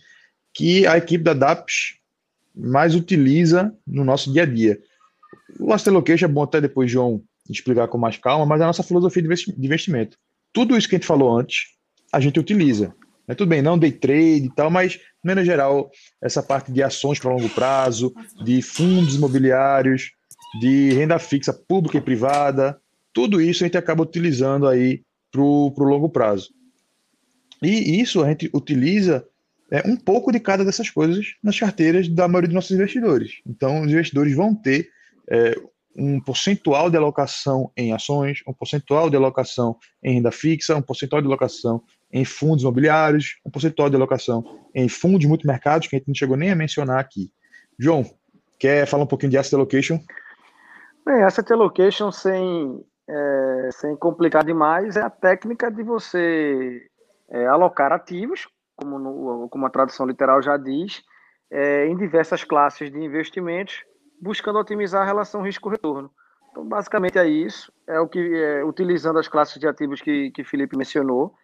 que 0.53 0.87
a 0.87 0.97
equipe 0.97 1.25
da 1.25 1.35
DAPS 1.35 1.97
mais 2.55 2.95
utiliza 2.95 3.75
no 3.87 4.05
nosso 4.05 4.33
dia 4.33 4.43
a 4.43 4.47
dia. 4.47 4.79
O 5.59 5.73
asset 5.73 5.89
allocation 5.89 6.27
é 6.27 6.29
bom 6.29 6.43
até 6.43 6.61
depois 6.61 6.91
João 6.91 7.23
explicar 7.49 7.89
com 7.89 7.99
mais 7.99 8.17
calma, 8.17 8.47
mas 8.47 8.61
é 8.61 8.65
a 8.65 8.69
nossa 8.69 8.83
filosofia 8.83 9.23
de 9.23 9.55
investimento. 9.59 10.17
Tudo 10.53 10.77
isso 10.77 10.89
que 10.89 10.95
a 10.95 10.99
gente 10.99 11.07
falou 11.07 11.37
antes, 11.37 11.67
a 12.13 12.21
gente 12.21 12.39
utiliza. 12.39 12.95
É 13.27 13.35
tudo 13.35 13.49
bem, 13.49 13.63
não 13.63 13.79
day 13.79 13.93
trade 13.93 14.47
e 14.47 14.55
tal, 14.55 14.71
mas, 14.71 14.99
maneira 15.23 15.45
geral, 15.45 15.91
essa 16.21 16.43
parte 16.43 16.73
de 16.73 16.83
ações 16.83 17.19
para 17.19 17.31
longo 17.31 17.49
prazo, 17.49 18.13
de 18.45 18.61
fundos 18.61 19.15
imobiliários, 19.15 20.11
de 20.61 20.93
renda 20.93 21.19
fixa 21.19 21.53
pública 21.53 21.99
e 21.99 22.01
privada, 22.01 22.81
tudo 23.13 23.41
isso 23.41 23.63
a 23.63 23.67
gente 23.67 23.79
acaba 23.79 24.03
utilizando 24.03 24.67
aí 24.67 25.03
para 25.31 25.41
o 25.43 25.73
longo 25.79 26.09
prazo. 26.09 26.51
E 27.63 28.01
isso 28.01 28.23
a 28.23 28.29
gente 28.29 28.51
utiliza 28.55 29.27
é, 29.71 29.87
um 29.87 29.97
pouco 29.97 30.33
de 30.33 30.41
cada 30.41 30.65
dessas 30.65 30.91
coisas 30.91 31.35
nas 31.43 31.59
carteiras 31.59 32.09
da 32.09 32.27
maioria 32.27 32.49
dos 32.49 32.55
nossos 32.55 32.71
investidores. 32.73 33.41
Então, 33.47 33.83
os 33.83 33.91
investidores 33.91 34.35
vão 34.35 34.55
ter 34.55 34.89
é, 35.31 35.55
um 35.97 36.21
percentual 36.21 36.91
de 36.91 36.97
alocação 36.97 37.71
em 37.77 37.93
ações, 37.93 38.43
um 38.47 38.53
percentual 38.53 39.11
de 39.11 39.17
alocação 39.17 39.77
em 40.03 40.15
renda 40.15 40.31
fixa, 40.31 40.77
um 40.77 40.83
percentual 40.83 41.21
de 41.21 41.29
alocação 41.29 41.83
em 42.13 42.25
fundos 42.25 42.63
imobiliários, 42.63 43.37
um 43.45 43.51
percentual 43.51 43.89
de 43.89 43.97
alocação 43.97 44.45
em 44.75 44.89
fundos 44.89 45.27
multimercados, 45.27 45.87
que 45.87 45.97
a 45.97 45.99
gente 45.99 46.09
não 46.09 46.15
chegou 46.15 46.37
nem 46.37 46.51
a 46.51 46.57
mencionar 46.57 46.99
aqui. 46.99 47.31
João, 47.79 48.05
quer 48.59 48.87
falar 48.87 49.05
um 49.05 49.07
pouquinho 49.07 49.31
de 49.31 49.39
asset 49.39 49.55
allocation? 49.55 50.01
Bem, 51.07 51.23
asset 51.23 51.53
allocation, 51.53 52.11
sem, 52.11 52.85
é, 53.11 53.71
sem 53.73 53.97
complicar 53.97 54.45
demais, 54.45 54.97
é 54.97 55.03
a 55.03 55.11
técnica 55.11 55.71
de 55.71 55.83
você 55.83 56.89
é, 57.29 57.47
alocar 57.47 57.93
ativos, 57.93 58.47
como, 58.77 58.99
no, 58.99 59.49
como 59.49 59.67
a 59.67 59.71
tradução 59.71 60.07
literal 60.07 60.41
já 60.41 60.57
diz, 60.57 61.03
é, 61.51 61.87
em 61.87 61.97
diversas 61.97 62.45
classes 62.45 62.91
de 62.91 62.99
investimentos, 62.99 63.85
buscando 64.21 64.59
otimizar 64.59 65.03
a 65.03 65.05
relação 65.05 65.43
risco-retorno. 65.43 66.11
Então, 66.51 66.65
basicamente 66.65 67.19
é 67.19 67.27
isso. 67.27 67.73
É 67.87 67.99
o 67.99 68.09
que, 68.09 68.19
é, 68.19 68.65
utilizando 68.65 69.19
as 69.19 69.27
classes 69.27 69.59
de 69.59 69.67
ativos 69.67 70.01
que, 70.01 70.31
que 70.31 70.45
Felipe 70.45 70.77
mencionou, 70.77 71.35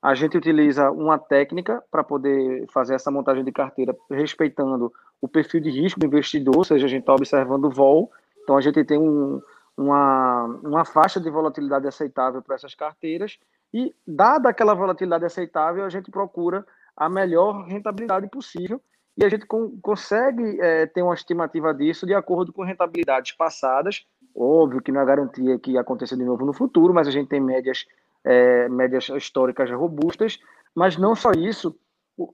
a 0.00 0.14
gente 0.14 0.36
utiliza 0.36 0.90
uma 0.92 1.18
técnica 1.18 1.82
para 1.90 2.04
poder 2.04 2.66
fazer 2.72 2.94
essa 2.94 3.10
montagem 3.10 3.42
de 3.42 3.50
carteira, 3.50 3.96
respeitando 4.08 4.92
o 5.20 5.26
perfil 5.26 5.60
de 5.60 5.70
risco 5.70 5.98
do 5.98 6.06
investidor, 6.06 6.58
ou 6.58 6.64
seja, 6.64 6.86
a 6.86 6.88
gente 6.88 7.00
está 7.00 7.14
observando 7.14 7.64
o 7.64 7.70
vol, 7.70 8.12
então 8.42 8.56
a 8.56 8.60
gente 8.60 8.84
tem 8.84 8.98
um, 8.98 9.40
uma, 9.76 10.44
uma 10.62 10.84
faixa 10.84 11.20
de 11.20 11.30
volatilidade 11.30 11.86
aceitável 11.86 12.40
para 12.42 12.54
essas 12.54 12.74
carteiras 12.74 13.38
e, 13.72 13.94
dada 14.06 14.48
aquela 14.48 14.74
volatilidade 14.74 15.24
aceitável, 15.24 15.84
a 15.84 15.90
gente 15.90 16.10
procura 16.10 16.64
a 16.96 17.08
melhor 17.08 17.66
rentabilidade 17.66 18.28
possível 18.28 18.80
e 19.16 19.24
a 19.24 19.28
gente 19.28 19.46
com, 19.46 19.78
consegue 19.80 20.60
é, 20.60 20.86
ter 20.86 21.02
uma 21.02 21.14
estimativa 21.14 21.74
disso 21.74 22.06
de 22.06 22.14
acordo 22.14 22.52
com 22.52 22.62
rentabilidades 22.62 23.32
passadas. 23.32 24.06
Óbvio 24.34 24.82
que 24.82 24.92
não 24.92 25.00
é 25.00 25.04
garantia 25.04 25.58
que 25.58 25.76
aconteça 25.78 26.16
de 26.16 26.24
novo 26.24 26.44
no 26.44 26.52
futuro, 26.52 26.92
mas 26.92 27.08
a 27.08 27.10
gente 27.10 27.28
tem 27.28 27.40
médias, 27.40 27.86
é, 28.24 28.68
médias 28.68 29.08
históricas 29.08 29.70
robustas. 29.70 30.38
Mas 30.74 30.98
não 30.98 31.14
só 31.14 31.32
isso, 31.32 31.74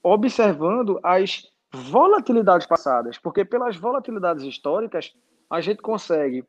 observando 0.02 0.98
as 1.02 1.48
volatilidades 1.72 2.66
passadas, 2.66 3.18
porque 3.18 3.44
pelas 3.44 3.76
volatilidades 3.76 4.44
históricas 4.44 5.14
a 5.48 5.60
gente 5.60 5.80
consegue 5.80 6.44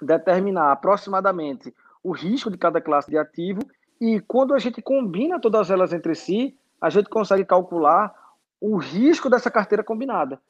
determinar 0.00 0.72
aproximadamente 0.72 1.74
o 2.02 2.12
risco 2.12 2.50
de 2.50 2.58
cada 2.58 2.80
classe 2.80 3.10
de 3.10 3.16
ativo 3.16 3.60
e 4.00 4.20
quando 4.20 4.54
a 4.54 4.58
gente 4.58 4.82
combina 4.82 5.40
todas 5.40 5.70
elas 5.70 5.92
entre 5.92 6.14
si, 6.14 6.56
a 6.80 6.90
gente 6.90 7.08
consegue 7.08 7.44
calcular 7.44 8.12
o 8.60 8.76
risco 8.76 9.30
dessa 9.30 9.50
carteira 9.50 9.82
combinada. 9.82 10.40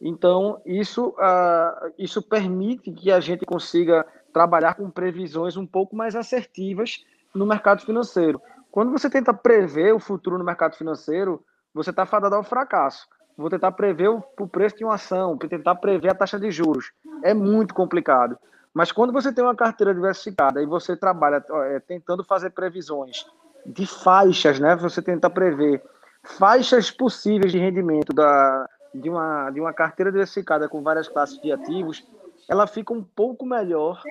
Então, 0.00 0.60
isso, 0.66 1.08
uh, 1.10 1.92
isso 1.98 2.20
permite 2.20 2.90
que 2.90 3.10
a 3.10 3.20
gente 3.20 3.46
consiga 3.46 4.06
trabalhar 4.32 4.74
com 4.74 4.90
previsões 4.90 5.56
um 5.56 5.66
pouco 5.66 5.94
mais 5.94 6.14
assertivas 6.14 7.04
no 7.34 7.46
mercado 7.46 7.82
financeiro. 7.82 8.40
Quando 8.70 8.90
você 8.90 9.08
tenta 9.08 9.32
prever 9.32 9.94
o 9.94 10.00
futuro 10.00 10.36
no 10.36 10.44
mercado 10.44 10.76
financeiro, 10.76 11.42
você 11.72 11.90
está 11.90 12.04
fadado 12.04 12.34
ao 12.34 12.42
fracasso 12.42 13.06
vou 13.36 13.50
tentar 13.50 13.72
prever 13.72 14.08
o, 14.08 14.22
o 14.38 14.48
preço 14.48 14.76
de 14.76 14.84
uma 14.84 14.94
ação, 14.94 15.36
tentar 15.36 15.74
prever 15.76 16.10
a 16.10 16.14
taxa 16.14 16.38
de 16.40 16.50
juros. 16.50 16.92
É 17.22 17.34
muito 17.34 17.74
complicado. 17.74 18.38
Mas 18.76 18.92
quando 18.92 19.10
você 19.10 19.32
tem 19.32 19.42
uma 19.42 19.56
carteira 19.56 19.94
diversificada 19.94 20.60
e 20.60 20.66
você 20.66 20.94
trabalha 20.94 21.42
é, 21.50 21.80
tentando 21.80 22.22
fazer 22.22 22.50
previsões 22.50 23.24
de 23.64 23.86
faixas, 23.86 24.60
né? 24.60 24.76
Você 24.76 25.00
tenta 25.00 25.30
prever 25.30 25.82
faixas 26.22 26.90
possíveis 26.90 27.50
de 27.52 27.58
rendimento 27.58 28.12
da, 28.12 28.68
de, 28.94 29.08
uma, 29.08 29.50
de 29.50 29.60
uma 29.62 29.72
carteira 29.72 30.12
diversificada 30.12 30.68
com 30.68 30.82
várias 30.82 31.08
classes 31.08 31.40
de 31.40 31.50
ativos, 31.50 32.06
ela 32.46 32.66
fica 32.66 32.92
um 32.92 33.02
pouco 33.02 33.46
melhor, 33.46 34.02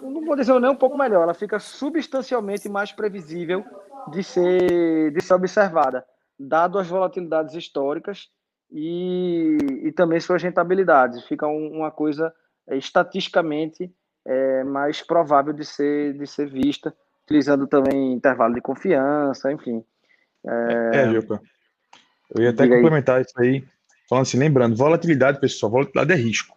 não 0.00 0.24
vou 0.24 0.36
dizer 0.36 0.56
nem 0.60 0.70
um 0.70 0.76
pouco 0.76 0.96
melhor, 0.96 1.24
ela 1.24 1.34
fica 1.34 1.58
substancialmente 1.58 2.68
mais 2.68 2.92
previsível 2.92 3.64
de 4.12 4.22
ser, 4.22 5.10
de 5.10 5.20
ser 5.20 5.34
observada, 5.34 6.06
dado 6.38 6.78
as 6.78 6.86
volatilidades 6.86 7.56
históricas 7.56 8.28
e, 8.70 9.58
e 9.82 9.90
também 9.90 10.20
suas 10.20 10.40
rentabilidades. 10.40 11.24
Fica 11.24 11.48
um, 11.48 11.78
uma 11.78 11.90
coisa 11.90 12.32
estatisticamente 12.76 13.92
é, 14.26 14.64
mais 14.64 15.02
provável 15.02 15.52
de 15.52 15.64
ser, 15.64 16.14
de 16.14 16.26
ser 16.26 16.48
vista, 16.48 16.94
utilizando 17.24 17.66
também 17.66 18.12
intervalo 18.12 18.54
de 18.54 18.60
confiança, 18.60 19.52
enfim. 19.52 19.84
É, 20.46 20.96
é 20.98 21.12
Juca. 21.12 21.40
Eu 22.34 22.42
ia 22.42 22.50
até 22.50 22.64
Diga 22.64 22.76
complementar 22.76 23.16
aí. 23.16 23.22
isso 23.22 23.40
aí, 23.40 23.64
falando 24.08 24.22
assim, 24.22 24.38
lembrando, 24.38 24.76
volatilidade, 24.76 25.40
pessoal, 25.40 25.72
volatilidade 25.72 26.12
é 26.12 26.22
risco. 26.22 26.56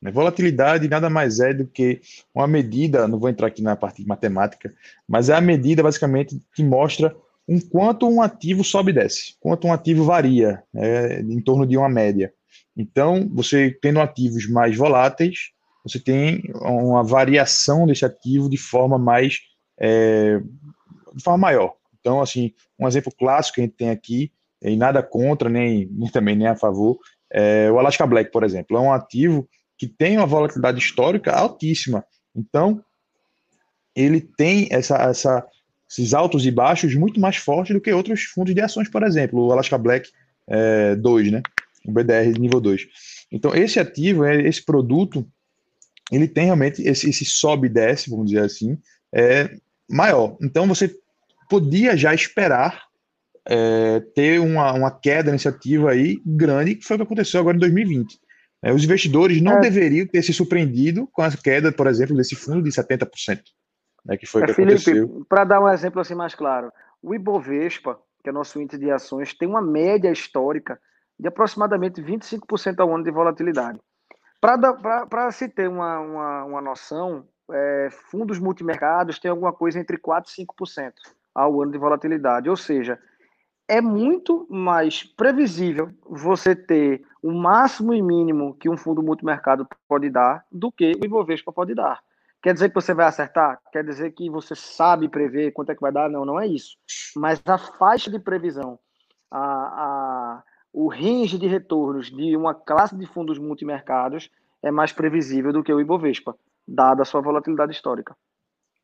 Né? 0.00 0.10
Volatilidade 0.10 0.88
nada 0.88 1.10
mais 1.10 1.40
é 1.40 1.52
do 1.52 1.66
que 1.66 2.00
uma 2.34 2.46
medida, 2.46 3.06
não 3.06 3.18
vou 3.18 3.28
entrar 3.28 3.48
aqui 3.48 3.62
na 3.62 3.76
parte 3.76 4.02
de 4.02 4.08
matemática, 4.08 4.72
mas 5.06 5.28
é 5.28 5.34
a 5.34 5.40
medida 5.40 5.82
basicamente 5.82 6.40
que 6.54 6.64
mostra 6.64 7.14
um 7.46 7.60
quanto 7.60 8.08
um 8.08 8.22
ativo 8.22 8.62
sobe 8.62 8.92
e 8.92 8.94
desce, 8.94 9.34
quanto 9.40 9.66
um 9.66 9.72
ativo 9.72 10.04
varia, 10.04 10.62
né, 10.72 11.20
em 11.20 11.40
torno 11.40 11.66
de 11.66 11.76
uma 11.76 11.88
média. 11.88 12.32
Então, 12.80 13.28
você 13.30 13.76
tendo 13.82 14.00
ativos 14.00 14.48
mais 14.48 14.74
voláteis, 14.74 15.50
você 15.84 15.98
tem 15.98 16.42
uma 16.54 17.04
variação 17.04 17.86
desse 17.86 18.06
ativo 18.06 18.48
de 18.48 18.56
forma 18.56 18.98
mais 18.98 19.38
é, 19.78 20.40
de 21.14 21.22
forma 21.22 21.38
maior. 21.38 21.74
Então, 22.00 22.22
assim, 22.22 22.54
um 22.78 22.88
exemplo 22.88 23.12
clássico 23.18 23.56
que 23.56 23.60
a 23.60 23.64
gente 23.64 23.76
tem 23.76 23.90
aqui, 23.90 24.32
e 24.62 24.76
nada 24.76 25.02
contra, 25.02 25.50
nem, 25.50 25.86
nem 25.90 26.10
também 26.10 26.34
nem 26.34 26.46
a 26.46 26.56
favor, 26.56 26.98
é 27.30 27.70
o 27.70 27.78
Alaska 27.78 28.06
Black, 28.06 28.32
por 28.32 28.44
exemplo. 28.44 28.76
É 28.78 28.80
um 28.80 28.92
ativo 28.92 29.46
que 29.76 29.86
tem 29.86 30.16
uma 30.16 30.26
volatilidade 30.26 30.78
histórica 30.78 31.32
altíssima. 31.32 32.02
Então, 32.34 32.82
ele 33.94 34.22
tem 34.22 34.68
essa, 34.70 34.96
essa, 34.96 35.46
esses 35.88 36.14
altos 36.14 36.46
e 36.46 36.50
baixos 36.50 36.94
muito 36.94 37.20
mais 37.20 37.36
fortes 37.36 37.74
do 37.74 37.80
que 37.80 37.92
outros 37.92 38.22
fundos 38.22 38.54
de 38.54 38.60
ações, 38.62 38.88
por 38.88 39.02
exemplo, 39.02 39.46
o 39.46 39.52
Alaska 39.52 39.76
Black 39.76 40.08
é, 40.48 40.94
2, 40.96 41.32
né? 41.32 41.42
O 41.86 41.92
BDR 41.92 42.38
nível 42.38 42.60
2. 42.60 42.86
Então, 43.32 43.54
esse 43.54 43.80
ativo, 43.80 44.24
é, 44.24 44.42
esse 44.42 44.64
produto, 44.64 45.26
ele 46.12 46.28
tem 46.28 46.46
realmente 46.46 46.82
esse, 46.82 47.08
esse 47.08 47.24
sobe 47.24 47.66
e 47.66 47.70
desce, 47.70 48.10
vamos 48.10 48.26
dizer 48.26 48.44
assim, 48.44 48.78
é 49.14 49.50
maior. 49.88 50.36
Então, 50.42 50.66
você 50.66 50.94
podia 51.48 51.96
já 51.96 52.14
esperar 52.14 52.84
é, 53.48 54.00
ter 54.14 54.40
uma, 54.40 54.72
uma 54.72 54.90
queda 54.90 55.32
nesse 55.32 55.48
ativo 55.48 55.88
aí 55.88 56.20
grande, 56.24 56.74
que 56.74 56.84
foi 56.84 56.96
o 56.96 56.98
que 56.98 57.04
aconteceu 57.04 57.40
agora 57.40 57.56
em 57.56 57.60
2020. 57.60 58.18
É, 58.62 58.72
os 58.72 58.84
investidores 58.84 59.40
não 59.40 59.58
é. 59.58 59.60
deveriam 59.60 60.06
ter 60.06 60.22
se 60.22 60.32
surpreendido 60.32 61.08
com 61.12 61.22
a 61.22 61.30
queda, 61.30 61.72
por 61.72 61.86
exemplo, 61.86 62.16
desse 62.16 62.34
fundo 62.34 62.62
de 62.62 62.70
70%, 62.70 63.40
né, 64.04 64.16
que 64.16 64.26
foi 64.26 64.42
o 64.42 64.44
é, 64.44 64.46
que 64.48 64.52
Felipe, 64.54 65.24
Para 65.28 65.44
dar 65.44 65.60
um 65.60 65.68
exemplo 65.68 66.00
assim 66.00 66.14
mais 66.14 66.34
claro, 66.34 66.70
o 67.02 67.14
Ibovespa, 67.14 67.98
que 68.22 68.28
é 68.28 68.32
nosso 68.32 68.60
índice 68.60 68.78
de 68.78 68.90
ações, 68.90 69.32
tem 69.32 69.48
uma 69.48 69.62
média 69.62 70.12
histórica 70.12 70.78
de 71.20 71.28
aproximadamente 71.28 72.02
25% 72.02 72.80
ao 72.80 72.94
ano 72.94 73.04
de 73.04 73.10
volatilidade. 73.10 73.78
Para 74.40 75.30
se 75.30 75.48
ter 75.48 75.68
uma, 75.68 76.00
uma, 76.00 76.44
uma 76.44 76.60
noção, 76.62 77.26
é, 77.52 77.88
fundos 78.10 78.38
multimercados 78.38 79.18
têm 79.18 79.30
alguma 79.30 79.52
coisa 79.52 79.78
entre 79.78 79.98
4% 79.98 80.24
e 80.26 80.46
5% 80.46 80.92
ao 81.34 81.60
ano 81.62 81.72
de 81.72 81.78
volatilidade, 81.78 82.48
ou 82.48 82.56
seja, 82.56 82.98
é 83.68 83.80
muito 83.80 84.46
mais 84.50 85.04
previsível 85.04 85.90
você 86.04 86.56
ter 86.56 87.04
o 87.22 87.30
máximo 87.30 87.94
e 87.94 88.02
mínimo 88.02 88.54
que 88.54 88.68
um 88.68 88.76
fundo 88.76 89.02
multimercado 89.02 89.68
pode 89.86 90.08
dar 90.10 90.44
do 90.50 90.72
que 90.72 90.92
o 90.92 91.04
Ibovespa 91.04 91.52
pode 91.52 91.74
dar. 91.74 92.00
Quer 92.42 92.54
dizer 92.54 92.70
que 92.70 92.74
você 92.74 92.94
vai 92.94 93.06
acertar? 93.06 93.60
Quer 93.70 93.84
dizer 93.84 94.12
que 94.12 94.30
você 94.30 94.56
sabe 94.56 95.08
prever 95.08 95.52
quanto 95.52 95.70
é 95.70 95.74
que 95.74 95.80
vai 95.80 95.92
dar? 95.92 96.08
Não, 96.08 96.24
não 96.24 96.40
é 96.40 96.46
isso. 96.46 96.76
Mas 97.14 97.40
a 97.44 97.58
faixa 97.58 98.10
de 98.10 98.18
previsão, 98.18 98.78
a, 99.30 99.38
a, 99.38 100.39
range 100.90 101.38
de 101.38 101.46
retornos 101.46 102.10
de 102.10 102.36
uma 102.36 102.54
classe 102.54 102.96
de 102.96 103.06
fundos 103.06 103.38
multimercados 103.38 104.28
é 104.62 104.70
mais 104.70 104.92
previsível 104.92 105.52
do 105.52 105.62
que 105.62 105.72
o 105.72 105.80
Ibovespa, 105.80 106.36
dada 106.68 107.02
a 107.02 107.04
sua 107.06 107.22
volatilidade 107.22 107.72
histórica. 107.72 108.14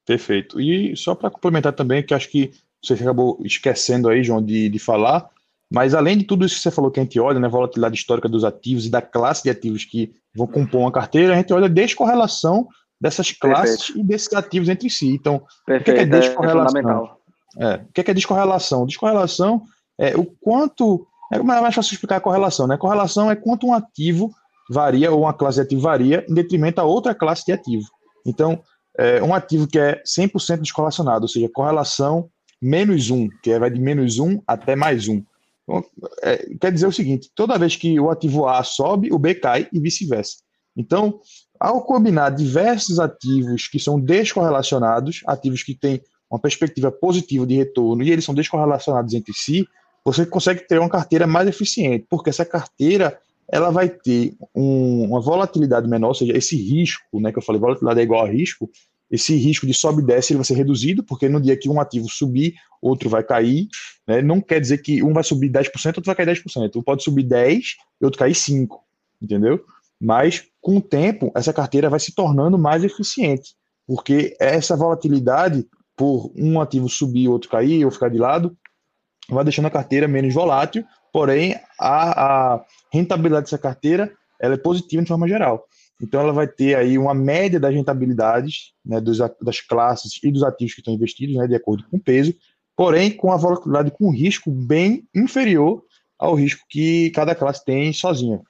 Perfeito. 0.07 0.61
E 0.61 0.96
só 0.96 1.14
para 1.14 1.30
complementar 1.30 1.72
também, 1.72 2.02
que 2.02 2.14
acho 2.14 2.30
que 2.30 2.52
você 2.82 2.94
acabou 2.94 3.38
esquecendo 3.42 4.09
aí, 4.09 4.22
João, 4.22 4.42
de, 4.42 4.68
de 4.68 4.78
falar, 4.78 5.28
mas 5.70 5.94
além 5.94 6.16
de 6.16 6.24
tudo 6.24 6.46
isso 6.46 6.57
que 6.57 6.62
você 6.62 6.70
falou 6.70 6.90
que 6.90 7.00
a 7.00 7.02
gente 7.02 7.18
olha, 7.18 7.40
né, 7.40 7.48
volatilidade 7.48 7.96
histórica 7.96 8.28
dos 8.28 8.44
ativos 8.44 8.86
e 8.86 8.90
da 8.90 9.02
classe 9.02 9.42
de 9.42 9.50
ativos 9.50 9.84
que 9.84 10.12
vão 10.34 10.46
compor 10.46 10.82
uma 10.82 10.92
carteira, 10.92 11.34
a 11.34 11.36
gente 11.36 11.52
olha 11.52 11.66
a 11.66 11.70
descorrelação 11.70 12.68
dessas 13.00 13.32
classes 13.32 13.86
Perfeito. 13.86 14.00
e 14.00 14.04
desses 14.04 14.32
ativos 14.32 14.68
entre 14.68 14.88
si. 14.88 15.09
Então, 15.09 15.42
Perfeito. 15.66 15.90
o 15.90 15.94
que 15.94 16.00
é, 16.00 16.02
é 16.02 16.07
descorrelação? 16.20 17.16
É, 17.59 17.74
o 17.76 17.92
que 17.92 18.11
é, 18.11 18.14
descorrelação? 18.14 18.86
Descorrelação 18.86 19.62
é 19.98 20.16
o 20.16 20.24
quanto. 20.24 21.07
É 21.33 21.43
mais 21.43 21.74
fácil 21.74 21.95
explicar 21.95 22.16
a 22.16 22.20
correlação, 22.20 22.66
né? 22.66 22.77
Correlação 22.77 23.31
é 23.31 23.37
quanto 23.37 23.66
um 23.66 23.74
ativo 23.74 24.31
varia, 24.70 25.11
ou 25.11 25.22
uma 25.22 25.33
classe 25.33 25.57
de 25.57 25.62
ativo 25.62 25.81
varia, 25.81 26.24
em 26.29 26.35
detrimento 26.35 26.81
a 26.81 26.85
outra 26.85 27.14
classe 27.14 27.45
de 27.45 27.53
ativo. 27.53 27.87
Então, 28.24 28.61
é, 28.99 29.22
um 29.22 29.35
ativo 29.35 29.66
que 29.66 29.79
é 29.79 30.03
100% 30.05 30.61
descorrelacionado, 30.61 31.24
ou 31.24 31.29
seja, 31.29 31.49
correlação 31.53 32.29
menos 32.61 33.11
um, 33.11 33.29
que 33.43 33.51
é, 33.51 33.59
vai 33.59 33.70
de 33.70 33.81
menos 33.81 34.18
um 34.18 34.41
até 34.47 34.74
mais 34.74 35.09
um. 35.09 35.22
Então, 35.62 35.85
é, 36.22 36.37
quer 36.61 36.72
dizer 36.72 36.87
o 36.87 36.93
seguinte: 36.93 37.31
toda 37.35 37.59
vez 37.59 37.77
que 37.77 37.99
o 37.99 38.11
ativo 38.11 38.47
A 38.47 38.62
sobe, 38.62 39.12
o 39.12 39.18
B 39.18 39.35
cai 39.35 39.68
e 39.72 39.81
vice-versa. 39.81 40.37
Então, 40.77 41.20
ao 41.59 41.83
combinar 41.83 42.31
diversos 42.31 43.01
ativos 43.01 43.66
que 43.66 43.79
são 43.79 43.99
descorrelacionados, 43.99 45.22
ativos 45.27 45.62
que 45.62 45.74
têm 45.74 46.03
uma 46.31 46.39
perspectiva 46.39 46.91
positiva 46.91 47.47
de 47.47 47.55
retorno 47.55 48.03
e 48.03 48.11
eles 48.11 48.24
são 48.24 48.35
descorrelacionados 48.35 49.14
entre 49.14 49.33
si, 49.33 49.66
você 50.07 50.24
consegue 50.24 50.61
ter 50.61 50.78
uma 50.78 50.88
carteira 50.88 51.26
mais 51.26 51.48
eficiente, 51.48 52.07
porque 52.09 52.30
essa 52.30 52.44
carteira 52.44 53.18
ela 53.48 53.70
vai 53.70 53.88
ter 53.88 54.34
um, 54.54 55.04
uma 55.04 55.20
volatilidade 55.20 55.88
menor, 55.88 56.09
ou 56.09 56.14
seja, 56.14 56.36
esse 56.36 56.57
risco, 56.57 57.20
né, 57.20 57.32
que 57.32 57.38
eu 57.38 57.42
falei, 57.42 57.61
volatilidade 57.61 58.00
é 58.00 58.02
igual 58.04 58.24
a 58.24 58.28
risco, 58.28 58.70
esse 59.11 59.36
risco 59.36 59.66
de 59.66 59.74
sobe 59.74 60.02
e 60.02 60.07
desce 60.07 60.32
ele 60.32 60.38
vai 60.38 60.44
ser 60.44 60.54
reduzido, 60.54 61.02
porque 61.02 61.28
no 61.28 61.40
dia 61.40 61.57
que 61.57 61.68
um 61.68 61.80
ativo 61.80 62.09
subir, 62.09 62.54
outro 62.80 63.09
vai 63.09 63.22
cair. 63.22 63.68
Né? 64.07 64.22
Não 64.22 64.40
quer 64.40 64.61
dizer 64.61 64.78
que 64.78 65.02
um 65.02 65.12
vai 65.12 65.24
subir 65.24 65.50
10%, 65.50 65.86
outro 65.86 66.02
vai 66.04 66.14
cair 66.14 66.28
10%. 66.28 66.76
Um 66.76 66.82
pode 66.82 67.02
subir 67.02 67.24
10% 67.24 67.62
e 68.00 68.04
outro 68.04 68.18
cair 68.18 68.32
5%. 68.32 68.68
Entendeu? 69.20 69.64
Mas, 70.00 70.44
com 70.61 70.76
o 70.76 70.80
tempo, 70.80 71.32
essa 71.34 71.52
carteira 71.52 71.88
vai 71.88 72.00
se 72.00 72.14
tornando 72.14 72.59
mais 72.59 72.84
eficiente, 72.84 73.54
porque 73.86 74.36
essa 74.38 74.76
volatilidade, 74.76 75.64
por 75.96 76.32
um 76.36 76.61
ativo 76.61 76.88
subir, 76.88 77.28
outro 77.28 77.48
cair, 77.48 77.84
ou 77.84 77.90
ficar 77.90 78.11
de 78.11 78.18
lado, 78.18 78.57
vai 79.29 79.45
deixando 79.45 79.66
a 79.66 79.70
carteira 79.70 80.07
menos 80.07 80.33
volátil, 80.33 80.85
porém, 81.12 81.55
a, 81.79 82.55
a 82.55 82.64
rentabilidade 82.93 83.45
dessa 83.45 83.59
carteira 83.59 84.12
ela 84.41 84.55
é 84.55 84.59
positiva 84.59 85.03
de 85.03 85.09
forma 85.09 85.27
geral. 85.27 85.66
Então, 86.01 86.20
ela 86.20 86.33
vai 86.33 86.47
ter 86.47 86.77
aí 86.77 86.99
uma 86.99 87.14
média 87.14 87.59
das 87.59 87.74
rentabilidades 87.74 88.72
né, 88.85 89.01
dos, 89.01 89.18
das 89.41 89.61
classes 89.61 90.20
e 90.22 90.31
dos 90.31 90.43
ativos 90.43 90.74
que 90.74 90.81
estão 90.81 90.95
investidos, 90.95 91.37
né, 91.37 91.47
de 91.47 91.55
acordo 91.55 91.85
com 91.89 91.97
o 91.97 92.03
peso, 92.03 92.35
porém 92.77 93.11
com 93.11 93.33
a 93.33 93.37
volatilidade 93.37 93.91
com 93.91 94.11
risco 94.11 94.51
bem 94.51 95.09
inferior 95.14 95.83
ao 96.18 96.35
risco 96.35 96.64
que 96.68 97.11
cada 97.11 97.35
classe 97.35 97.64
tem 97.64 97.93
sozinha. 97.93 98.41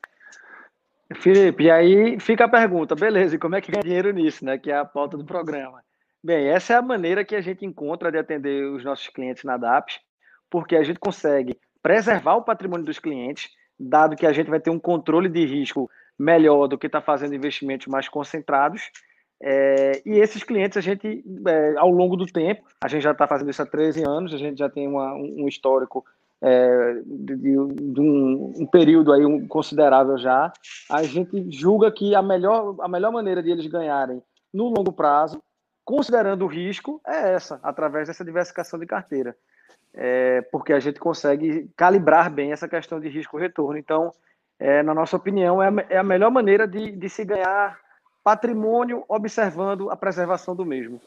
Felipe, 1.15 1.65
e 1.65 1.71
aí 1.71 2.19
fica 2.19 2.47
a 2.47 2.49
pergunta, 2.49 2.97
beleza, 2.97 3.37
e 3.37 3.39
como 3.39 3.55
é 3.55 3.61
que 3.61 3.71
ganha 3.71 3.83
dinheiro 3.83 4.13
nisso, 4.13 4.45
né? 4.45 4.59
Que 4.59 4.73
é 4.73 4.77
a 4.77 4.85
pauta 4.85 5.17
do 5.17 5.25
programa. 5.25 5.81
Bem, 6.23 6.49
essa 6.49 6.73
é 6.73 6.77
a 6.77 6.83
maneira 6.83 7.25
que 7.25 7.37
a 7.37 7.41
gente 7.41 7.65
encontra 7.65 8.11
de 8.11 8.19
atender 8.19 8.65
os 8.65 8.85
nossos 8.85 9.07
clientes 9.07 9.45
na 9.45 9.57
DAPS, 9.57 10.01
porque 10.57 10.75
a 10.75 10.83
gente 10.83 10.99
consegue 10.99 11.55
preservar 11.83 12.37
o 12.37 12.43
patrimônio 12.43 12.87
dos 12.87 12.99
clientes, 12.99 13.51
dado 13.79 14.17
que 14.17 14.25
a 14.25 14.33
gente 14.33 14.49
vai 14.49 14.59
ter 14.59 14.71
um 14.71 14.79
controle 14.79 15.29
de 15.29 15.45
risco 15.45 15.91
melhor 16.19 16.67
do 16.67 16.79
que 16.79 16.87
está 16.87 16.99
fazendo 16.99 17.35
investimentos 17.35 17.87
mais 17.89 18.09
concentrados. 18.09 18.91
É, 19.39 20.01
e 20.07 20.13
esses 20.13 20.43
clientes, 20.43 20.79
a 20.79 20.81
gente, 20.81 21.23
é, 21.47 21.77
ao 21.77 21.91
longo 21.91 22.17
do 22.17 22.25
tempo, 22.25 22.63
a 22.83 22.89
gente 22.89 23.03
já 23.03 23.11
está 23.11 23.29
fazendo 23.29 23.51
isso 23.51 23.61
há 23.61 23.67
13 23.67 24.03
anos, 24.09 24.33
a 24.33 24.39
gente 24.39 24.57
já 24.57 24.71
tem 24.71 24.89
uma, 24.89 25.13
um 25.13 25.47
histórico 25.47 26.03
é, 26.41 27.03
de, 27.05 27.37
de 27.37 28.01
um, 28.01 28.55
um, 28.57 28.67
período 28.67 29.13
aí 29.13 29.27
um, 29.27 29.47
considerável 29.47 30.17
já, 30.17 30.51
a 30.91 31.03
gente 31.03 31.51
julga 31.51 31.93
que 31.93 32.15
a 32.15 32.23
melhor, 32.23 32.77
a 32.81 32.89
melhor 32.89 33.13
maneira 33.13 33.43
de 33.43 33.51
eles 33.51 33.67
ganharem 33.67 34.23
no 34.55 34.71
longo 34.71 34.91
prazo, 34.91 35.39
considerando 35.85 36.47
o 36.47 36.49
risco, 36.49 36.99
é 37.07 37.35
essa, 37.35 37.61
através 37.63 38.09
dessa 38.09 38.25
diversificação 38.25 38.79
de 38.79 38.87
carteira. 38.87 39.37
É, 39.97 40.43
porque 40.53 40.75
a 40.75 40.81
gente 40.81 41.01
consegue 41.01 41.71
calibrar 41.75 42.31
bem 42.31 42.53
essa 42.53 42.69
questão 42.69 43.01
de 43.01 43.09
risco-retorno. 43.09 43.79
Então, 43.79 44.13
é, 44.59 44.83
na 44.83 44.95
nossa 44.95 45.17
opinião, 45.17 45.63
é 45.63 45.69
a, 45.69 45.95
é 45.95 45.99
a 45.99 46.03
melhor 46.03 46.31
maneira 46.31 46.69
de, 46.69 46.93
de 46.93 47.09
se 47.09 47.25
ganhar 47.25 47.79
patrimônio 48.23 49.05
observando 49.09 49.91
a 49.91 49.97
preservação 49.97 50.55
do 50.55 50.67
mesmo. 50.67 51.01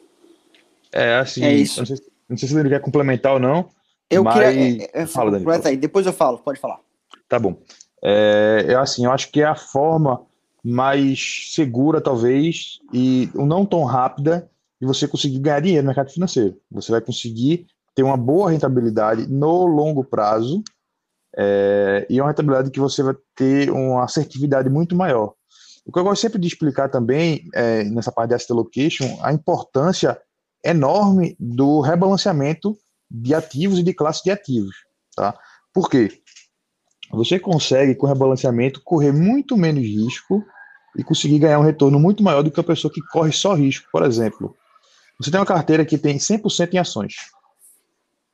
É, 0.92 1.18
assim, 1.18 1.44
é 1.44 1.52
isso. 1.52 1.80
Não 1.80 1.86
sei, 1.86 1.96
não 2.28 2.36
sei 2.36 2.48
se 2.48 2.58
ele 2.58 2.68
quer 2.68 2.80
complementar 2.80 3.34
ou 3.34 3.38
não. 3.38 3.68
Eu 4.10 4.24
mas... 4.24 4.34
queria. 4.34 4.84
É, 4.92 5.02
é, 5.02 5.06
fala, 5.06 5.30
Dani, 5.30 5.44
aí, 5.64 5.76
depois 5.76 6.04
eu 6.04 6.12
falo, 6.12 6.38
pode 6.38 6.58
falar. 6.58 6.80
Tá 7.28 7.38
bom. 7.38 7.56
É, 8.02 8.66
é 8.68 8.74
assim, 8.74 9.04
eu 9.04 9.12
acho 9.12 9.30
que 9.30 9.40
é 9.40 9.44
a 9.44 9.54
forma 9.54 10.22
mais 10.64 11.52
segura, 11.54 12.00
talvez, 12.00 12.80
e 12.92 13.30
não 13.34 13.64
tão 13.64 13.84
rápida 13.84 14.50
de 14.80 14.86
você 14.86 15.06
conseguir 15.06 15.38
ganhar 15.38 15.60
dinheiro 15.60 15.84
no 15.84 15.88
mercado 15.88 16.10
financeiro. 16.10 16.56
Você 16.70 16.90
vai 16.90 17.00
conseguir 17.00 17.66
ter 17.94 18.02
uma 18.02 18.16
boa 18.16 18.50
rentabilidade 18.50 19.26
no 19.26 19.66
longo 19.66 20.04
prazo 20.04 20.62
é, 21.36 22.06
e 22.10 22.18
é 22.18 22.22
uma 22.22 22.28
rentabilidade 22.30 22.70
que 22.70 22.80
você 22.80 23.02
vai 23.02 23.14
ter 23.34 23.70
uma 23.70 24.04
assertividade 24.04 24.68
muito 24.68 24.96
maior. 24.96 25.34
O 25.84 25.92
que 25.92 25.98
eu 25.98 26.04
gosto 26.04 26.22
sempre 26.22 26.38
de 26.38 26.46
explicar 26.46 26.88
também, 26.88 27.48
é, 27.54 27.84
nessa 27.84 28.12
parte 28.12 28.30
de 28.30 28.34
asset 28.34 28.52
allocation, 28.52 29.18
a 29.22 29.32
importância 29.32 30.20
enorme 30.64 31.36
do 31.38 31.80
rebalanceamento 31.80 32.76
de 33.10 33.34
ativos 33.34 33.78
e 33.78 33.82
de 33.82 33.94
classe 33.94 34.22
de 34.22 34.30
ativos. 34.30 34.74
Tá? 35.16 35.36
Por 35.72 35.88
quê? 35.88 36.10
Você 37.12 37.40
consegue, 37.40 37.94
com 37.94 38.06
rebalanceamento, 38.06 38.80
correr 38.84 39.12
muito 39.12 39.56
menos 39.56 39.82
risco 39.82 40.44
e 40.96 41.02
conseguir 41.02 41.38
ganhar 41.40 41.58
um 41.58 41.64
retorno 41.64 41.98
muito 41.98 42.22
maior 42.22 42.42
do 42.42 42.50
que 42.50 42.60
a 42.60 42.64
pessoa 42.64 42.92
que 42.92 43.00
corre 43.10 43.32
só 43.32 43.54
risco. 43.54 43.88
Por 43.90 44.04
exemplo, 44.04 44.54
você 45.18 45.30
tem 45.30 45.40
uma 45.40 45.46
carteira 45.46 45.84
que 45.84 45.98
tem 45.98 46.18
100% 46.18 46.74
em 46.74 46.78
ações. 46.78 47.14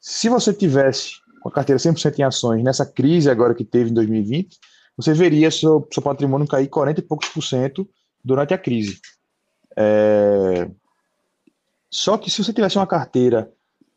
Se 0.00 0.28
você 0.28 0.52
tivesse 0.52 1.14
com 1.40 1.48
a 1.48 1.52
carteira 1.52 1.78
100% 1.78 2.18
em 2.18 2.22
ações 2.22 2.62
nessa 2.62 2.84
crise 2.84 3.30
agora 3.30 3.54
que 3.54 3.64
teve 3.64 3.90
em 3.90 3.94
2020, 3.94 4.58
você 4.96 5.12
veria 5.12 5.50
seu, 5.50 5.86
seu 5.92 6.02
patrimônio 6.02 6.46
cair 6.46 6.68
40 6.68 7.00
e 7.00 7.02
poucos 7.02 7.28
por 7.28 7.42
cento 7.42 7.88
durante 8.24 8.54
a 8.54 8.58
crise. 8.58 9.00
É... 9.76 10.68
Só 11.90 12.16
que 12.16 12.30
se 12.30 12.42
você 12.42 12.52
tivesse 12.52 12.76
uma 12.76 12.86
carteira 12.86 13.52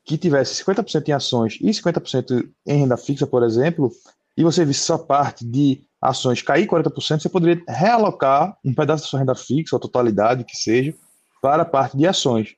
que 0.05 0.17
tivesse 0.17 0.63
50% 0.63 1.07
em 1.07 1.11
ações 1.11 1.57
e 1.61 1.69
50% 1.69 2.49
em 2.65 2.79
renda 2.79 2.97
fixa, 2.97 3.27
por 3.27 3.43
exemplo, 3.43 3.91
e 4.35 4.43
você 4.43 4.63
visse 4.65 4.81
sua 4.81 4.97
parte 4.97 5.45
de 5.45 5.83
ações 6.01 6.41
cair 6.41 6.67
40%, 6.67 7.19
você 7.19 7.29
poderia 7.29 7.61
realocar 7.67 8.57
um 8.63 8.73
pedaço 8.73 9.03
da 9.03 9.09
sua 9.09 9.19
renda 9.19 9.35
fixa, 9.35 9.75
a 9.75 9.79
totalidade 9.79 10.43
que 10.43 10.55
seja, 10.55 10.93
para 11.41 11.63
a 11.63 11.65
parte 11.65 11.97
de 11.97 12.07
ações. 12.07 12.55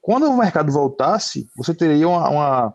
Quando 0.00 0.26
o 0.26 0.36
mercado 0.36 0.70
voltasse, 0.70 1.48
você 1.56 1.74
teria 1.74 2.08
uma, 2.08 2.28
uma, 2.28 2.74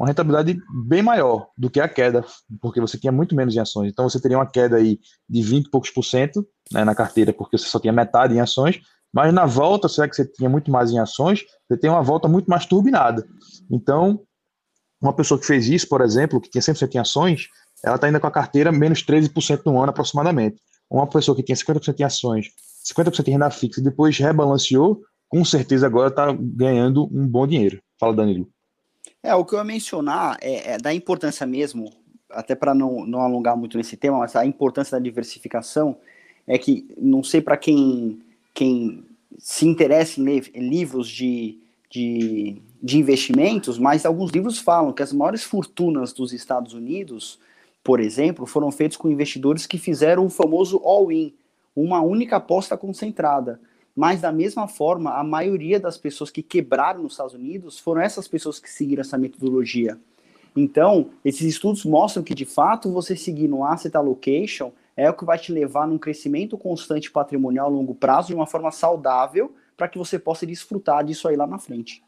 uma, 0.00 0.08
rentabilidade 0.08 0.58
bem 0.86 1.02
maior 1.02 1.48
do 1.56 1.68
que 1.68 1.78
a 1.78 1.88
queda, 1.88 2.24
porque 2.60 2.80
você 2.80 2.96
tinha 2.96 3.12
muito 3.12 3.34
menos 3.34 3.54
em 3.54 3.58
ações. 3.60 3.90
Então 3.90 4.08
você 4.08 4.20
teria 4.20 4.38
uma 4.38 4.46
queda 4.46 4.76
aí 4.76 4.98
de 5.28 5.42
20 5.42 5.66
e 5.66 5.70
poucos 5.70 5.90
por 5.90 6.02
cento 6.02 6.46
né, 6.72 6.84
na 6.84 6.94
carteira, 6.94 7.32
porque 7.32 7.58
você 7.58 7.66
só 7.66 7.78
tinha 7.78 7.92
metade 7.92 8.34
em 8.34 8.40
ações, 8.40 8.80
mas 9.12 9.32
na 9.34 9.44
volta, 9.44 9.88
será 9.88 10.08
que 10.08 10.16
você 10.16 10.24
tinha 10.24 10.48
muito 10.48 10.70
mais 10.70 10.90
em 10.90 10.98
ações, 10.98 11.44
você 11.68 11.76
tem 11.76 11.90
uma 11.90 12.02
volta 12.02 12.28
muito 12.28 12.48
mais 12.48 12.64
turbinada. 12.64 13.26
Então, 13.70 14.20
uma 15.02 15.12
pessoa 15.12 15.38
que 15.38 15.46
fez 15.46 15.66
isso, 15.68 15.88
por 15.88 16.00
exemplo, 16.00 16.40
que 16.40 16.50
tinha 16.50 16.62
100% 16.62 16.94
em 16.94 16.98
ações, 16.98 17.48
ela 17.84 17.96
está 17.96 18.06
ainda 18.06 18.20
com 18.20 18.26
a 18.26 18.30
carteira 18.30 18.70
menos 18.70 19.02
13% 19.02 19.62
no 19.66 19.80
ano 19.80 19.90
aproximadamente. 19.90 20.60
Uma 20.90 21.06
pessoa 21.06 21.36
que 21.36 21.42
tinha 21.42 21.56
50% 21.56 22.00
em 22.00 22.04
ações, 22.04 22.46
50% 22.92 23.28
em 23.28 23.32
renda 23.32 23.50
fixa 23.50 23.80
e 23.80 23.84
depois 23.84 24.16
rebalanceou, 24.18 25.00
com 25.28 25.44
certeza 25.44 25.86
agora 25.86 26.08
está 26.08 26.32
ganhando 26.32 27.04
um 27.12 27.26
bom 27.26 27.46
dinheiro. 27.46 27.80
Fala, 27.98 28.14
Danilo. 28.14 28.48
É, 29.22 29.34
o 29.34 29.44
que 29.44 29.54
eu 29.54 29.58
ia 29.58 29.64
mencionar 29.64 30.38
é, 30.40 30.72
é 30.72 30.78
da 30.78 30.92
importância 30.94 31.46
mesmo, 31.46 31.92
até 32.30 32.54
para 32.54 32.74
não, 32.74 33.04
não 33.04 33.20
alongar 33.20 33.56
muito 33.56 33.76
nesse 33.76 33.96
tema, 33.96 34.18
mas 34.18 34.34
a 34.36 34.46
importância 34.46 34.98
da 34.98 35.02
diversificação 35.02 35.96
é 36.46 36.56
que, 36.56 36.88
não 36.96 37.22
sei 37.22 37.40
para 37.40 37.56
quem, 37.56 38.20
quem 38.54 39.04
se 39.38 39.66
interessa 39.66 40.20
em, 40.20 40.28
em 40.28 40.68
livros 40.68 41.08
de, 41.08 41.58
de, 41.90 42.56
de 42.82 42.98
investimentos, 42.98 43.78
mas 43.78 44.06
alguns 44.06 44.30
livros 44.30 44.58
falam 44.58 44.92
que 44.92 45.02
as 45.02 45.12
maiores 45.12 45.44
fortunas 45.44 46.12
dos 46.12 46.32
Estados 46.32 46.72
Unidos 46.72 47.38
por 47.82 48.00
exemplo, 48.00 48.46
foram 48.46 48.70
feitos 48.70 48.96
com 48.96 49.10
investidores 49.10 49.66
que 49.66 49.78
fizeram 49.78 50.26
o 50.26 50.30
famoso 50.30 50.80
all-in, 50.84 51.34
uma 51.74 52.00
única 52.00 52.36
aposta 52.36 52.76
concentrada. 52.76 53.60
Mas, 53.94 54.20
da 54.20 54.32
mesma 54.32 54.68
forma, 54.68 55.12
a 55.18 55.24
maioria 55.24 55.78
das 55.80 55.98
pessoas 55.98 56.30
que 56.30 56.42
quebraram 56.42 57.02
nos 57.02 57.12
Estados 57.12 57.34
Unidos 57.34 57.78
foram 57.78 58.00
essas 58.00 58.28
pessoas 58.28 58.58
que 58.58 58.70
seguiram 58.70 59.00
essa 59.00 59.18
metodologia. 59.18 59.98
Então, 60.56 61.10
esses 61.24 61.42
estudos 61.42 61.84
mostram 61.84 62.22
que, 62.22 62.34
de 62.34 62.44
fato, 62.44 62.90
você 62.92 63.16
seguir 63.16 63.48
no 63.48 63.64
asset 63.64 63.96
allocation 63.96 64.72
é 64.96 65.08
o 65.08 65.14
que 65.14 65.24
vai 65.24 65.38
te 65.38 65.52
levar 65.52 65.86
num 65.86 65.98
crescimento 65.98 66.58
constante 66.58 67.10
patrimonial 67.10 67.66
a 67.66 67.70
longo 67.70 67.94
prazo 67.94 68.28
de 68.28 68.34
uma 68.34 68.46
forma 68.46 68.70
saudável 68.70 69.54
para 69.76 69.88
que 69.88 69.98
você 69.98 70.18
possa 70.18 70.46
desfrutar 70.46 71.04
disso 71.04 71.28
aí 71.28 71.36
lá 71.36 71.46
na 71.46 71.58
frente. 71.58 72.02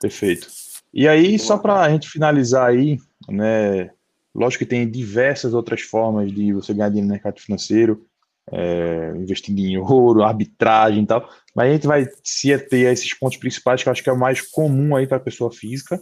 Perfeito. 0.00 0.48
E 0.92 1.06
aí, 1.08 1.38
só 1.38 1.56
para 1.58 1.80
a 1.80 1.90
gente 1.90 2.08
finalizar 2.08 2.68
aí, 2.68 2.98
né, 3.28 3.90
Lógico 4.38 4.64
que 4.64 4.70
tem 4.70 4.88
diversas 4.88 5.52
outras 5.52 5.80
formas 5.80 6.30
de 6.30 6.52
você 6.52 6.72
ganhar 6.72 6.90
dinheiro 6.90 7.08
no 7.08 7.12
mercado 7.12 7.40
financeiro, 7.40 8.06
é, 8.52 9.12
investindo 9.16 9.58
em 9.58 9.76
ouro, 9.76 10.22
arbitragem 10.22 11.02
e 11.02 11.06
tal, 11.06 11.28
mas 11.54 11.68
a 11.68 11.72
gente 11.72 11.86
vai 11.86 12.06
se 12.22 12.52
ater 12.52 12.88
a 12.88 12.92
esses 12.92 13.12
pontos 13.14 13.38
principais 13.38 13.82
que 13.82 13.88
eu 13.88 13.92
acho 13.92 14.02
que 14.02 14.10
é 14.10 14.12
o 14.12 14.18
mais 14.18 14.40
comum 14.40 14.96
aí 14.96 15.06
para 15.06 15.16
a 15.16 15.20
pessoa 15.20 15.50
física, 15.50 16.00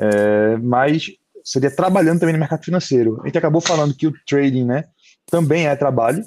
é, 0.00 0.56
mas 0.58 1.06
seria 1.44 1.70
trabalhando 1.70 2.20
também 2.20 2.32
no 2.32 2.40
mercado 2.40 2.64
financeiro. 2.64 3.20
A 3.22 3.26
gente 3.26 3.38
acabou 3.38 3.60
falando 3.60 3.94
que 3.94 4.06
o 4.06 4.12
trading, 4.26 4.64
né, 4.64 4.84
também 5.26 5.66
é 5.66 5.76
trabalho. 5.76 6.24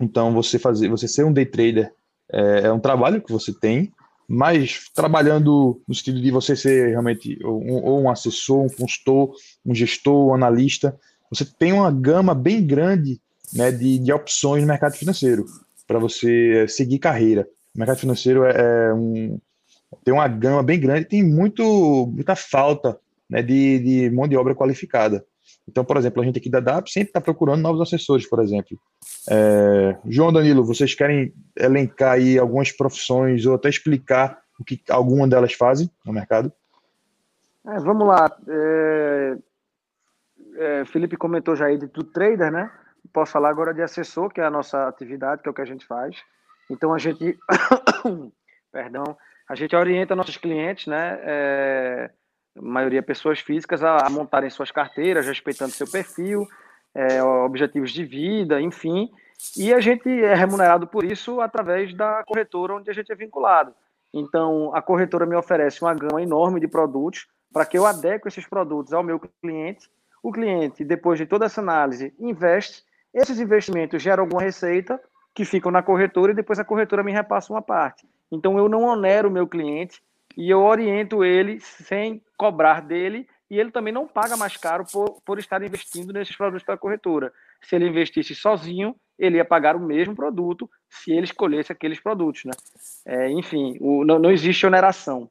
Então 0.00 0.32
você 0.32 0.58
fazer, 0.58 0.88
você 0.88 1.08
ser 1.08 1.24
um 1.24 1.32
day 1.32 1.46
trader 1.46 1.90
é, 2.32 2.66
é 2.66 2.72
um 2.72 2.80
trabalho 2.80 3.22
que 3.22 3.32
você 3.32 3.52
tem, 3.52 3.92
mas 4.28 4.90
trabalhando 4.94 5.80
no 5.86 5.94
sentido 5.94 6.20
de 6.20 6.30
você 6.30 6.56
ser 6.56 6.90
realmente 6.90 7.38
um, 7.44 7.84
ou 7.84 8.02
um 8.02 8.10
assessor, 8.10 8.64
um 8.64 8.68
consultor, 8.68 9.32
um 9.64 9.74
gestor, 9.74 10.28
um 10.28 10.34
analista, 10.34 10.98
você 11.30 11.44
tem 11.44 11.72
uma 11.72 11.90
gama 11.90 12.34
bem 12.34 12.64
grande 12.64 13.20
né, 13.52 13.70
de, 13.70 13.98
de 13.98 14.12
opções 14.12 14.62
no 14.62 14.68
mercado 14.68 14.96
financeiro 14.96 15.46
para 15.86 15.98
você 15.98 16.66
seguir 16.68 16.98
carreira. 16.98 17.48
O 17.74 17.78
mercado 17.78 17.98
financeiro 17.98 18.44
é, 18.44 18.88
é 18.88 18.94
um, 18.94 19.38
tem 20.04 20.12
uma 20.12 20.28
gama 20.28 20.62
bem 20.62 20.80
grande, 20.80 21.06
tem 21.06 21.22
muito, 21.22 22.06
muita 22.12 22.34
falta 22.34 22.98
né, 23.28 23.42
de, 23.42 23.78
de 23.78 24.10
mão 24.10 24.26
de 24.26 24.36
obra 24.36 24.54
qualificada. 24.54 25.24
Então, 25.68 25.84
por 25.84 25.96
exemplo, 25.96 26.22
a 26.22 26.24
gente 26.24 26.38
aqui 26.38 26.48
da 26.48 26.60
DAP 26.60 26.88
sempre 26.88 27.08
está 27.08 27.20
procurando 27.20 27.60
novos 27.60 27.80
assessores, 27.80 28.28
por 28.28 28.40
exemplo. 28.40 28.78
É, 29.28 29.96
João 30.06 30.32
Danilo, 30.32 30.64
vocês 30.64 30.94
querem 30.94 31.32
elencar 31.56 32.12
aí 32.12 32.38
algumas 32.38 32.70
profissões 32.70 33.46
ou 33.46 33.54
até 33.54 33.68
explicar 33.68 34.38
o 34.58 34.64
que 34.64 34.80
alguma 34.88 35.26
delas 35.26 35.52
fazem 35.52 35.90
no 36.04 36.12
mercado? 36.12 36.52
É, 37.66 37.80
vamos 37.80 38.06
lá. 38.06 38.30
É, 38.48 39.36
é, 40.56 40.84
Felipe 40.84 41.16
comentou 41.16 41.56
já 41.56 41.66
aí 41.66 41.76
do 41.76 42.04
trader, 42.04 42.50
né? 42.50 42.70
Posso 43.16 43.32
falar 43.32 43.48
agora 43.48 43.72
de 43.72 43.80
assessor, 43.80 44.28
que 44.28 44.42
é 44.42 44.44
a 44.44 44.50
nossa 44.50 44.86
atividade, 44.86 45.40
que 45.40 45.48
é 45.48 45.50
o 45.50 45.54
que 45.54 45.62
a 45.62 45.64
gente 45.64 45.86
faz. 45.86 46.22
Então 46.68 46.92
a 46.92 46.98
gente, 46.98 47.38
perdão, 48.70 49.16
a 49.48 49.54
gente 49.54 49.74
orienta 49.74 50.14
nossos 50.14 50.36
clientes, 50.36 50.86
né? 50.86 51.18
É, 51.22 52.10
maioria 52.54 53.02
pessoas 53.02 53.40
físicas, 53.40 53.82
a, 53.82 54.06
a 54.06 54.10
montarem 54.10 54.50
suas 54.50 54.70
carteiras, 54.70 55.26
respeitando 55.26 55.70
seu 55.70 55.90
perfil, 55.90 56.46
é, 56.94 57.22
objetivos 57.22 57.90
de 57.90 58.04
vida, 58.04 58.60
enfim. 58.60 59.10
E 59.56 59.72
a 59.72 59.80
gente 59.80 60.10
é 60.10 60.34
remunerado 60.34 60.86
por 60.86 61.02
isso 61.02 61.40
através 61.40 61.94
da 61.94 62.22
corretora 62.22 62.74
onde 62.74 62.90
a 62.90 62.92
gente 62.92 63.10
é 63.10 63.14
vinculado. 63.14 63.74
Então, 64.12 64.74
a 64.74 64.82
corretora 64.82 65.24
me 65.24 65.36
oferece 65.36 65.80
uma 65.80 65.94
gama 65.94 66.20
enorme 66.20 66.60
de 66.60 66.68
produtos 66.68 67.26
para 67.50 67.64
que 67.64 67.78
eu 67.78 67.86
adeque 67.86 68.28
esses 68.28 68.46
produtos 68.46 68.92
ao 68.92 69.02
meu 69.02 69.18
cliente. 69.18 69.88
O 70.22 70.30
cliente, 70.30 70.84
depois 70.84 71.18
de 71.18 71.24
toda 71.24 71.46
essa 71.46 71.62
análise, 71.62 72.14
investe. 72.18 72.84
Esses 73.16 73.40
investimentos 73.40 74.02
geram 74.02 74.24
alguma 74.24 74.42
receita 74.42 75.00
que 75.34 75.46
ficam 75.46 75.72
na 75.72 75.82
corretora 75.82 76.32
e 76.32 76.34
depois 76.34 76.58
a 76.58 76.64
corretora 76.64 77.02
me 77.02 77.10
repassa 77.10 77.50
uma 77.50 77.62
parte. 77.62 78.06
Então, 78.30 78.58
eu 78.58 78.68
não 78.68 78.82
onero 78.82 79.30
o 79.30 79.32
meu 79.32 79.46
cliente 79.46 80.02
e 80.36 80.50
eu 80.50 80.62
oriento 80.62 81.24
ele 81.24 81.58
sem 81.60 82.20
cobrar 82.36 82.82
dele 82.82 83.26
e 83.50 83.58
ele 83.58 83.70
também 83.70 83.90
não 83.90 84.06
paga 84.06 84.36
mais 84.36 84.58
caro 84.58 84.84
por, 84.92 85.22
por 85.24 85.38
estar 85.38 85.62
investindo 85.62 86.12
nesses 86.12 86.36
produtos 86.36 86.66
da 86.66 86.76
corretora. 86.76 87.32
Se 87.62 87.74
ele 87.74 87.88
investisse 87.88 88.34
sozinho, 88.34 88.94
ele 89.18 89.38
ia 89.38 89.46
pagar 89.46 89.76
o 89.76 89.80
mesmo 89.80 90.14
produto 90.14 90.68
se 90.90 91.10
ele 91.10 91.24
escolhesse 91.24 91.72
aqueles 91.72 91.98
produtos. 91.98 92.44
Né? 92.44 92.52
É, 93.06 93.30
enfim, 93.30 93.78
o, 93.80 94.04
não, 94.04 94.18
não 94.18 94.30
existe 94.30 94.66
oneração. 94.66 95.30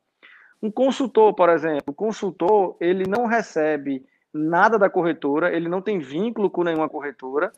Um 0.60 0.72
consultor, 0.72 1.36
por 1.36 1.50
exemplo, 1.50 1.84
o 1.88 1.94
consultor 1.94 2.76
ele 2.82 3.04
não 3.08 3.28
recebe 3.28 4.04
nada 4.34 4.80
da 4.80 4.90
corretora, 4.90 5.56
ele 5.56 5.70
não 5.70 5.82
tem 5.82 6.00
vínculo 6.00 6.50
com 6.50 6.64
nenhuma 6.64 6.90
corretora, 6.90 7.54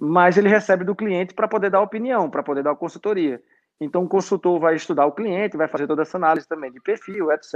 mas 0.00 0.38
ele 0.38 0.48
recebe 0.48 0.82
do 0.82 0.96
cliente 0.96 1.34
para 1.34 1.46
poder 1.46 1.70
dar 1.70 1.82
opinião, 1.82 2.30
para 2.30 2.42
poder 2.42 2.62
dar 2.62 2.74
consultoria. 2.74 3.42
Então, 3.78 4.04
o 4.04 4.08
consultor 4.08 4.58
vai 4.58 4.74
estudar 4.74 5.04
o 5.04 5.12
cliente, 5.12 5.58
vai 5.58 5.68
fazer 5.68 5.86
toda 5.86 6.02
essa 6.02 6.16
análise 6.16 6.48
também 6.48 6.72
de 6.72 6.80
perfil, 6.80 7.30
etc., 7.30 7.54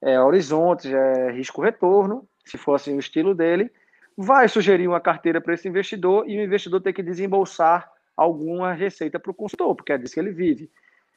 é, 0.00 0.18
horizontes, 0.18 0.90
é, 0.90 1.30
risco-retorno, 1.30 2.26
se 2.44 2.56
fosse 2.56 2.90
o 2.90 2.98
estilo 2.98 3.34
dele, 3.34 3.70
vai 4.16 4.48
sugerir 4.48 4.88
uma 4.88 5.00
carteira 5.00 5.40
para 5.40 5.52
esse 5.54 5.68
investidor 5.68 6.24
e 6.28 6.38
o 6.38 6.42
investidor 6.42 6.80
tem 6.80 6.92
que 6.92 7.02
desembolsar 7.02 7.90
alguma 8.16 8.72
receita 8.72 9.18
para 9.18 9.30
o 9.30 9.34
consultor, 9.34 9.74
porque 9.74 9.92
é 9.92 9.98
disso 9.98 10.14
que 10.14 10.20
ele 10.20 10.32
vive. 10.32 10.70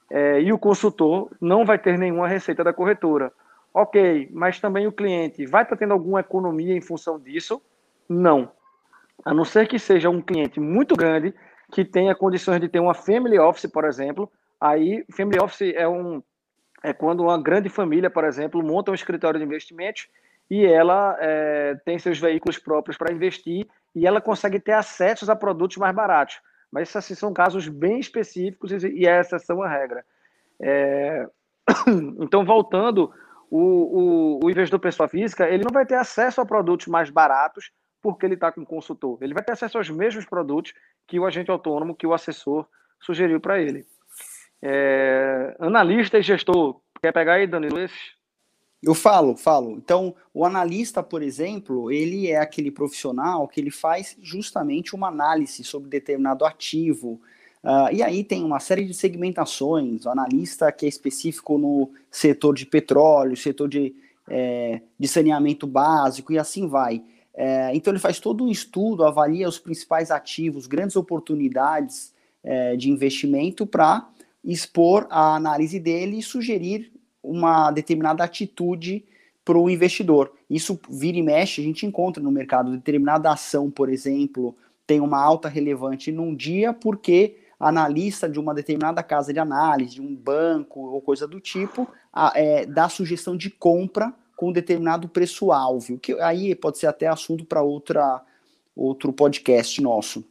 É, 0.09 0.41
e 0.41 0.51
o 0.51 0.59
consultor 0.59 1.31
não 1.39 1.63
vai 1.63 1.79
ter 1.79 1.97
nenhuma 1.97 2.27
receita 2.27 2.63
da 2.63 2.73
corretora. 2.73 3.31
Ok, 3.73 4.29
mas 4.33 4.59
também 4.59 4.85
o 4.85 4.91
cliente 4.91 5.45
vai 5.45 5.63
estar 5.63 5.77
tendo 5.77 5.93
alguma 5.93 6.19
economia 6.19 6.75
em 6.75 6.81
função 6.81 7.17
disso? 7.17 7.61
Não. 8.09 8.51
A 9.25 9.33
não 9.33 9.45
ser 9.45 9.67
que 9.67 9.77
seja 9.77 10.09
um 10.09 10.21
cliente 10.21 10.59
muito 10.59 10.95
grande 10.95 11.33
que 11.71 11.85
tenha 11.85 12.15
condições 12.15 12.59
de 12.59 12.67
ter 12.67 12.79
uma 12.79 12.93
family 12.93 13.39
office, 13.39 13.71
por 13.71 13.85
exemplo. 13.85 14.31
Aí, 14.59 15.05
family 15.11 15.39
office 15.39 15.73
é 15.75 15.87
um 15.87 16.21
é 16.83 16.91
quando 16.93 17.21
uma 17.21 17.41
grande 17.41 17.69
família, 17.69 18.09
por 18.09 18.23
exemplo, 18.23 18.63
monta 18.63 18.89
um 18.91 18.95
escritório 18.95 19.39
de 19.39 19.45
investimentos 19.45 20.07
e 20.49 20.65
ela 20.65 21.15
é, 21.19 21.75
tem 21.85 21.99
seus 21.99 22.19
veículos 22.19 22.57
próprios 22.57 22.97
para 22.97 23.13
investir 23.13 23.67
e 23.95 24.07
ela 24.07 24.19
consegue 24.19 24.59
ter 24.59 24.73
acesso 24.73 25.31
a 25.31 25.35
produtos 25.35 25.77
mais 25.77 25.93
baratos. 25.95 26.41
Mas 26.71 26.83
esses 26.83 26.95
assim, 26.95 27.15
são 27.15 27.33
casos 27.33 27.67
bem 27.67 27.99
específicos 27.99 28.71
e 28.71 29.05
é 29.05 29.19
exceção 29.19 29.61
à 29.61 29.69
regra. 29.69 30.03
É... 30.59 31.27
Então, 32.19 32.43
voltando, 32.43 33.11
o, 33.49 34.39
o, 34.39 34.45
o 34.45 34.49
investidor 34.49 34.79
pessoa 34.79 35.07
física 35.07 35.47
ele 35.47 35.63
não 35.63 35.71
vai 35.71 35.85
ter 35.85 35.95
acesso 35.95 36.41
a 36.41 36.45
produtos 36.45 36.87
mais 36.87 37.09
baratos 37.09 37.71
porque 38.01 38.25
ele 38.25 38.33
está 38.33 38.51
com 38.51 38.65
consultor. 38.65 39.17
Ele 39.21 39.33
vai 39.33 39.43
ter 39.43 39.51
acesso 39.51 39.77
aos 39.77 39.89
mesmos 39.89 40.25
produtos 40.25 40.73
que 41.07 41.19
o 41.19 41.25
agente 41.25 41.51
autônomo, 41.51 41.95
que 41.95 42.07
o 42.07 42.13
assessor 42.13 42.65
sugeriu 42.99 43.39
para 43.39 43.61
ele. 43.61 43.85
É, 44.61 45.55
analista 45.59 46.17
e 46.17 46.21
gestor, 46.21 46.79
quer 47.01 47.11
pegar 47.11 47.33
aí, 47.33 47.47
Danilo, 47.47 47.79
esses? 47.79 48.21
Eu 48.81 48.95
falo, 48.95 49.37
falo. 49.37 49.73
Então, 49.73 50.15
o 50.33 50.43
analista, 50.43 51.03
por 51.03 51.21
exemplo, 51.21 51.91
ele 51.91 52.27
é 52.27 52.37
aquele 52.37 52.71
profissional 52.71 53.47
que 53.47 53.61
ele 53.61 53.69
faz 53.69 54.17
justamente 54.21 54.95
uma 54.95 55.07
análise 55.07 55.63
sobre 55.63 55.87
determinado 55.87 56.43
ativo. 56.43 57.21
Uh, 57.63 57.93
e 57.93 58.01
aí 58.01 58.23
tem 58.23 58.43
uma 58.43 58.59
série 58.59 58.83
de 58.83 58.95
segmentações. 58.95 60.05
O 60.05 60.09
analista 60.09 60.71
que 60.71 60.87
é 60.87 60.89
específico 60.89 61.59
no 61.59 61.91
setor 62.09 62.55
de 62.55 62.65
petróleo, 62.65 63.37
setor 63.37 63.69
de, 63.69 63.93
é, 64.27 64.81
de 64.97 65.07
saneamento 65.07 65.67
básico 65.67 66.33
e 66.33 66.39
assim 66.39 66.67
vai. 66.67 67.03
É, 67.33 67.73
então 67.75 67.91
ele 67.91 67.99
faz 67.99 68.19
todo 68.19 68.43
um 68.43 68.49
estudo, 68.49 69.03
avalia 69.03 69.47
os 69.47 69.57
principais 69.57 70.11
ativos, 70.11 70.67
grandes 70.67 70.95
oportunidades 70.95 72.13
é, 72.43 72.75
de 72.75 72.89
investimento 72.89 73.65
para 73.65 74.07
expor 74.43 75.07
a 75.09 75.35
análise 75.35 75.79
dele 75.79 76.19
e 76.19 76.23
sugerir 76.23 76.91
uma 77.23 77.71
determinada 77.71 78.23
atitude 78.23 79.05
para 79.45 79.57
o 79.57 79.69
investidor. 79.69 80.33
Isso 80.49 80.79
vira 80.89 81.17
e 81.17 81.23
mexe, 81.23 81.61
a 81.61 81.63
gente 81.63 81.85
encontra 81.85 82.21
no 82.21 82.31
mercado 82.31 82.71
determinada 82.71 83.31
ação, 83.31 83.69
por 83.69 83.89
exemplo, 83.89 84.55
tem 84.85 84.99
uma 84.99 85.21
alta 85.21 85.47
relevante 85.47 86.11
num 86.11 86.35
dia 86.35 86.73
porque 86.73 87.37
analista 87.59 88.27
de 88.27 88.39
uma 88.39 88.53
determinada 88.53 89.03
casa 89.03 89.31
de 89.31 89.39
análise, 89.39 89.95
de 89.95 90.01
um 90.01 90.15
banco 90.15 90.79
ou 90.79 90.99
coisa 90.99 91.27
do 91.27 91.39
tipo, 91.39 91.87
a, 92.11 92.33
é, 92.35 92.65
dá 92.65 92.89
sugestão 92.89 93.37
de 93.37 93.49
compra 93.51 94.13
com 94.41 94.49
um 94.49 94.51
determinado 94.51 95.07
preço-alvo, 95.07 95.99
que 95.99 96.13
aí 96.13 96.55
pode 96.55 96.79
ser 96.79 96.87
até 96.87 97.05
assunto 97.05 97.45
para 97.45 97.61
outra 97.61 98.19
outro 98.75 99.13
podcast 99.13 99.79
nosso. 99.79 100.25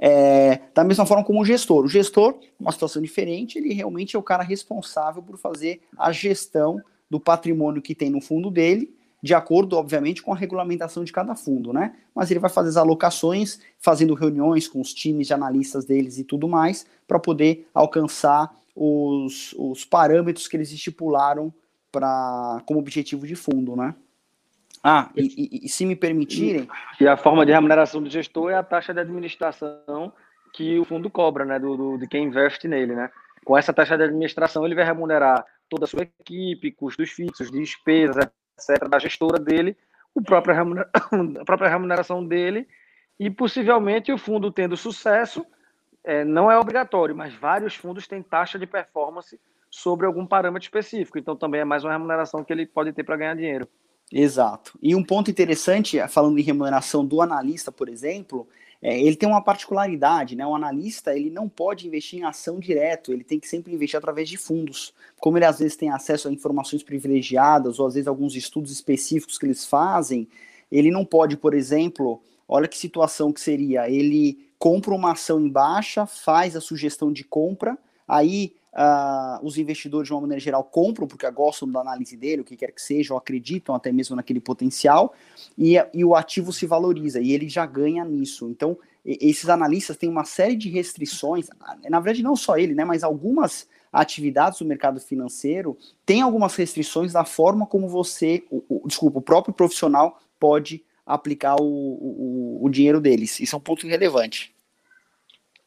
É, 0.00 0.60
da 0.72 0.84
mesma 0.84 1.04
forma 1.04 1.24
como 1.24 1.40
o 1.40 1.44
gestor. 1.44 1.84
O 1.84 1.88
gestor, 1.88 2.38
uma 2.60 2.70
situação 2.70 3.02
diferente, 3.02 3.58
ele 3.58 3.74
realmente 3.74 4.14
é 4.14 4.18
o 4.18 4.22
cara 4.22 4.44
responsável 4.44 5.20
por 5.20 5.36
fazer 5.36 5.80
a 5.98 6.12
gestão 6.12 6.80
do 7.10 7.18
patrimônio 7.18 7.82
que 7.82 7.92
tem 7.92 8.08
no 8.08 8.20
fundo 8.20 8.52
dele, 8.52 8.94
de 9.20 9.34
acordo, 9.34 9.76
obviamente, 9.76 10.22
com 10.22 10.32
a 10.32 10.36
regulamentação 10.36 11.02
de 11.02 11.12
cada 11.12 11.34
fundo, 11.34 11.72
né? 11.72 11.96
Mas 12.14 12.30
ele 12.30 12.38
vai 12.38 12.50
fazer 12.50 12.68
as 12.68 12.76
alocações, 12.76 13.58
fazendo 13.80 14.14
reuniões 14.14 14.68
com 14.68 14.80
os 14.80 14.94
times 14.94 15.26
de 15.26 15.34
analistas 15.34 15.84
deles 15.84 16.18
e 16.18 16.22
tudo 16.22 16.46
mais, 16.46 16.86
para 17.04 17.18
poder 17.18 17.66
alcançar 17.74 18.54
os, 18.76 19.52
os 19.58 19.84
parâmetros 19.84 20.46
que 20.46 20.56
eles 20.56 20.70
estipularam 20.70 21.52
para 21.90 22.62
como 22.66 22.80
objetivo 22.80 23.26
de 23.26 23.34
fundo, 23.34 23.76
né? 23.76 23.94
Ah, 24.82 25.10
e, 25.16 25.22
e, 25.22 25.66
e, 25.66 25.68
se 25.68 25.84
me 25.84 25.96
permitirem. 25.96 26.68
E 27.00 27.08
a 27.08 27.16
forma 27.16 27.44
de 27.44 27.52
remuneração 27.52 28.02
do 28.02 28.08
gestor 28.08 28.50
é 28.50 28.54
a 28.54 28.62
taxa 28.62 28.94
de 28.94 29.00
administração 29.00 30.12
que 30.52 30.78
o 30.78 30.84
fundo 30.84 31.10
cobra, 31.10 31.44
né? 31.44 31.58
Do, 31.58 31.76
do, 31.76 31.98
de 31.98 32.06
quem 32.06 32.24
investe 32.24 32.68
nele, 32.68 32.94
né? 32.94 33.10
Com 33.44 33.56
essa 33.56 33.72
taxa 33.72 33.96
de 33.96 34.04
administração, 34.04 34.64
ele 34.64 34.74
vai 34.74 34.84
remunerar 34.84 35.44
toda 35.68 35.84
a 35.84 35.88
sua 35.88 36.02
equipe, 36.02 36.72
custos 36.72 37.10
fixos, 37.10 37.50
despesas, 37.50 38.28
etc., 38.58 38.88
da 38.88 38.98
gestora 38.98 39.38
dele, 39.38 39.76
o 40.14 40.22
próprio 40.22 40.54
remunera... 40.54 40.88
a 41.40 41.44
própria 41.44 41.68
remuneração 41.68 42.26
dele, 42.26 42.66
e 43.18 43.30
possivelmente 43.30 44.12
o 44.12 44.18
fundo 44.18 44.50
tendo 44.50 44.76
sucesso, 44.76 45.44
é, 46.04 46.24
não 46.24 46.50
é 46.50 46.58
obrigatório, 46.58 47.14
mas 47.14 47.34
vários 47.34 47.74
fundos 47.74 48.06
têm 48.06 48.22
taxa 48.22 48.58
de 48.58 48.66
performance 48.66 49.38
sobre 49.70 50.06
algum 50.06 50.26
parâmetro 50.26 50.66
específico. 50.66 51.18
Então 51.18 51.36
também 51.36 51.60
é 51.60 51.64
mais 51.64 51.84
uma 51.84 51.92
remuneração 51.92 52.44
que 52.44 52.52
ele 52.52 52.66
pode 52.66 52.92
ter 52.92 53.04
para 53.04 53.16
ganhar 53.16 53.34
dinheiro. 53.34 53.68
Exato. 54.12 54.78
E 54.80 54.94
um 54.94 55.04
ponto 55.04 55.30
interessante, 55.30 55.98
falando 56.08 56.38
em 56.38 56.42
remuneração 56.42 57.04
do 57.04 57.20
analista, 57.20 57.70
por 57.70 57.88
exemplo, 57.88 58.48
é, 58.80 58.98
ele 58.98 59.16
tem 59.16 59.28
uma 59.28 59.42
particularidade, 59.42 60.36
né? 60.36 60.46
O 60.46 60.54
analista 60.54 61.14
ele 61.14 61.30
não 61.30 61.48
pode 61.48 61.86
investir 61.86 62.20
em 62.20 62.24
ação 62.24 62.58
direto, 62.58 63.12
ele 63.12 63.24
tem 63.24 63.38
que 63.38 63.48
sempre 63.48 63.74
investir 63.74 63.98
através 63.98 64.28
de 64.28 64.38
fundos. 64.38 64.94
Como 65.20 65.36
ele 65.36 65.44
às 65.44 65.58
vezes 65.58 65.76
tem 65.76 65.90
acesso 65.90 66.28
a 66.28 66.32
informações 66.32 66.82
privilegiadas, 66.82 67.78
ou 67.78 67.86
às 67.86 67.94
vezes 67.94 68.06
alguns 68.06 68.34
estudos 68.34 68.70
específicos 68.70 69.36
que 69.36 69.44
eles 69.44 69.66
fazem, 69.66 70.28
ele 70.70 70.90
não 70.90 71.04
pode, 71.04 71.36
por 71.36 71.54
exemplo, 71.54 72.22
olha 72.48 72.68
que 72.68 72.78
situação 72.78 73.32
que 73.32 73.40
seria, 73.40 73.90
ele 73.90 74.48
compra 74.58 74.94
uma 74.94 75.12
ação 75.12 75.40
em 75.40 75.48
baixa, 75.48 76.06
faz 76.06 76.56
a 76.56 76.60
sugestão 76.60 77.12
de 77.12 77.24
compra, 77.24 77.76
aí 78.06 78.54
Uh, 78.72 79.44
os 79.44 79.56
investidores, 79.56 80.08
de 80.08 80.12
uma 80.12 80.20
maneira 80.20 80.40
geral, 80.40 80.62
compram 80.62 81.06
porque 81.06 81.28
gostam 81.30 81.68
da 81.70 81.80
análise 81.80 82.16
dele, 82.16 82.42
o 82.42 82.44
que 82.44 82.56
quer 82.56 82.70
que 82.70 82.82
seja, 82.82 83.14
ou 83.14 83.18
acreditam 83.18 83.74
até 83.74 83.90
mesmo 83.90 84.14
naquele 84.14 84.40
potencial, 84.40 85.14
e, 85.56 85.74
e 85.94 86.04
o 86.04 86.14
ativo 86.14 86.52
se 86.52 86.66
valoriza, 86.66 87.20
e 87.20 87.32
ele 87.32 87.48
já 87.48 87.64
ganha 87.64 88.04
nisso. 88.04 88.48
Então, 88.48 88.76
esses 89.04 89.48
analistas 89.48 89.96
têm 89.96 90.08
uma 90.08 90.24
série 90.24 90.54
de 90.54 90.68
restrições, 90.68 91.48
na 91.88 91.98
verdade, 91.98 92.22
não 92.22 92.36
só 92.36 92.58
ele, 92.58 92.74
né, 92.74 92.84
mas 92.84 93.02
algumas 93.02 93.66
atividades 93.90 94.58
do 94.58 94.66
mercado 94.66 95.00
financeiro 95.00 95.76
têm 96.04 96.20
algumas 96.20 96.54
restrições 96.54 97.12
da 97.12 97.24
forma 97.24 97.66
como 97.66 97.88
você, 97.88 98.44
o, 98.50 98.62
o, 98.68 98.86
desculpa, 98.86 99.18
o 99.18 99.22
próprio 99.22 99.54
profissional 99.54 100.20
pode 100.38 100.84
aplicar 101.06 101.56
o, 101.56 101.64
o, 101.64 102.58
o 102.62 102.68
dinheiro 102.68 103.00
deles. 103.00 103.40
Isso 103.40 103.56
é 103.56 103.58
um 103.58 103.62
ponto 103.62 103.86
relevante. 103.86 104.54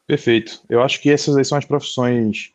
Perfeito. 0.06 0.62
Eu 0.70 0.84
acho 0.84 1.02
que 1.02 1.10
essas 1.10 1.36
aí 1.36 1.44
são 1.44 1.58
as 1.58 1.66
profissões 1.66 2.54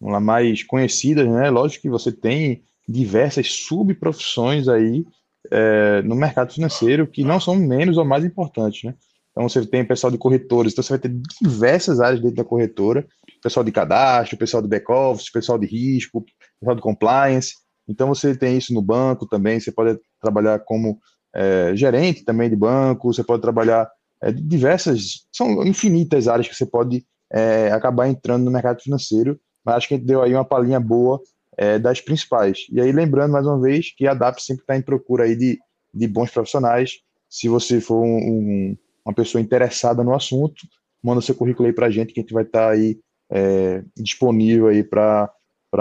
lá, 0.00 0.20
mais 0.20 0.62
conhecidas, 0.62 1.28
né? 1.28 1.50
Lógico 1.50 1.82
que 1.82 1.90
você 1.90 2.10
tem 2.10 2.62
diversas 2.88 3.52
subprofissões 3.52 4.68
aí 4.68 5.04
é, 5.50 6.02
no 6.02 6.14
mercado 6.14 6.52
financeiro 6.52 7.06
que 7.06 7.24
não 7.24 7.38
são 7.40 7.54
menos 7.54 7.98
ou 7.98 8.04
mais 8.04 8.24
importantes, 8.24 8.84
né? 8.84 8.94
Então 9.30 9.48
você 9.48 9.64
tem 9.64 9.84
pessoal 9.84 10.10
de 10.10 10.18
corretores, 10.18 10.72
então 10.72 10.82
você 10.82 10.90
vai 10.90 10.98
ter 10.98 11.12
diversas 11.40 12.00
áreas 12.00 12.20
dentro 12.20 12.36
da 12.36 12.44
corretora, 12.44 13.06
pessoal 13.42 13.62
de 13.62 13.70
cadastro, 13.70 14.36
pessoal 14.36 14.62
de 14.62 14.68
back-office, 14.68 15.30
pessoal 15.30 15.58
de 15.58 15.66
risco, 15.66 16.24
pessoal 16.58 16.74
de 16.74 16.82
compliance. 16.82 17.54
Então 17.88 18.08
você 18.08 18.36
tem 18.36 18.58
isso 18.58 18.74
no 18.74 18.82
banco 18.82 19.26
também, 19.26 19.60
você 19.60 19.70
pode 19.70 19.98
trabalhar 20.20 20.58
como 20.60 20.98
é, 21.34 21.74
gerente 21.76 22.24
também 22.24 22.50
de 22.50 22.56
banco, 22.56 23.12
você 23.12 23.22
pode 23.22 23.40
trabalhar 23.40 23.88
é, 24.22 24.32
diversas, 24.32 25.26
são 25.32 25.64
infinitas 25.64 26.26
áreas 26.26 26.48
que 26.48 26.54
você 26.54 26.66
pode 26.66 27.04
é, 27.32 27.70
acabar 27.70 28.08
entrando 28.08 28.44
no 28.44 28.50
mercado 28.50 28.82
financeiro 28.82 29.38
mas 29.70 29.76
acho 29.76 29.88
que 29.88 29.94
a 29.94 29.96
gente 29.96 30.06
deu 30.06 30.20
aí 30.20 30.34
uma 30.34 30.44
palhinha 30.44 30.80
boa 30.80 31.20
é, 31.56 31.78
das 31.78 32.00
principais. 32.00 32.66
E 32.72 32.80
aí, 32.80 32.90
lembrando 32.90 33.30
mais 33.30 33.46
uma 33.46 33.60
vez 33.60 33.94
que 33.94 34.04
a 34.06 34.14
DAP 34.14 34.40
sempre 34.40 34.62
está 34.62 34.76
em 34.76 34.82
procura 34.82 35.24
aí 35.24 35.36
de, 35.36 35.58
de 35.94 36.08
bons 36.08 36.28
profissionais. 36.28 36.94
Se 37.28 37.48
você 37.48 37.80
for 37.80 38.02
um, 38.02 38.16
um, 38.16 38.76
uma 39.06 39.14
pessoa 39.14 39.40
interessada 39.40 40.02
no 40.02 40.12
assunto, 40.12 40.66
manda 41.00 41.20
seu 41.20 41.36
currículo 41.36 41.68
aí 41.68 41.72
para 41.72 41.86
a 41.86 41.90
gente, 41.90 42.12
que 42.12 42.18
a 42.18 42.22
gente 42.22 42.34
vai 42.34 42.42
estar 42.42 42.66
tá 42.66 42.70
aí 42.70 42.98
é, 43.30 43.84
disponível 43.96 44.66
aí 44.66 44.82
para 44.82 45.30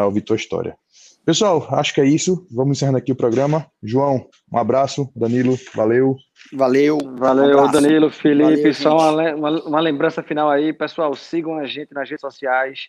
ouvir 0.06 0.22
tua 0.22 0.36
história. 0.36 0.78
Pessoal, 1.26 1.68
acho 1.72 1.94
que 1.94 2.02
é 2.02 2.06
isso. 2.06 2.46
Vamos 2.52 2.78
encerrando 2.78 3.00
aqui 3.00 3.12
o 3.12 3.16
programa. 3.16 3.66
João, 3.82 4.28
um 4.52 4.58
abraço. 4.58 5.12
Danilo, 5.16 5.58
valeu. 5.76 6.16
Valeu. 6.54 6.98
Valeu, 7.18 7.64
um 7.64 7.72
Danilo, 7.72 8.12
Felipe. 8.12 8.56
Valeu, 8.56 8.74
Só 8.76 8.98
uma, 8.98 9.34
uma, 9.34 9.64
uma, 9.64 9.80
lembrança 9.80 10.22
final 10.22 10.50
aí, 10.50 10.74
pessoal. 10.74 11.16
Sigam 11.16 11.58
a 11.58 11.66
gente 11.66 11.92
nas 11.92 12.08
redes 12.08 12.22
sociais 12.22 12.82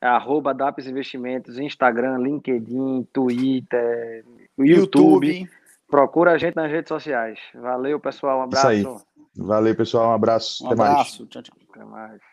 é 0.00 0.06
arroba 0.06 0.54
DAPS 0.54 0.86
Investimentos, 0.86 1.58
Instagram, 1.58 2.18
LinkedIn, 2.18 3.06
Twitter, 3.12 4.24
YouTube. 4.58 5.26
YouTube. 5.28 5.50
Procura 5.88 6.32
a 6.32 6.38
gente 6.38 6.54
nas 6.54 6.70
redes 6.70 6.88
sociais. 6.88 7.38
Valeu, 7.54 7.98
pessoal. 7.98 8.38
Um 8.38 8.42
abraço. 8.42 9.04
Valeu, 9.36 9.74
pessoal. 9.74 10.10
Um 10.10 10.14
abraço. 10.14 10.64
Um 10.64 10.70
Até 10.70 10.82
abraço. 10.82 11.22
mais. 11.22 11.30
Tchau, 11.30 11.42
tchau. 11.42 11.56
Até 11.70 11.84
mais. 11.84 12.29